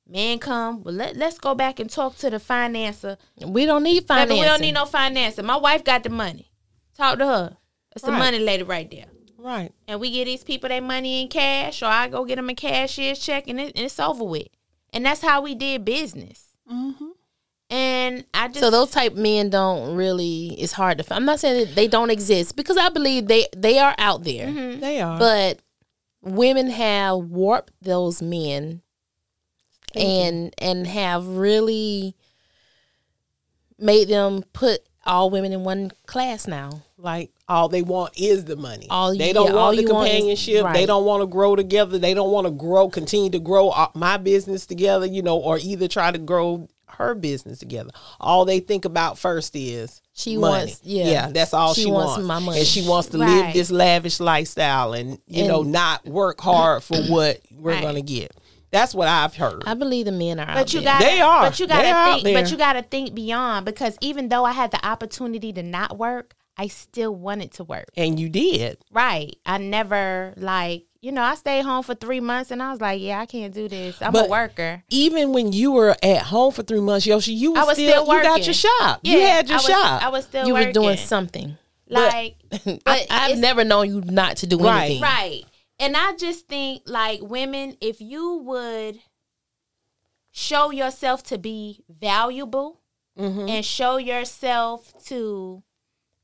Man 0.08 0.38
come. 0.38 0.82
Well, 0.82 0.94
let, 0.94 1.16
let's 1.16 1.38
go 1.38 1.54
back 1.54 1.80
and 1.80 1.88
talk 1.88 2.16
to 2.18 2.30
the 2.30 2.36
financer. 2.38 3.16
we 3.44 3.66
don't 3.66 3.82
need 3.82 4.06
Baby, 4.06 4.06
financing. 4.06 4.38
we 4.40 4.44
don't 4.44 4.60
need 4.60 4.74
no 4.74 4.84
financing. 4.84 5.46
My 5.46 5.56
wife 5.56 5.84
got 5.84 6.02
the 6.02 6.10
money. 6.10 6.50
Talk 6.96 7.18
to 7.18 7.26
her. 7.26 7.56
That's 7.94 8.04
the 8.04 8.12
money 8.12 8.38
lady 8.38 8.62
right 8.62 8.90
there. 8.90 9.06
Right. 9.38 9.72
And 9.88 10.00
we 10.00 10.10
get 10.10 10.26
these 10.26 10.44
people 10.44 10.68
their 10.68 10.80
money 10.80 11.22
in 11.22 11.28
cash, 11.28 11.82
or 11.82 11.86
I 11.86 12.08
go 12.08 12.24
get 12.24 12.36
them 12.36 12.48
a 12.48 12.54
cashier's 12.54 13.18
check, 13.18 13.48
and, 13.48 13.60
it, 13.60 13.72
and 13.74 13.84
it's 13.86 13.98
over 13.98 14.24
with. 14.24 14.48
And 14.92 15.04
that's 15.04 15.20
how 15.20 15.42
we 15.42 15.54
did 15.54 15.84
business. 15.84 16.56
Mm-hmm. 16.70 17.08
And 17.72 18.24
I 18.34 18.48
just 18.48 18.60
So 18.60 18.70
those 18.70 18.90
type 18.90 19.14
men 19.14 19.48
don't 19.48 19.96
really. 19.96 20.48
It's 20.60 20.74
hard 20.74 20.98
to. 20.98 21.04
find. 21.04 21.16
I'm 21.20 21.24
not 21.24 21.40
saying 21.40 21.66
that 21.66 21.74
they 21.74 21.88
don't 21.88 22.10
exist 22.10 22.54
because 22.54 22.76
I 22.76 22.90
believe 22.90 23.28
they 23.28 23.46
they 23.56 23.78
are 23.78 23.94
out 23.96 24.24
there. 24.24 24.46
Mm-hmm. 24.46 24.80
They 24.80 25.00
are. 25.00 25.18
But 25.18 25.60
women 26.20 26.68
have 26.68 27.16
warped 27.18 27.72
those 27.80 28.20
men 28.20 28.82
and 29.94 30.54
and 30.58 30.86
have 30.86 31.26
really 31.26 32.14
made 33.78 34.08
them 34.08 34.44
put 34.52 34.80
all 35.04 35.30
women 35.30 35.52
in 35.52 35.64
one 35.64 35.90
class 36.06 36.46
now. 36.46 36.82
like 36.96 37.30
all 37.48 37.68
they 37.68 37.82
want 37.82 38.12
is 38.18 38.44
the 38.44 38.54
money. 38.56 38.86
All- 38.88 39.16
they 39.16 39.32
don't 39.32 39.46
yeah, 39.46 39.52
all 39.52 39.66
want 39.66 39.76
the 39.76 39.82
you 39.82 39.88
want 39.92 40.08
is- 40.08 40.12
companionship. 40.14 40.66
They 40.74 40.86
don't 40.86 41.04
want 41.04 41.22
to 41.22 41.26
grow 41.26 41.56
together. 41.56 41.98
They 41.98 42.14
don't 42.14 42.30
want 42.30 42.46
to 42.46 42.50
grow, 42.52 42.88
continue 42.88 43.30
to 43.30 43.40
grow 43.40 43.70
uh, 43.70 43.88
my 43.94 44.16
business 44.18 44.66
together. 44.66 45.06
You 45.06 45.22
know, 45.22 45.38
or 45.38 45.58
either 45.58 45.88
try 45.88 46.10
to 46.12 46.18
grow 46.18 46.68
her 46.98 47.14
business 47.14 47.58
together. 47.58 47.90
All 48.20 48.44
they 48.44 48.60
think 48.60 48.84
about 48.84 49.18
first 49.18 49.54
is 49.56 50.00
She 50.12 50.36
money. 50.36 50.58
wants- 50.66 50.80
yeah. 50.84 51.04
yeah. 51.10 51.28
That's 51.30 51.52
all 51.54 51.74
She 51.74 51.82
she, 51.84 51.90
wants 51.90 52.12
wants. 52.12 52.26
my 52.26 52.38
money. 52.38 52.58
and 52.58 52.66
she 52.66 52.86
wants 52.88 53.08
to 53.10 53.18
live 53.18 53.52
this 53.54 53.70
lavish 53.70 54.20
lifestyle, 54.20 54.92
and 54.92 55.18
you 55.26 55.46
know, 55.48 55.62
not 55.62 56.04
work 56.06 56.40
hard 56.40 56.82
for 56.82 56.96
what 57.04 57.40
we're 57.50 57.72
Right. 57.72 57.82
gonna 57.82 58.02
get. 58.02 58.32
That's 58.70 58.94
what 58.94 59.06
I've 59.06 59.34
heard. 59.34 59.64
I 59.66 59.74
believe 59.74 60.06
the 60.06 60.12
men 60.12 60.40
are 60.40 60.48
out 60.48 60.54
But 60.54 60.72
you 60.72 60.80
got 60.80 61.00
They 61.02 61.20
are. 61.20 61.42
But 61.42 61.60
you 61.60 61.66
got 61.66 61.82
to 62.16 62.22
think. 62.22 62.34
But 62.36 62.50
you 62.50 62.56
got 62.56 62.72
to 62.72 62.82
think 62.82 63.14
beyond 63.14 63.66
because 63.66 63.98
even 64.00 64.30
though 64.30 64.46
I 64.46 64.52
had 64.52 64.70
the 64.70 64.82
opportunity 64.86 65.52
to 65.52 65.62
not 65.62 65.98
work, 65.98 66.34
I 66.56 66.68
still 66.68 67.14
wanted 67.14 67.52
to 67.52 67.64
work. 67.64 67.88
and 67.98 68.18
you 68.18 68.30
did. 68.30 68.78
Right. 68.90 69.36
I 69.44 69.58
never 69.58 70.32
like 70.38 70.84
you 71.02 71.12
know 71.12 71.22
I 71.22 71.34
stayed 71.34 71.64
home 71.64 71.82
for 71.82 71.94
three 71.94 72.20
months 72.20 72.50
and 72.50 72.62
I 72.62 72.70
was 72.70 72.80
like, 72.80 73.00
yeah, 73.02 73.20
I 73.20 73.26
can't 73.26 73.52
do 73.52 73.68
this. 73.68 74.00
I'm 74.00 74.08
a 74.08 74.12
But- 74.12 74.30
worker. 74.30 74.82
Even 74.88 75.32
when 75.32 75.52
you 75.52 75.72
were 75.72 75.94
at 76.02 76.22
home 76.22 76.52
for 76.52 76.62
three 76.62 76.80
months, 76.80 77.04
Yoshi, 77.06 77.32
you 77.34 77.50
was, 77.52 77.60
I 77.60 77.64
was 77.64 77.74
still, 77.76 78.04
still 78.04 78.16
you 78.16 78.22
got 78.22 78.44
your 78.46 78.54
shop. 78.54 79.00
Yeah, 79.02 79.14
you 79.14 79.20
had 79.20 79.48
your 79.48 79.54
I 79.58 79.60
was, 79.60 79.66
shop. 79.66 80.02
I 80.04 80.08
was 80.08 80.24
still 80.24 80.40
working. 80.42 80.48
you 80.48 80.54
working. 80.54 80.68
were 80.68 80.72
doing 80.72 80.96
something. 80.96 81.58
like, 81.88 82.36
but 82.64 82.80
I, 82.86 83.06
I've 83.10 83.38
never 83.38 83.64
known 83.64 83.88
you 83.88 84.00
not 84.00 84.38
to 84.38 84.46
do 84.46 84.58
Right. 84.58 84.84
anything. 84.84 85.02
Right. 85.02 85.42
And 85.78 85.96
I 85.96 86.14
just 86.14 86.46
think 86.48 86.82
like 86.86 87.20
women, 87.20 87.76
if 87.80 88.00
you 88.00 88.36
would 88.44 89.00
show 90.30 90.70
yourself 90.70 91.22
to 91.24 91.38
be 91.38 91.84
valuable 91.88 92.78
Mm-hmm. 93.18 93.46
and 93.46 93.62
show 93.62 93.98
yourself 93.98 94.90
to 95.08 95.62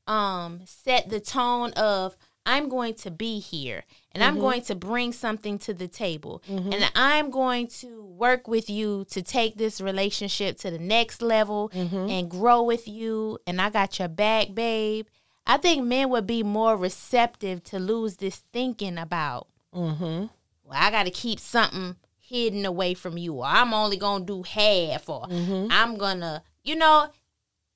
um 0.07 0.61
set 0.65 1.07
the 1.07 1.19
tone 1.19 1.71
of 1.73 2.17
I'm 2.47 2.67
going 2.67 2.95
to 2.95 3.11
be 3.11 3.37
here 3.39 3.83
and 4.11 4.21
Mm-hmm. 4.23 4.35
I'm 4.35 4.39
going 4.39 4.61
to 4.63 4.75
bring 4.75 5.13
something 5.13 5.59
to 5.59 5.73
the 5.73 5.87
table 5.87 6.41
and 6.47 6.89
I'm 6.95 7.29
going 7.31 7.67
to 7.81 8.03
work 8.03 8.47
with 8.47 8.69
you 8.69 9.05
to 9.11 9.21
take 9.21 9.55
this 9.55 9.79
relationship 9.81 10.57
to 10.59 10.71
the 10.71 10.79
next 10.79 11.21
level 11.21 11.69
Mm-hmm. 11.73 12.09
and 12.09 12.29
grow 12.29 12.63
with 12.63 12.87
you 12.87 13.37
and 13.47 13.61
I 13.61 13.69
got 13.69 13.99
your 13.99 14.07
back 14.07 14.53
babe. 14.53 15.07
I 15.45 15.57
think 15.57 15.83
men 15.85 16.09
would 16.09 16.27
be 16.27 16.43
more 16.43 16.75
receptive 16.77 17.63
to 17.65 17.79
lose 17.79 18.17
this 18.17 18.43
thinking 18.53 18.97
about 18.97 19.47
mm-hmm. 19.73 20.25
well, 20.63 20.79
I 20.85 20.91
got 20.91 21.03
to 21.05 21.11
keep 21.11 21.39
something 21.39 21.95
hidden 22.17 22.63
away 22.65 22.93
from 22.93 23.17
you, 23.17 23.33
or 23.35 23.45
I'm 23.45 23.73
only 23.73 23.97
gonna 23.97 24.23
do 24.25 24.43
half, 24.43 25.09
or 25.09 25.25
Mm-hmm. 25.27 25.67
I'm 25.71 25.97
gonna, 25.97 26.43
you 26.63 26.75
know, 26.75 27.07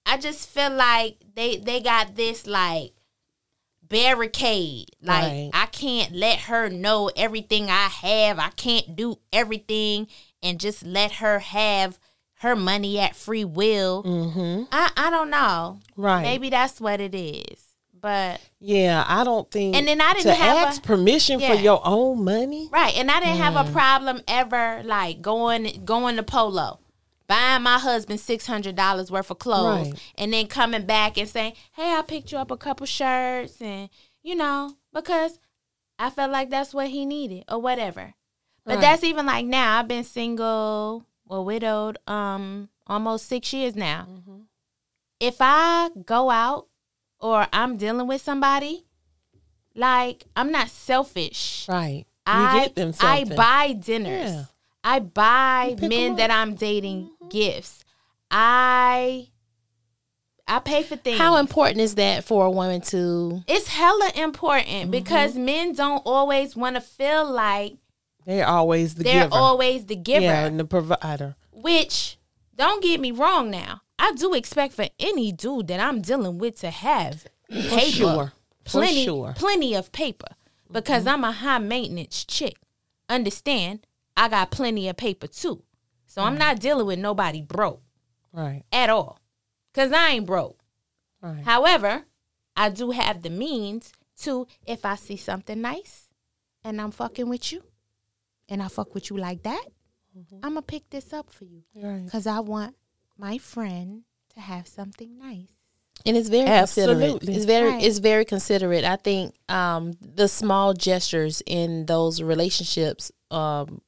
I 0.06 0.18
just 0.18 0.48
feel 0.50 0.70
like 0.72 1.18
they 1.34 1.58
they 1.58 1.80
got 1.80 2.16
this 2.16 2.46
like 2.46 2.94
barricade, 3.94 4.90
like 5.02 5.24
Right. 5.24 5.50
I 5.54 5.66
can't 5.68 6.12
let 6.14 6.40
her 6.42 6.70
know 6.70 7.10
everything 7.16 7.70
I 7.70 7.88
have. 7.88 8.40
I 8.40 8.50
can't 8.50 8.96
do 8.96 9.20
everything 9.32 10.08
and 10.42 10.60
just 10.60 10.84
let 10.86 11.14
her 11.14 11.40
have 11.40 12.00
her 12.40 12.56
money 12.56 13.00
at 13.00 13.16
free 13.16 13.46
will. 13.46 14.04
Mm-hmm. 14.04 14.64
I 14.72 14.92
I 14.98 15.10
don't 15.10 15.30
know. 15.30 15.80
Right. 15.96 16.24
Maybe 16.24 16.50
that's 16.50 16.82
what 16.82 17.00
it 17.00 17.16
is, 17.16 17.64
but. 18.00 18.42
Yeah, 18.60 19.04
I 19.08 19.24
don't 19.26 19.50
think. 19.52 19.76
And 19.76 19.88
then 19.88 20.00
I 20.02 20.14
didn't 20.14 20.26
to 20.26 20.34
have 20.36 20.58
a- 20.58 20.68
ask 20.68 20.84
permission 20.84 21.40
Yeah. 21.40 21.50
for 21.56 21.62
your 21.62 21.82
own 21.86 22.24
money. 22.24 22.70
Right, 22.72 22.96
and 22.96 23.12
I 23.12 23.20
didn't 23.20 23.38
have 23.38 23.54
Mm. 23.56 23.70
a 23.70 23.72
problem 23.74 24.22
ever 24.28 24.82
like 24.86 25.22
going 25.22 25.82
going 25.86 26.16
to 26.18 26.24
Polo, 26.24 26.80
buying 27.28 27.64
my 27.64 27.80
husband 27.80 28.20
six 28.20 28.46
hundred 28.46 28.76
dollars 28.76 29.10
worth 29.12 29.32
of 29.32 29.40
clothes, 29.40 29.92
Right. 29.92 30.00
and 30.16 30.34
then 30.34 30.48
coming 30.48 30.86
back 30.86 31.18
and 31.18 31.28
saying, 31.28 31.54
"Hey, 31.74 31.94
I 31.96 32.02
picked 32.02 32.32
you 32.32 32.38
up 32.38 32.52
a 32.52 32.58
couple 32.58 32.86
shirts," 32.86 33.62
and 33.62 33.90
you 34.22 34.36
know 34.36 34.76
because 34.94 35.40
I 36.00 36.10
felt 36.10 36.32
like 36.32 36.50
that's 36.50 36.74
what 36.74 36.88
he 36.90 37.06
needed 37.06 37.46
or 37.50 37.60
whatever. 37.60 38.14
But 38.66 38.76
Right. 38.76 38.82
that's 38.82 39.04
even 39.04 39.26
like 39.26 39.46
now. 39.46 39.80
I've 39.80 39.88
been 39.88 40.04
single 40.04 41.06
or 41.28 41.44
widowed 41.46 41.98
um 42.08 42.70
almost 42.88 43.28
six 43.28 43.52
years 43.54 43.76
now. 43.76 44.08
Mm-hmm. 44.10 44.42
If 45.20 45.38
I 45.40 45.90
go 46.06 46.30
out 46.30 46.68
or 47.20 47.48
I'm 47.54 47.78
dealing 47.78 48.08
with 48.08 48.22
somebody, 48.22 48.86
like 49.76 50.26
I'm 50.36 50.52
not 50.52 50.70
selfish. 50.70 51.66
Right. 51.70 52.06
You 52.26 52.34
I 52.34 52.60
get 52.64 52.76
them 52.76 52.94
I 53.02 53.24
buy 53.26 53.74
dinners. 53.74 54.32
Yeah. 54.34 54.44
I 54.84 55.00
buy 55.00 55.76
men 55.82 56.16
that 56.18 56.30
I'm 56.32 56.56
dating 56.56 57.10
gifts. 57.30 57.84
I 58.30 59.28
I 60.48 60.60
pay 60.60 60.84
for 60.84 60.96
things. 60.98 61.18
How 61.18 61.38
important 61.38 61.80
is 61.82 61.96
that 61.96 62.24
for 62.26 62.46
a 62.46 62.52
woman 62.52 62.82
to? 62.82 63.44
it's 63.48 63.68
hella 63.68 64.12
important 64.16 64.68
Mm-hmm. 64.68 64.92
because 64.92 65.36
men 65.36 65.74
don't 65.74 66.02
always 66.06 66.56
want 66.56 66.76
to 66.76 66.82
feel 66.82 67.30
like 67.32 67.76
They're 68.26 68.46
always 68.48 68.96
the 68.96 69.04
giver. 69.04 69.14
they're 69.20 69.26
giver. 69.30 69.36
always 69.36 69.86
the 69.86 69.96
giver. 69.96 70.26
Yeah, 70.26 70.46
and 70.46 70.60
the 70.60 70.66
provider. 70.66 71.36
Which 71.52 72.18
don't 72.56 72.84
get 72.84 73.00
me 73.00 73.12
wrong 73.12 73.50
now. 73.52 73.82
I 73.98 74.12
do 74.14 74.34
expect 74.34 74.74
for 74.74 74.88
any 75.00 75.32
dude 75.32 75.68
that 75.68 75.80
I'm 75.80 76.02
dealing 76.02 76.38
with 76.40 76.60
to 76.60 76.70
have 76.72 77.26
paper. 77.50 77.86
sure. 77.92 78.34
For 78.66 78.80
Plenty 78.80 79.06
sure. 79.06 79.30
Mm-hmm. 79.30 79.40
plenty 79.40 79.76
of 79.76 79.92
paper. 79.92 80.28
Because 80.72 81.06
I'm 81.08 81.24
a 81.24 81.32
high 81.32 81.60
maintenance 81.60 82.26
chick. 82.26 82.58
Understand, 83.08 83.86
I 84.16 84.30
got 84.30 84.52
plenty 84.52 84.88
of 84.90 84.98
paper 84.98 85.28
too. 85.28 85.64
So 86.08 86.22
I'm 86.22 86.38
not 86.38 86.60
dealing 86.60 86.86
with 86.86 87.00
nobody 87.00 87.42
broke 87.42 87.82
Right. 88.32 88.64
at 88.72 88.90
all. 88.90 89.20
Cause 89.74 89.92
I 89.92 90.10
ain't 90.12 90.26
broke. 90.28 90.60
Right. 91.22 91.44
However, 91.44 92.04
I 92.56 92.70
do 92.70 92.92
have 92.92 93.24
the 93.24 93.32
means 93.32 93.92
to 94.22 94.46
if 94.68 94.86
I 94.86 94.96
see 94.96 95.18
something 95.18 95.60
nice 95.60 96.10
and 96.64 96.80
I'm 96.80 96.92
fucking 96.92 97.28
with 97.28 97.52
you 97.52 97.64
and 98.48 98.62
I 98.62 98.68
fuck 98.68 98.94
with 98.94 99.10
you 99.10 99.18
like 99.18 99.42
that, 99.44 99.66
I'm 100.44 100.52
gonna 100.54 100.62
pick 100.62 100.90
this 100.92 101.12
up 101.14 101.32
for 101.32 101.46
you. 101.46 101.64
Right. 101.74 102.08
Cause 102.12 102.28
I 102.28 102.40
want 102.42 102.76
my 103.18 103.40
friend 103.40 104.04
to 104.36 104.40
have 104.40 104.68
something 104.68 105.18
nice. 105.18 105.48
And 106.06 106.16
it's 106.18 106.30
very 106.30 106.46
considerate. 106.46 107.02
Absolutely. 107.02 107.36
It's 107.36 107.46
very 107.46 107.70
Right. 107.70 107.84
it's 107.84 107.98
very 108.00 108.26
considerate. 108.26 108.84
I 108.84 108.98
think 108.98 109.34
um, 109.50 109.94
the 110.02 110.28
small 110.28 110.74
gestures 110.74 111.42
in 111.48 111.86
those 111.88 112.22
relationships, 112.22 113.12
um, 113.32 113.82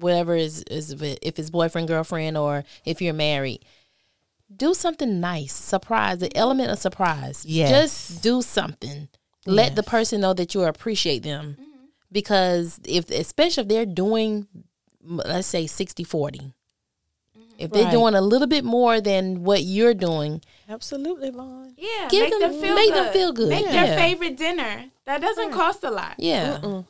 whatever 0.00 0.34
is 0.34 0.62
is 0.70 0.90
if 1.00 1.38
it's 1.38 1.50
boyfriend 1.50 1.88
girlfriend 1.88 2.36
or 2.36 2.64
if 2.84 3.00
you're 3.02 3.14
married, 3.14 3.64
do 4.54 4.74
something 4.74 5.20
nice. 5.20 5.52
Surprise. 5.52 6.18
The 6.18 6.36
element 6.36 6.70
of 6.70 6.78
surprise. 6.78 7.44
Yes. 7.46 7.70
Just 7.70 8.22
do 8.22 8.42
something. 8.42 9.08
Let 9.46 9.76
the 9.76 9.82
person 9.82 10.20
know 10.20 10.32
that 10.34 10.54
you 10.54 10.62
appreciate 10.62 11.22
them. 11.22 11.56
Mm-hmm. 11.60 11.84
Because 12.12 12.80
if 12.86 13.10
especially 13.10 13.62
if 13.62 13.68
they're 13.68 13.86
doing 13.86 14.46
let's 15.06 15.46
say 15.48 15.66
60 15.66 16.02
40 16.04 16.38
mm-hmm. 16.38 16.50
If 17.58 17.70
they're 17.72 17.84
Right. 17.84 17.92
doing 17.92 18.14
a 18.14 18.20
little 18.20 18.46
bit 18.48 18.64
more 18.64 19.00
than 19.00 19.44
what 19.44 19.62
you're 19.62 19.94
doing, 19.94 20.40
Absolutely, 20.68 21.30
Von. 21.30 21.74
Yeah, 21.76 22.08
Give 22.10 22.22
make 22.22 22.30
them- 22.40 22.40
them, 22.52 22.60
feel 22.60 22.74
make 22.74 22.88
good. 22.92 23.04
them 23.04 23.12
feel 23.12 23.32
good, 23.32 23.48
Make 23.48 23.64
yeah. 23.66 23.72
their 23.86 23.96
favorite 23.98 24.36
dinner. 24.36 24.86
That 25.04 25.20
doesn't 25.20 25.52
cost 25.52 25.84
a 25.84 25.90
lot. 25.90 26.14
yeah. 26.18 26.82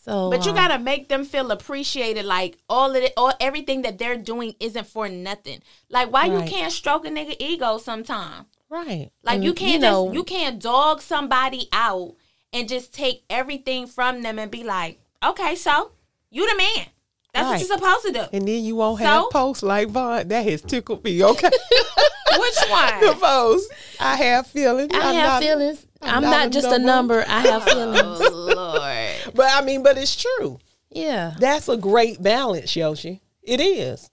So, 0.00 0.30
But 0.30 0.44
you 0.44 0.50
um, 0.52 0.56
gotta 0.56 0.78
make 0.78 1.08
them 1.08 1.24
feel 1.24 1.50
appreciated. 1.50 2.24
Like 2.24 2.58
all 2.68 2.90
of 2.90 2.96
it, 3.02 3.12
all 3.16 3.32
everything 3.40 3.82
that 3.82 3.98
they're 3.98 4.16
doing 4.16 4.54
isn't 4.60 4.86
for 4.86 5.08
nothing. 5.08 5.60
Like 5.88 6.12
why 6.12 6.28
Right. 6.28 6.32
you 6.44 6.50
can't 6.50 6.72
stroke 6.72 7.04
a 7.06 7.10
nigga 7.10 7.36
ego 7.38 7.78
sometime? 7.78 8.46
Right. 8.70 9.10
Like 9.22 9.36
And, 9.36 9.44
you 9.44 9.50
you 9.50 9.54
can't 9.54 9.82
know- 9.82 10.04
just 10.06 10.14
you 10.14 10.24
can't 10.24 10.60
dog 10.62 11.00
somebody 11.02 11.68
out 11.72 12.14
and 12.52 12.68
just 12.68 12.94
take 12.94 13.24
everything 13.28 13.86
from 13.86 14.22
them 14.22 14.38
and 14.38 14.50
be 14.50 14.62
like, 14.64 15.00
okay, 15.24 15.54
so 15.56 15.90
you 16.30 16.48
the 16.50 16.56
man. 16.56 16.86
That's 17.32 17.48
what 17.48 17.58
you're 17.58 17.78
supposed 17.78 18.06
to 18.06 18.12
do. 18.12 18.24
And 18.32 18.46
then 18.46 18.62
you 18.62 18.76
won't 18.76 19.00
So? 19.00 19.04
have 19.06 19.30
posts 19.30 19.64
like 19.64 19.88
Von. 19.88 20.28
That 20.28 20.44
has 20.46 20.62
tickled 20.62 21.02
me. 21.02 21.20
Okay. 21.24 21.50
Which 22.38 22.58
one? 22.70 23.00
the 23.00 23.16
post. 23.20 23.72
I 24.00 24.14
have 24.16 24.46
feelings. 24.46 24.90
I 24.94 24.98
I'm 24.98 25.14
have 25.16 25.26
not- 25.26 25.42
feelings. 25.42 25.84
I'm, 26.06 26.16
I'm 26.16 26.22
not, 26.22 26.30
not 26.30 26.46
a 26.46 26.50
just 26.50 26.66
a 26.66 26.78
number. 26.78 27.18
number. 27.20 27.24
I 27.28 27.40
have 27.40 27.62
oh, 27.66 27.70
feelings. 27.74 28.20
oh 28.32 28.54
Lord. 28.56 29.34
But 29.34 29.46
I 29.52 29.62
mean, 29.64 29.82
but 29.82 29.96
it's 29.98 30.14
true. 30.16 30.58
yeah. 30.90 31.34
That's 31.38 31.68
a 31.68 31.76
great 31.76 32.22
balance, 32.22 32.74
Yoshi. 32.76 33.20
It 33.42 33.60
is. 33.60 34.10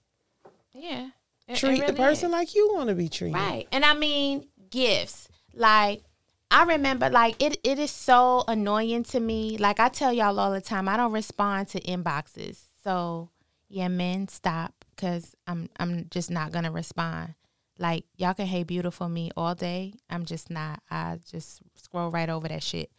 Yeah. 0.74 1.06
It- 1.06 1.12
it 1.48 1.56
Treat 1.56 1.86
the 1.86 1.92
person 1.92 2.26
is. 2.26 2.32
like 2.32 2.54
you 2.54 2.72
want 2.72 2.88
to 2.88 2.94
be 2.94 3.08
treated. 3.08 3.34
Right. 3.34 3.66
And 3.72 3.84
I 3.84 3.94
mean 3.94 4.46
gifts. 4.70 5.28
Like 5.54 6.02
I 6.50 6.64
remember 6.64 7.10
like 7.10 7.42
it 7.42 7.58
it 7.64 7.78
is 7.78 7.90
so 7.90 8.44
annoying 8.48 9.02
to 9.04 9.20
me. 9.20 9.58
Like 9.58 9.78
I 9.80 9.88
tell 9.88 10.12
y'all 10.12 10.38
all 10.40 10.52
the 10.52 10.60
time, 10.62 10.88
I 10.88 10.96
don't 10.96 11.12
respond 11.12 11.68
to 11.68 11.80
inboxes. 11.80 12.58
So 12.84 13.28
yeah, 13.68 13.88
men, 13.88 14.28
stop 14.28 14.84
cuz 14.96 15.34
I'm 15.46 15.68
I'm 15.78 16.06
just 16.10 16.30
not 16.30 16.52
going 16.52 16.64
to 16.64 16.70
respond. 16.70 17.34
Like 17.78 18.04
y'all 18.16 18.34
can 18.34 18.46
hate 18.46 18.66
beautiful 18.68 19.08
me 19.08 19.30
all 19.36 19.54
day. 19.54 19.94
I'm 20.08 20.24
just 20.24 20.48
not. 20.48 20.80
I 20.90 21.18
just 21.30 21.60
scroll 21.92 22.10
right 22.10 22.30
over 22.30 22.48
that 22.48 22.62
shit. 22.62 22.90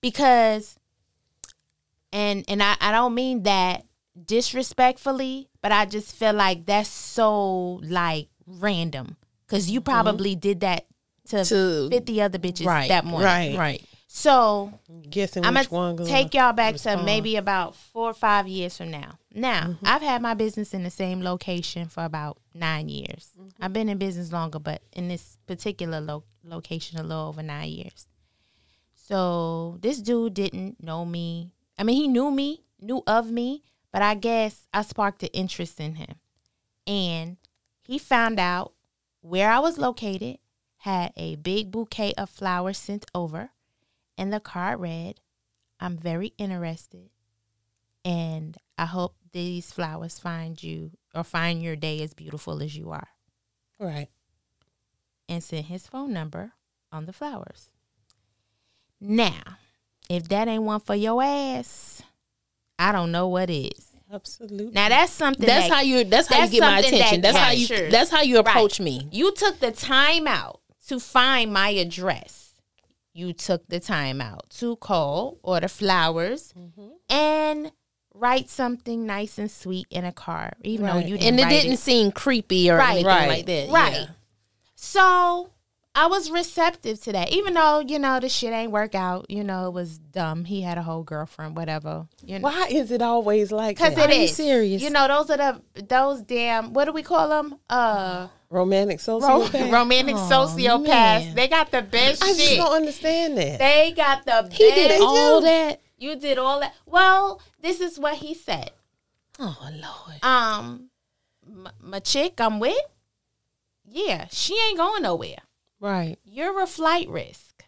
Because 0.00 0.76
and 2.12 2.44
and 2.48 2.62
I, 2.62 2.74
I 2.80 2.90
don't 2.92 3.14
mean 3.14 3.44
that 3.44 3.84
disrespectfully, 4.26 5.48
but 5.62 5.70
I 5.72 5.86
just 5.86 6.14
feel 6.14 6.32
like 6.34 6.66
that's 6.66 6.88
so 6.88 7.80
like 7.84 8.28
random 8.46 9.16
because 9.46 9.70
you 9.70 9.80
probably 9.80 10.34
did 10.34 10.60
that 10.60 10.86
to, 11.28 11.44
To- 11.44 11.88
50 11.90 12.20
other 12.20 12.38
bitches 12.38 12.66
Right. 12.66 12.88
that 12.88 13.04
morning. 13.04 13.26
Right. 13.26 13.56
Right. 13.58 13.84
So 14.08 14.78
Guessing 15.08 15.46
I'm 15.46 15.54
which 15.54 15.70
gonna 15.70 15.82
one 15.86 15.96
gonna 15.96 16.10
take 16.10 16.34
y'all 16.34 16.52
back 16.52 16.74
to 16.76 17.02
maybe 17.02 17.36
about 17.36 17.74
four 17.76 18.10
or 18.10 18.14
five 18.14 18.46
years 18.46 18.76
from 18.76 18.90
now. 18.90 19.12
Now, 19.34 19.62
Mm-hmm. 19.68 19.86
I've 19.86 20.02
had 20.02 20.20
my 20.20 20.34
business 20.34 20.74
in 20.74 20.82
the 20.82 20.90
same 20.90 21.22
location 21.22 21.88
for 21.88 22.04
about 22.04 22.36
nine 22.52 22.90
years. 22.90 23.30
Mm-hmm. 23.40 23.64
I've 23.64 23.72
been 23.72 23.88
in 23.88 23.96
business 23.96 24.30
longer, 24.30 24.58
but 24.58 24.82
in 24.92 25.08
this 25.08 25.38
particular 25.46 26.00
lo- 26.02 26.24
location, 26.44 26.98
a 26.98 27.02
little 27.02 27.28
over 27.28 27.42
nine 27.42 27.70
years. 27.70 28.06
So 29.04 29.78
this 29.80 30.00
dude 30.00 30.34
didn't 30.34 30.82
know 30.82 31.04
me. 31.04 31.50
I 31.76 31.82
mean, 31.82 31.96
he 31.96 32.06
knew 32.06 32.30
me, 32.30 32.62
knew 32.80 33.02
of 33.04 33.32
me, 33.32 33.64
but 33.92 34.00
I 34.00 34.14
guess 34.14 34.68
I 34.72 34.82
sparked 34.82 35.24
an 35.24 35.30
interest 35.32 35.80
in 35.80 35.96
him. 35.96 36.14
And 36.86 37.36
he 37.82 37.98
found 37.98 38.38
out 38.38 38.74
where 39.20 39.50
I 39.50 39.58
was 39.58 39.76
located, 39.76 40.38
had 40.78 41.12
a 41.16 41.34
big 41.34 41.72
bouquet 41.72 42.12
of 42.16 42.30
flowers 42.30 42.78
sent 42.78 43.04
over, 43.12 43.50
and 44.16 44.32
the 44.32 44.38
card 44.38 44.78
read, 44.78 45.20
I'm 45.80 45.96
very 45.98 46.32
interested, 46.38 47.10
and 48.04 48.56
I 48.78 48.86
hope 48.86 49.16
these 49.32 49.72
flowers 49.72 50.20
find 50.20 50.62
you 50.62 50.92
or 51.12 51.24
find 51.24 51.60
your 51.60 51.74
day 51.74 52.02
as 52.02 52.14
beautiful 52.14 52.62
as 52.62 52.76
you 52.76 52.90
are. 52.90 53.08
Right. 53.80 54.08
And 55.28 55.42
sent 55.42 55.66
his 55.66 55.88
phone 55.88 56.12
number 56.12 56.52
on 56.92 57.06
the 57.06 57.12
flowers. 57.12 57.71
Now, 59.04 59.42
if 60.08 60.28
that 60.28 60.46
ain't 60.48 60.62
one 60.62 60.80
for 60.80 60.94
your 60.94 61.22
ass, 61.22 62.02
I 62.78 62.92
don't 62.92 63.10
know 63.12 63.28
what 63.28 63.50
is. 63.50 63.88
Absolutely. 64.12 64.72
Now 64.72 64.90
that's 64.90 65.10
something 65.12 65.46
That's 65.46 65.68
that 65.68 65.74
how 65.74 65.80
you. 65.80 66.04
That's 66.04 66.28
how 66.28 66.44
you 66.44 66.50
get 66.50 66.60
my 66.60 66.78
attention. 66.80 67.22
that 67.22 67.32
That's 67.32 67.38
how 67.38 67.50
you. 67.50 67.90
That's 67.90 68.10
how 68.10 68.20
you 68.20 68.36
Right. 68.36 68.46
approach 68.46 68.78
me. 68.78 69.08
You 69.10 69.32
took 69.32 69.58
the 69.58 69.70
time 69.72 70.26
out 70.26 70.60
to 70.88 71.00
find 71.00 71.52
my 71.52 71.70
address. 71.70 72.50
You 73.14 73.32
took 73.32 73.66
the 73.68 73.80
time 73.80 74.20
out 74.20 74.50
to 74.58 74.76
call, 74.76 75.38
order 75.42 75.68
flowers, 75.68 76.52
Mm-hmm. 76.58 76.88
and 77.08 77.72
write 78.14 78.50
something 78.50 79.06
nice 79.06 79.38
and 79.38 79.50
sweet 79.50 79.86
in 79.90 80.04
a 80.04 80.12
card. 80.12 80.54
Even 80.62 80.86
though 80.86 80.98
you 80.98 81.16
didn't 81.16 81.22
And 81.28 81.40
it 81.40 81.44
write 81.44 81.50
didn't 81.50 81.72
it. 81.72 81.78
seem 81.78 82.12
creepy 82.12 82.70
or 82.70 82.76
Right. 82.76 82.90
anything 82.90 83.06
Right. 83.06 83.28
like 83.28 83.46
that. 83.46 83.68
Right. 83.70 83.92
Yeah. 83.94 84.06
So 84.74 85.50
I 85.94 86.06
was 86.06 86.30
receptive 86.30 87.02
to 87.02 87.12
that, 87.12 87.32
even 87.32 87.52
though 87.52 87.80
you 87.80 87.98
know 87.98 88.18
the 88.18 88.30
shit 88.30 88.50
ain't 88.52 88.72
work 88.72 88.94
out. 88.94 89.26
You 89.28 89.44
know 89.44 89.66
it 89.66 89.72
was 89.74 89.98
dumb. 89.98 90.46
He 90.46 90.62
had 90.62 90.78
a 90.78 90.82
whole 90.82 91.02
girlfriend, 91.02 91.54
whatever. 91.54 92.06
You 92.24 92.38
know, 92.38 92.44
Why 92.48 92.68
is 92.70 92.90
it 92.90 93.02
always 93.02 93.52
like 93.52 93.76
because 93.76 93.94
that? 93.96 94.08
it 94.08 94.16
Are 94.16 94.20
you 94.22 94.28
serious? 94.28 94.80
You 94.80 94.88
know 94.88 95.06
those 95.06 95.28
are 95.28 95.36
the 95.36 95.82
those 95.82 96.22
damn 96.22 96.72
what 96.72 96.86
do 96.86 96.92
we 96.92 97.02
call 97.02 97.28
them? 97.28 97.58
Uh, 97.68 98.28
romantic 98.48 99.00
ro- 99.06 99.46
romantic 99.70 100.14
Oh, 100.16 100.28
sociopaths. 100.56 100.86
man. 100.86 101.34
They 101.34 101.48
got 101.48 101.70
the 101.70 101.82
best 101.82 102.22
I 102.24 102.32
just 102.32 102.56
don't 102.56 102.72
understand 102.74 103.36
that. 103.36 103.58
They 103.58 103.92
got 103.94 104.24
the 104.24 104.46
best. 104.48 104.52
He 104.54 104.70
did 104.70 104.98
all 105.02 105.42
that. 105.42 105.80
You 105.98 106.16
did 106.16 106.38
all 106.38 106.60
that. 106.60 106.74
Well, 106.86 107.40
this 107.60 107.80
is 107.80 107.98
what 107.98 108.14
he 108.14 108.32
said. 108.32 108.70
Oh 109.38 109.58
Lord. 109.70 110.22
Um, 110.24 110.88
m- 111.46 111.68
my 111.82 111.98
chick 111.98 112.40
I'm 112.40 112.60
with, 112.60 112.76
yeah, 113.86 114.26
she 114.30 114.54
ain't 114.68 114.78
going 114.78 115.02
nowhere. 115.02 115.36
Right. 115.82 116.16
You're 116.24 116.62
a 116.62 116.66
flight 116.66 117.08
risk. 117.10 117.64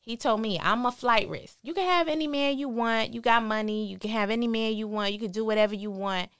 He 0.00 0.16
told 0.16 0.40
me 0.40 0.58
I'm 0.58 0.86
a 0.86 0.90
flight 0.92 1.28
risk. 1.28 1.56
You 1.62 1.74
can 1.74 1.84
have 1.86 2.08
any 2.08 2.26
man 2.26 2.56
you 2.56 2.70
want. 2.70 3.12
You 3.12 3.20
got 3.20 3.42
money. 3.44 3.86
You 3.86 3.98
can 3.98 4.10
have 4.10 4.30
any 4.30 4.48
man 4.48 4.72
you 4.72 4.88
want. 4.88 5.12
You 5.12 5.18
can 5.18 5.30
do 5.32 5.44
whatever 5.44 5.74
you 5.74 5.90
want. 5.90 6.30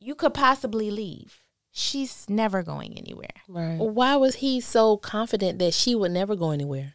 You 0.00 0.14
could 0.14 0.34
possibly 0.34 0.90
leave. 0.90 1.40
She's 1.72 2.28
never 2.28 2.62
going 2.62 2.96
anywhere. 2.98 3.30
Right. 3.48 3.76
Why 3.78 4.16
was 4.16 4.36
he 4.36 4.60
so 4.60 4.96
confident 4.96 5.58
that 5.60 5.74
she 5.74 5.94
would 5.94 6.10
never 6.10 6.36
go 6.36 6.50
anywhere? 6.50 6.94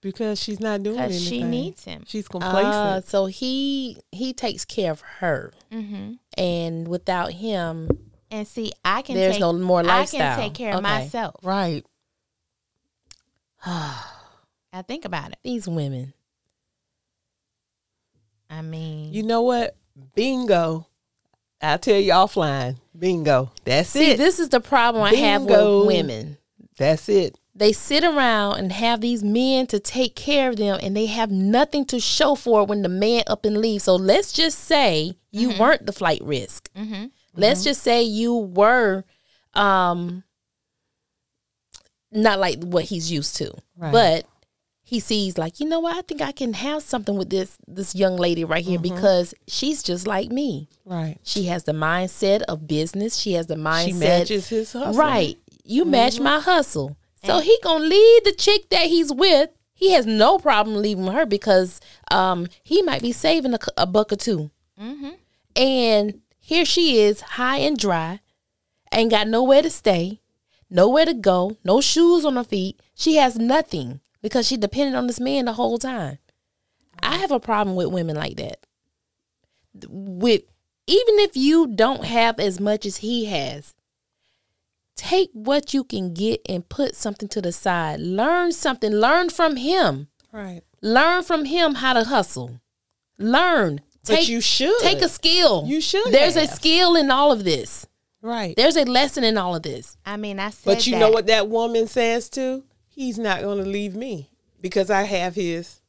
Because 0.00 0.40
she's 0.40 0.60
not 0.60 0.82
doing 0.82 0.98
anything. 0.98 1.20
She 1.20 1.42
needs 1.42 1.84
him. 1.84 2.04
She's 2.06 2.28
complacent. 2.28 2.64
Uh, 2.74 3.00
so 3.00 3.26
he 3.26 3.98
he 4.12 4.32
takes 4.32 4.64
care 4.64 4.92
of 4.92 5.00
her, 5.20 5.52
Mm-hmm. 5.72 6.12
and 6.38 6.86
without 6.86 7.32
him, 7.32 7.88
And 8.30 8.46
see, 8.46 8.72
I 8.84 9.02
can. 9.02 9.16
There's 9.16 9.34
take, 9.34 9.40
no 9.40 9.52
more 9.54 9.82
life 9.82 10.14
I 10.14 10.16
can 10.18 10.38
take 10.38 10.54
care 10.54 10.74
of 10.74 10.82
myself. 10.82 11.36
right. 11.42 11.84
I 14.72 14.82
think 14.86 15.04
about 15.04 15.32
it. 15.32 15.38
these 15.42 15.66
women. 15.68 16.12
I 18.48 18.62
mean, 18.62 19.12
You 19.12 19.22
know 19.22 19.42
what? 19.42 19.76
Bingo. 20.14 20.86
I'll 21.60 21.78
tell 21.78 21.98
you 21.98 22.12
offline. 22.12 22.76
Bingo. 22.96 23.50
That's 23.64 23.88
See, 23.90 24.12
it. 24.12 24.18
this 24.18 24.38
is 24.38 24.50
the 24.50 24.60
problem 24.60 25.02
I 25.02 25.14
have 25.14 25.46
Bingo. 25.46 25.80
with 25.80 25.86
women. 25.88 26.38
That's 26.78 27.08
it. 27.08 27.36
They 27.54 27.72
sit 27.72 28.04
around 28.04 28.58
and 28.58 28.70
have 28.70 29.00
these 29.00 29.24
men 29.24 29.66
to 29.68 29.80
take 29.80 30.14
care 30.14 30.50
of 30.50 30.56
them, 30.56 30.78
and 30.82 30.94
they 30.94 31.06
have 31.06 31.30
nothing 31.30 31.86
to 31.86 31.98
show 31.98 32.34
for 32.34 32.60
it 32.62 32.68
when 32.68 32.82
the 32.82 32.88
man 32.90 33.24
up 33.26 33.46
and 33.46 33.56
leaves. 33.56 33.84
So 33.84 33.96
let's 33.96 34.32
just 34.32 34.58
say 34.58 35.16
you 35.32 35.48
Mm-hmm. 35.48 35.60
weren't 35.60 35.86
the 35.86 35.92
flight 35.92 36.20
risk. 36.22 36.68
Let's 37.34 37.64
just 37.64 37.82
say 37.82 38.02
you 38.02 38.34
were, 38.34 39.04
um, 39.54 40.22
not 42.16 42.38
like 42.40 42.62
what 42.62 42.84
he's 42.84 43.10
used 43.12 43.36
to, 43.36 43.52
Right. 43.76 43.92
but 43.92 44.26
he 44.82 45.00
sees 45.00 45.36
like 45.36 45.58
you 45.60 45.66
know 45.66 45.80
what 45.80 45.96
I 45.96 46.02
think 46.02 46.20
I 46.22 46.32
can 46.32 46.52
have 46.54 46.82
something 46.82 47.16
with 47.16 47.30
this 47.30 47.56
this 47.66 47.94
young 47.94 48.16
lady 48.16 48.44
right 48.44 48.64
here 48.64 48.78
Mm-hmm. 48.78 48.94
because 48.94 49.34
she's 49.48 49.82
just 49.82 50.06
like 50.06 50.30
me. 50.30 50.68
Right. 50.84 51.18
She 51.22 51.44
has 51.46 51.64
the 51.64 51.72
mindset 51.72 52.42
of 52.42 52.66
business. 52.68 53.16
She 53.16 53.32
has 53.32 53.46
the 53.48 53.56
mindset. 53.56 53.84
She 53.86 53.92
matches 53.94 54.48
his 54.48 54.72
hustle. 54.72 54.94
Right. 54.94 55.38
You 55.64 55.82
Mm-hmm. 55.82 55.90
match 55.90 56.20
my 56.20 56.38
hustle. 56.40 56.96
So 57.24 57.40
he 57.40 57.58
gonna 57.64 57.84
leave 57.84 58.22
the 58.24 58.32
chick 58.32 58.68
that 58.70 58.86
he's 58.86 59.12
with. 59.12 59.50
He 59.74 59.90
has 59.92 60.06
no 60.06 60.38
problem 60.38 60.76
leaving 60.80 61.08
her 61.08 61.26
because 61.26 61.80
um 62.12 62.46
he 62.62 62.80
might 62.82 63.02
be 63.02 63.10
saving 63.12 63.54
a, 63.54 63.58
a 63.76 63.86
buck 63.86 64.12
or 64.12 64.16
2 64.16 64.50
Mm-hmm. 64.80 65.10
And 65.56 66.20
here 66.38 66.64
she 66.64 67.00
is, 67.00 67.20
high 67.22 67.58
and 67.58 67.76
dry, 67.78 68.20
ain't 68.92 69.10
got 69.10 69.26
nowhere 69.26 69.62
to 69.62 69.70
stay, 69.70 70.20
nowhere 70.70 71.04
to 71.06 71.14
go, 71.14 71.56
no 71.64 71.80
shoes 71.80 72.24
on 72.24 72.36
her 72.36 72.44
feet. 72.44 72.80
She 72.94 73.16
has 73.16 73.36
nothing 73.36 74.00
because 74.22 74.46
she 74.46 74.56
depended 74.56 74.94
on 74.94 75.06
this 75.06 75.20
man 75.20 75.44
the 75.44 75.54
whole 75.54 75.78
time. 75.78 76.18
I 77.02 77.16
have 77.16 77.30
a 77.30 77.40
problem 77.40 77.76
with 77.76 77.88
women 77.88 78.16
like 78.16 78.36
that. 78.36 78.66
With 79.88 80.42
even 80.86 81.18
if 81.18 81.36
you 81.36 81.66
don't 81.66 82.04
have 82.04 82.38
as 82.38 82.60
much 82.60 82.86
as 82.86 82.98
he 82.98 83.26
has, 83.26 83.74
take 84.96 85.30
what 85.32 85.74
you 85.74 85.84
can 85.84 86.14
get 86.14 86.40
and 86.48 86.68
put 86.68 86.96
something 86.96 87.28
to 87.28 87.42
the 87.42 87.52
side. 87.52 88.00
Learn 88.00 88.52
something. 88.52 88.92
Learn 88.92 89.30
from 89.30 89.56
him. 89.56 90.08
Right. 90.32 90.62
Learn 90.80 91.22
from 91.22 91.44
him 91.44 91.76
how 91.76 91.92
to 91.92 92.04
hustle. 92.04 92.60
Learn. 93.18 93.80
But 94.06 94.28
you 94.28 94.40
should. 94.40 94.78
take 94.80 95.02
a 95.02 95.08
skill. 95.08 95.64
You 95.66 95.80
should 95.80 96.12
There's 96.12 96.36
a 96.36 96.46
skill 96.46 96.94
in 96.94 97.10
all 97.10 97.32
of 97.32 97.44
this. 97.44 97.86
Right. 98.26 98.54
There's 98.56 98.76
a 98.76 98.84
lesson 98.84 99.24
in 99.24 99.38
all 99.38 99.54
of 99.56 99.62
this. 99.62 99.96
I 100.04 100.16
mean, 100.16 100.38
I 100.38 100.50
said 100.50 100.64
But 100.64 100.86
you 100.86 100.92
that. 100.92 100.98
know 101.00 101.10
what 101.10 101.26
that 101.28 101.48
woman 101.48 101.86
says 101.86 102.28
too? 102.28 102.64
He's 102.88 103.18
not 103.18 103.40
going 103.40 103.62
to 103.62 103.68
leave 103.68 103.94
me 103.94 104.30
because 104.60 104.90
I 104.90 105.02
have 105.02 105.34
his 105.34 105.80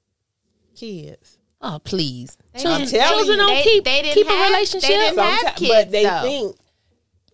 kids. 0.76 1.38
Oh, 1.62 1.80
please. 1.84 2.38
They 2.54 2.62
Children, 2.62 2.82
didn't- 2.88 3.00
telling 3.00 3.18
children 3.26 3.40
you, 3.40 3.46
don't 3.46 3.56
they- 3.56 3.64
keep, 3.64 3.84
they 3.84 4.02
didn't 4.04 4.14
keep 4.14 4.28
a 4.28 4.30
have- 4.30 4.40
they 4.48 4.54
relationship. 4.54 4.90
didn't 4.90 5.18
have 5.20 5.56
kids, 5.56 5.72
but 5.74 5.92
they 5.92 6.04
though. 6.04 6.22
think 6.22 6.56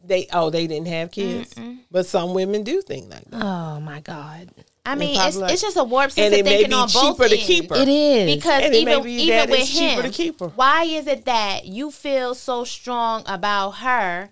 they 0.06 0.28
oh 0.34 0.50
they 0.50 0.68
didn't 0.68 0.88
have 0.88 1.12
kids. 1.12 1.54
But 1.92 2.06
some 2.06 2.34
women 2.34 2.64
do 2.64 2.82
think 2.82 3.10
like 3.12 3.26
that. 3.32 3.44
oh, 3.44 3.80
my 3.82 4.00
God. 4.00 4.50
I 4.86 4.96
mean, 4.96 5.18
it's, 5.20 5.38
like- 5.38 5.54
it's 5.54 5.62
just 5.62 5.78
a 5.78 5.84
warped 5.84 6.14
sense 6.14 6.26
And 6.26 6.34
of 6.34 6.40
it 6.40 6.44
may 6.44 6.50
thinking 6.58 6.70
be 6.72 6.76
on 6.76 6.90
both 6.94 7.18
cheaper 7.18 7.30
to 7.30 7.36
ends. 7.36 7.48
keep 7.48 7.70
her. 7.70 7.76
It 7.78 7.88
is. 7.88 8.36
Because 8.36 8.64
And 8.64 8.74
it 8.76 8.86
may 8.86 8.92
even 8.94 9.04
be 9.04 9.12
even 9.14 9.38
that 9.38 9.50
with 9.50 9.60
it's 9.62 9.72
cheaper 9.78 10.02
him, 10.02 10.04
to 10.04 10.10
keep 10.10 10.40
her. 10.42 10.48
why 10.48 10.84
is 10.84 11.08
it 11.08 11.24
that 11.26 11.66
you 11.66 11.90
feel 11.92 12.36
so 12.36 12.64
strong 12.66 13.24
about 13.28 13.72
her 13.72 14.30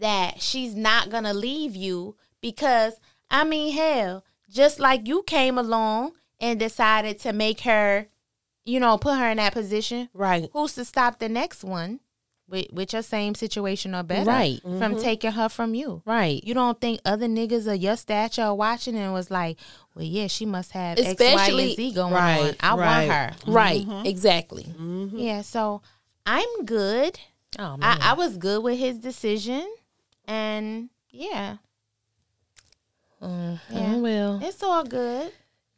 that 0.00 0.40
she's 0.42 0.74
not 0.74 1.10
gonna 1.10 1.34
leave 1.34 1.74
you? 1.76 2.16
Because 2.40 2.94
I 3.30 3.44
mean, 3.44 3.72
hell, 3.74 4.24
just 4.50 4.78
like 4.80 5.06
you 5.06 5.22
came 5.24 5.58
along 5.58 6.12
and 6.40 6.58
decided 6.58 7.18
to 7.20 7.32
make 7.32 7.60
her, 7.60 8.06
you 8.64 8.80
know, 8.80 8.96
put 8.98 9.18
her 9.18 9.28
in 9.30 9.36
that 9.38 9.52
position. 9.52 10.08
Right. 10.14 10.48
Who's 10.52 10.74
to 10.74 10.84
stop 10.84 11.18
the 11.18 11.28
next 11.28 11.64
one 11.64 12.00
with 12.48 12.66
with 12.72 12.92
your 12.94 13.02
same 13.02 13.34
situation 13.34 13.94
or 13.94 14.02
better, 14.02 14.24
Right. 14.30 14.60
From 14.62 14.98
taking 14.98 15.32
her 15.32 15.48
from 15.50 15.74
you, 15.74 16.02
Right. 16.06 16.42
You 16.44 16.54
don't 16.54 16.80
think 16.80 17.00
other 17.04 17.26
niggas 17.26 17.66
of 17.70 17.76
your 17.82 17.96
stature 17.96 18.42
are 18.42 18.54
watching 18.54 18.96
and 18.96 19.12
was 19.12 19.30
like, 19.30 19.58
well, 19.94 20.04
yeah, 20.06 20.28
she 20.28 20.46
must 20.46 20.70
have 20.72 20.98
X, 20.98 21.06
Y, 21.06 21.12
Especially- 21.26 21.64
and 21.70 21.76
Z 21.76 21.92
going 21.92 22.14
Right, 22.14 22.40
on. 22.40 22.56
I 22.60 22.76
right. 22.76 23.08
want 23.08 23.10
her. 23.46 23.52
Right. 23.52 23.86
Mm-hmm. 23.86 24.06
Exactly. 24.06 24.66
Yeah, 25.14 25.42
so 25.42 25.82
I'm 26.24 26.64
good. 26.64 27.18
Oh, 27.58 27.76
man. 27.76 27.98
I, 28.00 28.10
I 28.10 28.12
was 28.14 28.36
good 28.38 28.62
with 28.62 28.78
his 28.78 28.98
decision, 28.98 29.66
and 30.28 30.90
yeah, 31.10 31.56
Oh, 33.20 33.58
yeah. 33.70 33.96
well, 33.96 34.38
it's 34.42 34.62
all 34.62 34.84
good. 34.84 35.32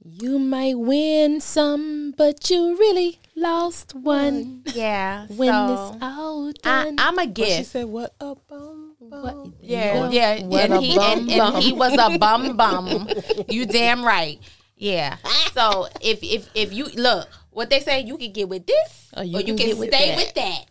you 0.05 0.39
might 0.39 0.79
win 0.79 1.41
some, 1.41 2.13
but 2.17 2.51
you 2.51 2.77
really 2.79 3.19
lost 3.35 3.95
one 3.95 4.63
Yeah, 4.75 5.27
when 5.29 5.49
so 5.49 5.93
it's 5.93 6.03
all 6.05 6.49
I, 6.49 6.53
done. 6.85 6.97
I'm 6.99 7.19
a 7.19 7.27
But 7.27 7.47
she 7.49 7.65
said, 7.65 7.87
"What 7.87 8.13
a 8.21 8.35
bum 8.35 8.97
bum." 9.01 9.55
Yeah, 9.61 10.09
Yeah. 10.11 10.37
yeah, 10.39 10.47
What 10.47 10.61
and 10.65 10.73
a 10.75 10.81
he 10.81 10.97
bum 10.97 11.19
and, 11.19 11.29
bum. 11.39 11.55
and 11.55 11.65
he 11.65 11.73
was 11.73 11.93
a 11.97 12.19
bum 12.19 12.57
bum. 12.61 13.09
You 13.49 13.65
damn 13.67 14.05
right. 14.05 14.39
Yeah. 14.77 15.17
So 15.55 15.89
if 16.01 16.23
if 16.23 16.49
if 16.55 16.73
you 16.73 16.87
look, 16.97 17.29
what 17.51 17.71
they 17.71 17.81
say, 17.81 18.01
you 18.01 18.17
can 18.19 18.33
get 18.33 18.49
with 18.49 18.67
this, 18.67 19.09
Or 19.17 19.23
or 19.23 19.25
you 19.25 19.39
you, 19.39 19.45
can 19.45 19.57
can, 19.57 19.67
get 19.69 19.79
with 19.79 19.89
stay 19.95 20.09
that. 20.13 20.17
with 20.17 20.35
that. 20.35 20.65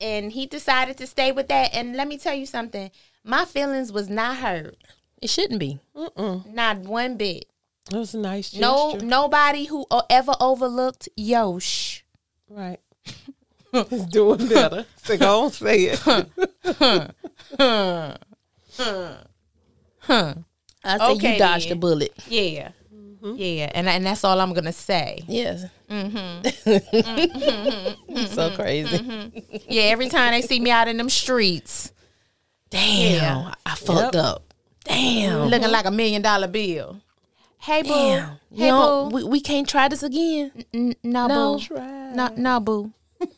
And 0.00 0.32
he 0.32 0.46
decided 0.46 0.96
to 0.98 1.06
stay 1.06 1.30
with 1.32 1.48
that. 1.48 1.74
And 1.74 1.94
let 1.96 2.08
me 2.08 2.16
tell 2.18 2.34
you 2.34 2.46
something. 2.46 2.90
My 3.24 3.44
feelings 3.44 3.92
was 3.92 4.08
not 4.08 4.38
hurt, 4.38 4.76
it 5.20 5.28
shouldn't 5.30 5.60
be. 5.60 5.78
not 6.16 6.78
one 6.78 7.16
bit. 7.16 7.44
It 7.92 7.96
was 7.96 8.14
a 8.14 8.18
nice 8.18 8.50
gesture. 8.50 8.60
No, 8.62 8.92
nobody 8.94 9.64
who 9.66 9.84
ever 10.08 10.32
overlooked 10.40 11.08
Yosh. 11.16 12.04
Right. 12.48 12.78
He's 13.88 14.04
doing 14.06 14.48
better. 14.48 14.86
So 15.02 15.16
go 15.16 15.44
on, 15.44 15.50
say 15.50 15.92
it. 15.92 16.00
I 17.58 18.16
say 20.98 21.04
Okay, 21.12 21.32
you 21.34 21.38
dodged 21.38 21.66
then. 21.66 21.76
a 21.76 21.80
bullet. 21.80 22.12
Yeah, 22.28 22.70
Mm-hmm. 23.22 23.34
yeah, 23.36 23.70
and 23.74 23.88
and 23.88 24.06
that's 24.06 24.24
all 24.24 24.40
I'm 24.40 24.52
gonna 24.54 24.72
say. 24.72 25.22
Yes. 25.28 25.64
Mm-hmm. 25.90 26.42
so 28.26 28.48
mm-hmm. 28.50 28.56
crazy. 28.56 28.98
Mm-hmm. 28.98 29.56
Yeah, 29.68 29.82
every 29.84 30.08
time 30.08 30.32
they 30.32 30.42
see 30.42 30.60
me 30.60 30.70
out 30.70 30.88
in 30.88 30.96
them 30.96 31.10
streets, 31.10 31.92
Damn. 32.70 33.52
I 33.66 33.74
fucked 33.74 34.16
up. 34.16 34.54
Damn. 34.84 35.48
looking 35.48 35.70
like 35.70 35.84
a 35.84 35.90
million 35.90 36.22
dollar 36.22 36.48
bill. 36.48 37.00
Hey 37.58 37.82
boo, 37.82 37.88
Damn. 37.88 38.30
You 38.50 38.64
hey 38.64 38.68
don't- 38.70 39.10
boo, 39.10 39.16
we, 39.16 39.24
we 39.24 39.40
can't 39.40 39.68
try 39.68 39.88
this 39.88 40.02
again. 40.02 40.50
N- 40.72 40.94
no, 41.02 41.26
No. 41.26 41.58
boo, 41.58 41.74
no, 42.14 42.28
no 42.36 42.60
boo, 42.60 42.92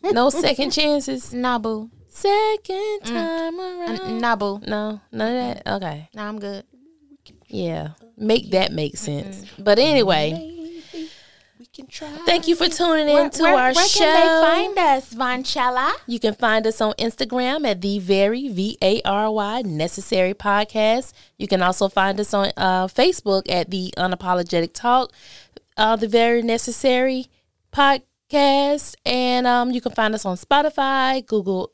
No 0.04 0.30
second 0.30 0.70
chances. 0.78 1.34
no 1.34 1.58
boo, 1.58 1.90
Second 2.08 3.00
mm. 3.02 3.06
time 3.06 3.58
around. 3.58 4.00
N- 4.00 4.18
no 4.18 4.36
boo. 4.36 4.60
No, 4.66 5.00
none 5.10 5.34
of 5.50 5.56
that. 5.64 5.74
Okay. 5.76 6.08
No, 6.14 6.22
I'm 6.22 6.38
good. 6.38 6.64
Yeah. 7.48 7.88
Make 8.22 8.50
that 8.52 8.72
make 8.72 8.96
sense. 8.96 9.44
But 9.58 9.78
anyway, 9.78 10.30
We 11.58 11.66
can 11.66 11.86
try. 11.88 12.08
thank 12.24 12.46
you 12.46 12.54
for 12.54 12.68
tuning 12.68 13.08
in 13.08 13.14
Where, 13.14 13.30
to 13.30 13.42
where, 13.42 13.54
our 13.54 13.72
where 13.72 13.86
show. 13.88 14.04
Where 14.04 14.14
can 14.14 14.42
they 14.42 14.74
find 14.74 14.78
us, 14.78 15.14
Vanchella? 15.14 15.92
You 16.06 16.20
can 16.20 16.34
find 16.34 16.66
us 16.66 16.80
on 16.80 16.92
Instagram 16.94 17.66
at 17.66 17.80
the 17.80 17.98
Vary 17.98 18.48
V 18.48 18.78
A 18.80 19.02
R 19.04 19.30
Y 19.30 19.62
necessary 19.62 20.34
podcast. 20.34 21.12
You 21.36 21.48
can 21.48 21.62
also 21.62 21.88
find 21.88 22.20
us 22.20 22.32
on 22.32 22.52
uh, 22.56 22.86
Facebook 22.86 23.50
at 23.50 23.70
the 23.70 23.92
unapologetic 23.96 24.72
talk, 24.72 25.12
uh, 25.76 25.96
the 25.96 26.06
Vary 26.08 26.42
necessary 26.42 27.26
podcast, 27.72 28.94
and 29.04 29.46
um, 29.46 29.70
you 29.72 29.80
can 29.80 29.92
find 29.92 30.14
us 30.14 30.24
on 30.24 30.36
Spotify, 30.36 31.26
Google 31.26 31.72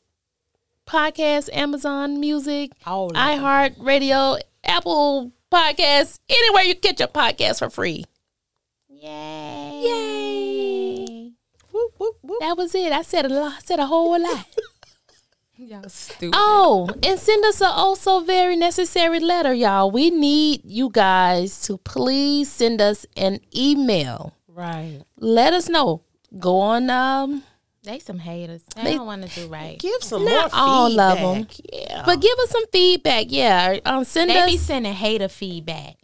Podcasts, 0.87 1.49
Amazon 1.53 2.19
Music, 2.19 2.71
All 2.85 3.11
iHeart 3.11 3.75
Radio, 3.79 4.37
Apple 4.63 5.31
Podcasts, 5.51 6.19
anywhere 6.29 6.63
you 6.63 6.75
get 6.75 6.99
your 6.99 7.07
podcast 7.07 7.59
for 7.59 7.69
free. 7.69 8.05
Yay! 8.87 9.81
Yay! 9.83 11.31
Whoop, 11.71 11.93
whoop, 11.97 12.17
whoop. 12.21 12.39
That 12.41 12.57
was 12.57 12.75
it. 12.75 12.91
I 12.91 13.01
said 13.01 13.25
a 13.25 13.29
lot. 13.29 13.53
I 13.57 13.59
said 13.59 13.79
a 13.79 13.87
whole 13.87 14.21
lot. 14.21 14.45
Y'all 15.57 15.89
stupid. 15.89 16.35
Oh, 16.37 16.87
and 17.03 17.19
send 17.19 17.43
us 17.45 17.61
a 17.61 17.67
also 17.67 18.21
very 18.21 18.55
necessary 18.55 19.19
letter, 19.19 19.53
y'all. 19.53 19.91
We 19.91 20.09
need 20.09 20.61
you 20.63 20.89
guys 20.89 21.61
to 21.63 21.77
please 21.79 22.49
send 22.49 22.79
us 22.79 23.05
an 23.17 23.41
email. 23.53 24.37
Right. 24.47 25.01
Let 25.17 25.53
us 25.53 25.67
know. 25.67 26.03
Go 26.39 26.59
on 26.59 26.89
um 26.89 27.43
They 27.83 27.99
some 27.99 28.19
haters. 28.19 28.61
They, 28.75 28.83
They- 28.83 28.93
don't 28.95 29.05
want 29.05 29.25
to 29.27 29.39
do 29.41 29.47
right. 29.47 29.79
Give 29.79 30.03
some 30.03 30.25
Not 30.25 30.51
more 30.51 30.59
all 30.61 30.99
of 30.99 31.17
feedback. 31.17 31.57
them. 31.57 31.65
Yeah. 31.73 32.03
but 32.05 32.19
give 32.21 32.37
us 32.39 32.49
some 32.49 32.65
feedback. 32.71 33.25
Yeah. 33.29 33.77
Um 33.85 34.03
send 34.03 34.29
They 34.29 34.45
be 34.45 34.57
sending 34.57 34.93
hater 34.93 35.29
feedback. 35.29 35.95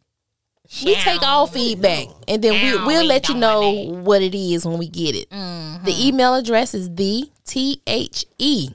we 0.86 0.96
take 0.96 1.22
all 1.22 1.48
feedback 1.48 2.08
and 2.28 2.42
then 2.44 2.54
we, 2.54 2.86
we'll 2.86 3.02
we 3.02 3.08
let 3.08 3.30
you 3.30 3.36
know 3.36 3.62
it. 3.74 3.90
what 3.92 4.22
it 4.22 4.34
is 4.36 4.66
when 4.66 4.78
we 4.78 4.88
get 4.88 5.16
it. 5.16 5.30
The 5.30 5.94
email 6.08 6.34
address 6.34 6.74
is 6.74 6.94
the 6.96 7.30
T 7.46 7.82
H 7.86 8.26
E 8.40 8.70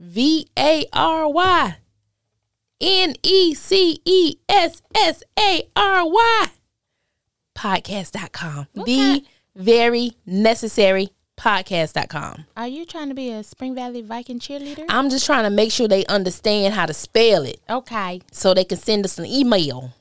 V 0.00 0.48
A 0.58 0.86
R 0.92 1.28
Y 1.30 1.76
N 2.80 3.14
E 3.22 3.54
C 3.54 4.00
E 4.04 4.36
S 4.48 4.82
S 4.96 5.22
A 5.38 5.62
R 5.76 6.08
Y 6.08 6.46
podcast.com. 7.54 8.66
The 8.74 9.24
very 9.54 10.12
necessary 10.26 11.10
podcast.com. 11.44 12.46
Are 12.56 12.66
you 12.68 12.86
trying 12.86 13.08
to 13.10 13.14
be 13.14 13.30
a 13.30 13.42
Spring 13.44 13.74
Valley 13.74 14.00
Viking 14.02 14.38
cheerleader? 14.40 14.86
I'm 14.88 15.10
just 15.10 15.26
trying 15.26 15.44
to 15.44 15.50
make 15.50 15.70
sure 15.70 15.86
they 15.86 16.06
understand 16.06 16.72
how 16.74 16.86
to 16.86 16.94
spell 16.94 17.44
it 17.44 17.60
Okay. 17.68 18.22
so 18.32 18.54
they 18.54 18.64
can 18.64 18.78
send 18.78 19.04
us 19.04 19.18
an 19.18 19.26
email. 19.26 19.92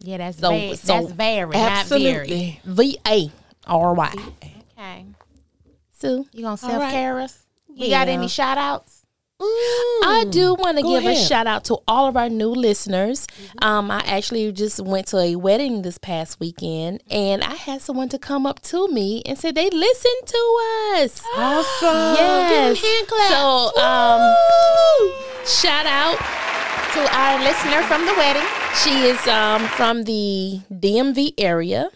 Yeah, 0.00 0.18
that's 0.18 0.38
So- 0.38 0.50
very, 0.50 0.76
so- 0.76 0.86
that's 1.02 1.12
very, 1.12 1.50
not 1.56 1.86
very. 1.86 2.06
Absolutely. 2.08 2.60
V 2.64 2.98
A 3.06 3.30
R 3.66 3.94
Y. 3.94 4.14
Okay. 4.76 5.04
Sue. 6.00 6.26
You 6.32 6.42
gonna 6.42 6.50
All 6.50 6.56
self 6.56 6.74
right. 6.80 6.92
care 6.92 7.18
us? 7.20 7.38
We 7.68 7.90
got 7.90 8.08
any 8.08 8.28
shout 8.28 8.58
outs? 8.58 8.97
I 9.40 10.24
do 10.30 10.54
want 10.54 10.78
to 10.78 10.82
give 10.82 11.04
a 11.06 11.14
shout 11.14 11.46
out 11.46 11.64
to 11.66 11.78
all 11.86 12.08
of 12.08 12.16
our 12.16 12.28
new 12.28 12.48
listeners. 12.50 13.26
Um, 13.62 13.88
I 13.90 14.00
actually 14.00 14.50
just 14.52 14.80
went 14.80 15.06
to 15.08 15.18
a 15.18 15.36
wedding 15.36 15.82
this 15.82 15.96
past 15.96 16.40
weekend, 16.40 17.02
and 17.08 17.44
I 17.44 17.54
had 17.54 17.80
someone 17.80 18.08
to 18.08 18.18
come 18.18 18.46
up 18.46 18.60
to 18.62 18.88
me 18.88 19.22
and 19.26 19.38
say 19.38 19.52
they 19.52 19.70
listened 19.70 20.26
to 20.26 20.58
us. 20.96 21.22
Awesome. 21.36 22.16
Yes. 22.18 22.80
So, 23.28 23.80
um, 23.80 24.34
shout 25.46 25.86
out 25.86 26.18
To 26.94 27.16
our 27.16 27.38
listener 27.44 27.82
from 27.82 28.06
the 28.06 28.14
wedding. 28.16 28.46
She 28.82 29.06
is 29.06 29.24
um, 29.28 29.66
from 29.68 30.02
the 30.04 30.60
DMV 30.72 31.34
area, 31.38 31.90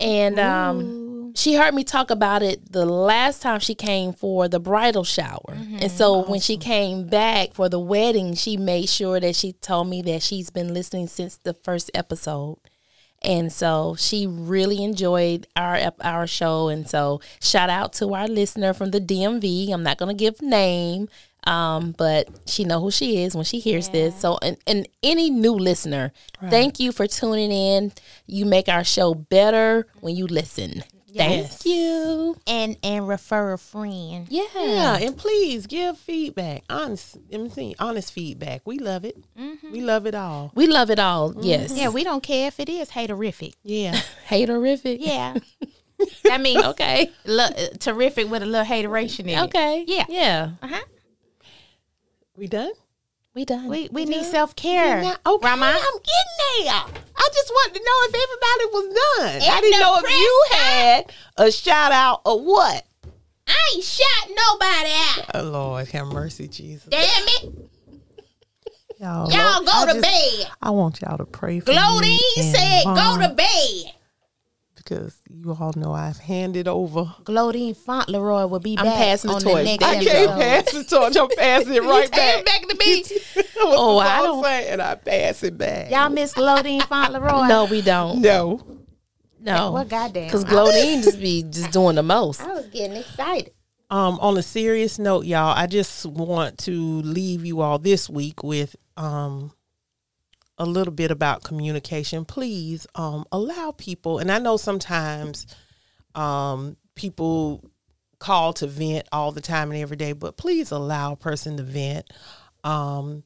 and 0.00 0.40
um, 0.40 1.03
she 1.34 1.54
heard 1.54 1.74
me 1.74 1.82
talk 1.82 2.10
about 2.10 2.42
it 2.42 2.72
the 2.72 2.86
last 2.86 3.42
time 3.42 3.58
she 3.58 3.74
came 3.74 4.12
for 4.12 4.46
the 4.48 4.60
bridal 4.60 5.02
shower. 5.04 5.56
And 5.80 5.90
so 5.90 6.22
when 6.28 6.40
she 6.40 6.56
came 6.56 7.06
back 7.08 7.54
for 7.54 7.68
the 7.68 7.80
wedding, 7.80 8.34
she 8.34 8.56
made 8.56 8.88
sure 8.88 9.18
that 9.18 9.34
she 9.34 9.52
told 9.54 9.88
me 9.88 10.00
that 10.02 10.22
she's 10.22 10.50
been 10.50 10.72
listening 10.72 11.08
since 11.08 11.36
the 11.36 11.52
first 11.54 11.90
episode. 11.92 12.58
And 13.20 13.52
so 13.52 13.96
she 13.98 14.26
really 14.26 14.84
enjoyed 14.84 15.46
our 15.56 15.92
our 16.02 16.26
show. 16.26 16.68
And 16.68 16.88
so 16.88 17.20
shout 17.40 17.70
out 17.70 17.94
to 17.94 18.14
our 18.14 18.28
listener 18.28 18.72
from 18.72 18.90
the 18.90 19.00
DMV. 19.00 19.72
I'm 19.72 19.82
not 19.82 19.96
gonna 19.98 20.14
give 20.14 20.40
name, 20.42 21.08
um, 21.44 21.94
but 21.96 22.28
she 22.46 22.64
know 22.64 22.80
who 22.80 22.90
she 22.90 23.24
is 23.24 23.34
when 23.34 23.44
she 23.44 23.58
hears 23.60 23.88
this. 23.88 24.14
So 24.14 24.38
and, 24.42 24.58
and 24.66 24.86
any 25.02 25.30
new 25.30 25.54
listener, 25.54 26.12
thank 26.50 26.78
you 26.78 26.92
for 26.92 27.06
tuning 27.06 27.50
in. 27.50 27.92
You 28.26 28.44
make 28.44 28.68
our 28.68 28.84
show 28.84 29.14
better 29.14 29.86
when 30.00 30.14
you 30.14 30.26
listen. 30.26 30.84
Thank 31.16 31.64
you. 31.64 32.36
and 32.46 32.76
and 32.82 33.06
refer 33.08 33.52
a 33.52 33.58
friend. 33.58 34.26
Yeah. 34.28 34.44
Yeah, 34.56 34.96
and 34.98 35.16
please 35.16 35.66
give 35.66 35.96
feedback. 35.98 36.64
Honest, 36.68 37.16
let 37.30 37.40
me 37.40 37.48
see, 37.50 37.74
honest 37.78 38.12
feedback. 38.12 38.62
We 38.64 38.78
love 38.78 39.04
it. 39.04 39.16
We 39.70 39.80
love 39.80 40.06
it 40.06 40.14
all. 40.14 40.50
We 40.54 40.66
love 40.66 40.90
it 40.90 40.98
all. 40.98 41.34
Yes. 41.40 41.72
Yeah, 41.76 41.88
we 41.90 42.04
don't 42.04 42.22
care 42.22 42.48
if 42.48 42.58
it 42.60 42.68
is 42.68 42.90
haterific. 42.90 43.54
Yeah. 43.62 44.00
Haterific. 44.28 44.98
Yeah, 45.00 45.34
that 46.24 46.40
means 46.40 46.64
Okay. 46.64 47.10
lo- 47.24 47.44
uh, 47.44 47.66
terrific 47.78 48.30
with 48.30 48.42
a 48.42 48.46
little 48.46 48.64
hateration 48.64 49.28
in 49.28 49.38
it. 49.38 49.42
Okay. 49.44 49.84
Yeah. 49.86 50.04
Yeah. 50.08 50.50
Uh-huh. 50.62 50.80
we 52.36 52.46
done? 52.48 52.72
We 53.34 53.44
done. 53.44 53.66
We 53.66 53.88
we 53.90 54.04
need 54.04 54.24
self 54.24 54.54
care. 54.54 54.98
Okay, 55.26 55.40
Grandma. 55.40 55.66
I'm 55.66 55.74
getting 55.74 56.64
there. 56.66 56.72
I 57.16 57.28
just 57.32 57.50
wanted 57.50 57.74
to 57.78 57.84
know 57.84 57.98
if 58.02 58.14
everybody 58.14 58.64
was 58.72 59.42
done. 59.42 59.52
I 59.56 59.60
didn't 59.60 59.80
know 59.80 59.96
if 60.04 60.10
you 60.10 60.44
had 60.56 61.12
a 61.36 61.50
shout 61.50 61.90
out 61.90 62.20
or 62.24 62.40
what. 62.40 62.84
I 63.48 63.56
ain't 63.74 63.84
shot 63.84 64.28
nobody 64.30 64.90
out. 64.92 65.30
Oh 65.34 65.42
Lord, 65.50 65.88
have 65.88 66.06
mercy, 66.06 66.46
Jesus. 66.48 66.86
Damn 66.88 67.02
it. 67.02 67.70
Y'all, 69.00 69.28
Y'all 69.30 69.64
go 69.64 69.72
I 69.72 69.86
to 69.92 70.00
just- 70.00 70.02
bed. 70.02 70.50
I 70.62 70.70
want 70.70 71.00
y'all 71.02 71.18
to 71.18 71.24
pray 71.26 71.58
for 71.60 71.72
Glodine 71.72 72.00
me 72.02 72.20
and 72.38 72.56
said 72.56 72.84
Mom, 72.84 72.94
go 73.18 73.28
to 73.28 73.34
bed. 73.34 73.92
Because 74.84 75.16
you 75.30 75.56
all 75.58 75.72
know 75.76 75.92
I've 75.92 76.18
handed 76.18 76.68
over. 76.68 77.04
Glodine 77.24 77.76
Fauntleroy 77.76 78.46
will 78.46 78.60
be 78.60 78.76
I'm 78.78 78.84
back 78.84 78.96
passing 78.96 79.30
the 79.30 79.36
on 79.36 79.42
torch. 79.42 79.56
the 79.56 79.64
next 79.64 79.84
I 79.84 79.88
I 79.88 79.94
can't 79.94 80.06
can't 80.06 80.30
episode. 80.30 80.40
pass 80.40 80.72
the 80.72 80.84
torch. 80.84 81.16
I'm 81.16 81.28
passing 81.38 81.74
it 81.74 81.82
right 81.84 82.10
back. 82.10 82.44
back 82.44 82.68
to 82.68 82.76
me. 82.78 83.04
Oh, 83.66 83.96
I 83.98 84.06
I 84.06 84.16
don't- 84.18 84.26
don't 84.26 84.44
say, 84.44 84.68
and 84.68 84.82
I 84.82 84.94
pass 84.94 85.42
it 85.42 85.56
back. 85.56 85.90
Y'all 85.90 86.10
miss 86.10 86.34
Glodine 86.34 86.82
Fauntleroy? 86.82 87.46
No, 87.48 87.64
we 87.64 87.80
don't. 87.82 88.20
no. 88.20 88.60
No. 89.40 89.72
Well, 89.72 89.84
goddamn. 89.84 90.26
Because 90.26 90.44
Glodine 90.44 91.02
just 91.02 91.18
be 91.20 91.42
just 91.42 91.70
doing 91.70 91.96
the 91.96 92.02
most. 92.02 92.40
I 92.42 92.52
was 92.54 92.66
getting 92.68 92.96
excited. 92.96 93.52
Um, 93.90 94.18
on 94.20 94.36
a 94.38 94.42
serious 94.42 94.98
note, 94.98 95.24
y'all, 95.26 95.54
I 95.56 95.66
just 95.66 96.06
want 96.06 96.58
to 96.60 96.72
leave 97.02 97.44
you 97.44 97.60
all 97.60 97.78
this 97.78 98.08
week 98.08 98.42
with 98.42 98.74
um 98.96 99.52
a 100.58 100.64
little 100.64 100.92
bit 100.92 101.10
about 101.10 101.42
communication. 101.42 102.24
Please 102.24 102.86
um 102.94 103.24
allow 103.32 103.72
people, 103.72 104.18
and 104.18 104.30
I 104.30 104.38
know 104.38 104.56
sometimes 104.56 105.46
um 106.14 106.76
people 106.94 107.70
call 108.18 108.52
to 108.54 108.66
vent 108.66 109.06
all 109.12 109.32
the 109.32 109.40
time 109.40 109.70
and 109.70 109.80
every 109.80 109.96
day, 109.96 110.12
but 110.12 110.36
please 110.36 110.70
allow 110.70 111.12
a 111.12 111.16
person 111.16 111.56
to 111.56 111.62
vent. 111.62 112.12
Um 112.62 113.24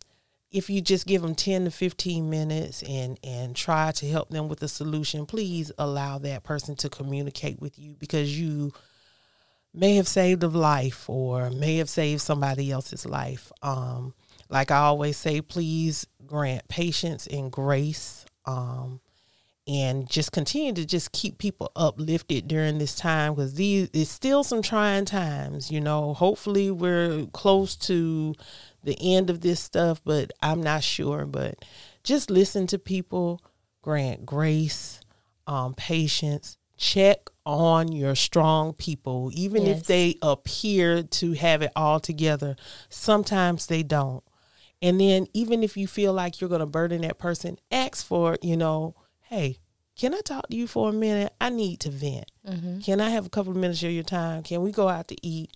if 0.50 0.70
you 0.70 0.80
just 0.80 1.06
give 1.06 1.20
them 1.20 1.34
10 1.34 1.66
to 1.66 1.70
15 1.70 2.30
minutes 2.30 2.82
and 2.82 3.18
and 3.22 3.54
try 3.54 3.92
to 3.92 4.08
help 4.08 4.30
them 4.30 4.48
with 4.48 4.62
a 4.62 4.68
solution, 4.68 5.26
please 5.26 5.70
allow 5.78 6.18
that 6.18 6.42
person 6.42 6.74
to 6.76 6.88
communicate 6.88 7.60
with 7.60 7.78
you 7.78 7.94
because 7.98 8.38
you 8.38 8.72
may 9.74 9.96
have 9.96 10.08
saved 10.08 10.42
a 10.42 10.48
life 10.48 11.08
or 11.08 11.50
may 11.50 11.76
have 11.76 11.90
saved 11.90 12.20
somebody 12.22 12.70
else's 12.70 13.04
life. 13.04 13.52
Um, 13.62 14.14
like 14.48 14.70
I 14.70 14.78
always 14.78 15.16
say, 15.16 15.42
please 15.42 16.06
grant 16.28 16.68
patience 16.68 17.26
and 17.26 17.50
grace. 17.50 18.24
Um, 18.44 19.00
and 19.66 20.08
just 20.08 20.32
continue 20.32 20.72
to 20.72 20.86
just 20.86 21.12
keep 21.12 21.36
people 21.36 21.70
uplifted 21.76 22.48
during 22.48 22.78
this 22.78 22.94
time 22.94 23.34
because 23.34 23.52
these 23.54 23.90
it's 23.92 24.10
still 24.10 24.42
some 24.42 24.62
trying 24.62 25.04
times. 25.04 25.70
You 25.70 25.80
know, 25.82 26.14
hopefully 26.14 26.70
we're 26.70 27.26
close 27.32 27.76
to 27.76 28.34
the 28.82 28.96
end 29.00 29.28
of 29.28 29.42
this 29.42 29.60
stuff, 29.60 30.00
but 30.04 30.32
I'm 30.40 30.62
not 30.62 30.82
sure. 30.82 31.26
But 31.26 31.64
just 32.02 32.30
listen 32.30 32.66
to 32.68 32.78
people, 32.78 33.42
grant 33.82 34.24
grace, 34.24 35.00
um, 35.46 35.74
patience, 35.74 36.56
check 36.78 37.28
on 37.44 37.92
your 37.92 38.14
strong 38.14 38.72
people, 38.72 39.30
even 39.34 39.66
Yes. 39.66 39.80
if 39.80 39.86
they 39.86 40.14
appear 40.22 41.02
to 41.02 41.32
have 41.32 41.60
it 41.60 41.72
all 41.76 42.00
together. 42.00 42.56
Sometimes 42.88 43.66
they 43.66 43.82
don't. 43.82 44.24
And 44.80 45.00
then 45.00 45.26
even 45.34 45.62
if 45.62 45.76
you 45.76 45.86
feel 45.86 46.12
like 46.12 46.40
you're 46.40 46.48
going 46.48 46.60
to 46.60 46.66
burden 46.66 47.00
that 47.02 47.18
person, 47.18 47.58
ask 47.70 48.06
for, 48.06 48.36
you 48.42 48.56
know, 48.56 48.94
hey, 49.22 49.58
can 49.98 50.14
I 50.14 50.20
talk 50.20 50.48
to 50.48 50.56
you 50.56 50.68
for 50.68 50.90
a 50.90 50.92
minute? 50.92 51.32
I 51.40 51.50
need 51.50 51.80
to 51.80 51.90
vent. 51.90 52.30
Can 52.82 53.00
I 53.00 53.10
have 53.10 53.26
a 53.26 53.30
couple 53.30 53.50
of 53.50 53.58
minutes 53.58 53.82
of 53.82 53.90
your 53.90 54.04
time? 54.04 54.44
Can 54.44 54.62
we 54.62 54.70
go 54.70 54.88
out 54.88 55.08
to 55.08 55.16
eat? 55.26 55.50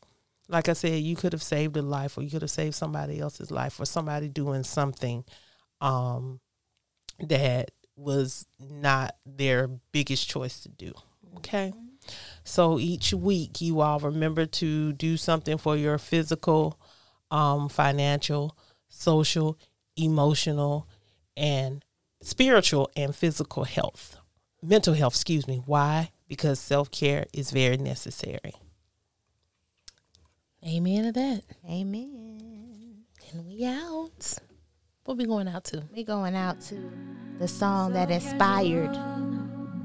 Like 0.49 0.69
I 0.69 0.73
said, 0.73 1.01
you 1.01 1.15
could 1.15 1.33
have 1.33 1.43
saved 1.43 1.77
a 1.77 1.83
life 1.83 2.19
or 2.19 2.23
you 2.23 2.31
could 2.31 2.43
have 2.43 2.51
saved 2.51 2.75
somebody 2.75 3.21
else's 3.21 3.51
life 3.53 3.79
or 3.79 3.87
somebody 3.87 4.29
doing 4.29 4.65
something 4.65 5.25
um, 5.81 6.41
that 7.21 7.71
was 7.95 8.47
not 8.59 9.15
their 9.25 9.69
biggest 9.93 10.29
choice 10.29 10.61
to 10.61 10.69
do. 10.69 10.93
Okay. 11.37 11.73
So 12.43 12.81
each 12.81 13.15
week, 13.15 13.61
you 13.61 13.81
all 13.81 14.01
remember 14.01 14.47
to 14.47 14.93
do 14.95 15.17
something 15.17 15.57
for 15.57 15.77
your 15.77 15.99
physical, 15.99 16.81
um, 17.31 17.69
financial, 17.69 18.57
social, 18.93 19.59
emotional, 19.97 20.87
and 21.37 21.85
spiritual 22.21 22.91
and 22.95 23.15
physical 23.17 23.65
health, 23.65 24.19
mental 24.63 24.95
health, 24.95 25.15
excuse 25.15 25.49
me. 25.49 25.63
Why? 25.67 26.11
Because 26.29 26.61
self 26.61 26.91
care 26.91 27.27
is 27.33 27.51
very 27.51 27.77
necessary. 27.77 28.55
Amen 30.65 31.05
to 31.05 31.13
that. 31.13 31.43
Amen. 31.69 33.05
And 33.33 33.47
we 33.47 33.65
out. 33.65 34.39
What 35.05 35.19
we 35.19 35.27
going 35.27 35.49
out 35.49 35.65
to? 35.65 35.83
We 35.93 36.05
going 36.05 36.37
out 36.37 36.61
to 36.63 36.93
the 37.39 37.49
song 37.49 37.95
that 37.95 38.11
inspired 38.11 38.97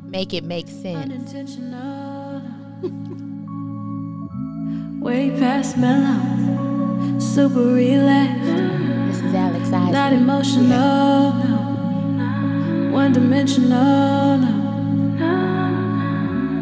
Make 0.04 0.34
It 0.34 0.44
Make 0.44 0.68
Sense. 0.68 1.34
Way 5.02 5.32
past 5.40 5.78
mellow, 5.78 7.20
super 7.20 7.74
relaxed, 7.74 8.44
This 8.44 8.97
is 9.28 9.34
Alex 9.34 9.72
Isaac. 9.74 9.92
not 9.92 10.14
emotional, 10.14 11.34
no, 11.34 12.90
one 12.92 13.14
dimensional, 13.14 14.38
no. 14.38 14.54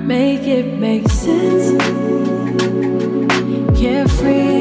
Make 0.05 0.47
it 0.47 0.80
make 0.80 1.07
sense, 1.09 1.72
carefree 3.80 4.55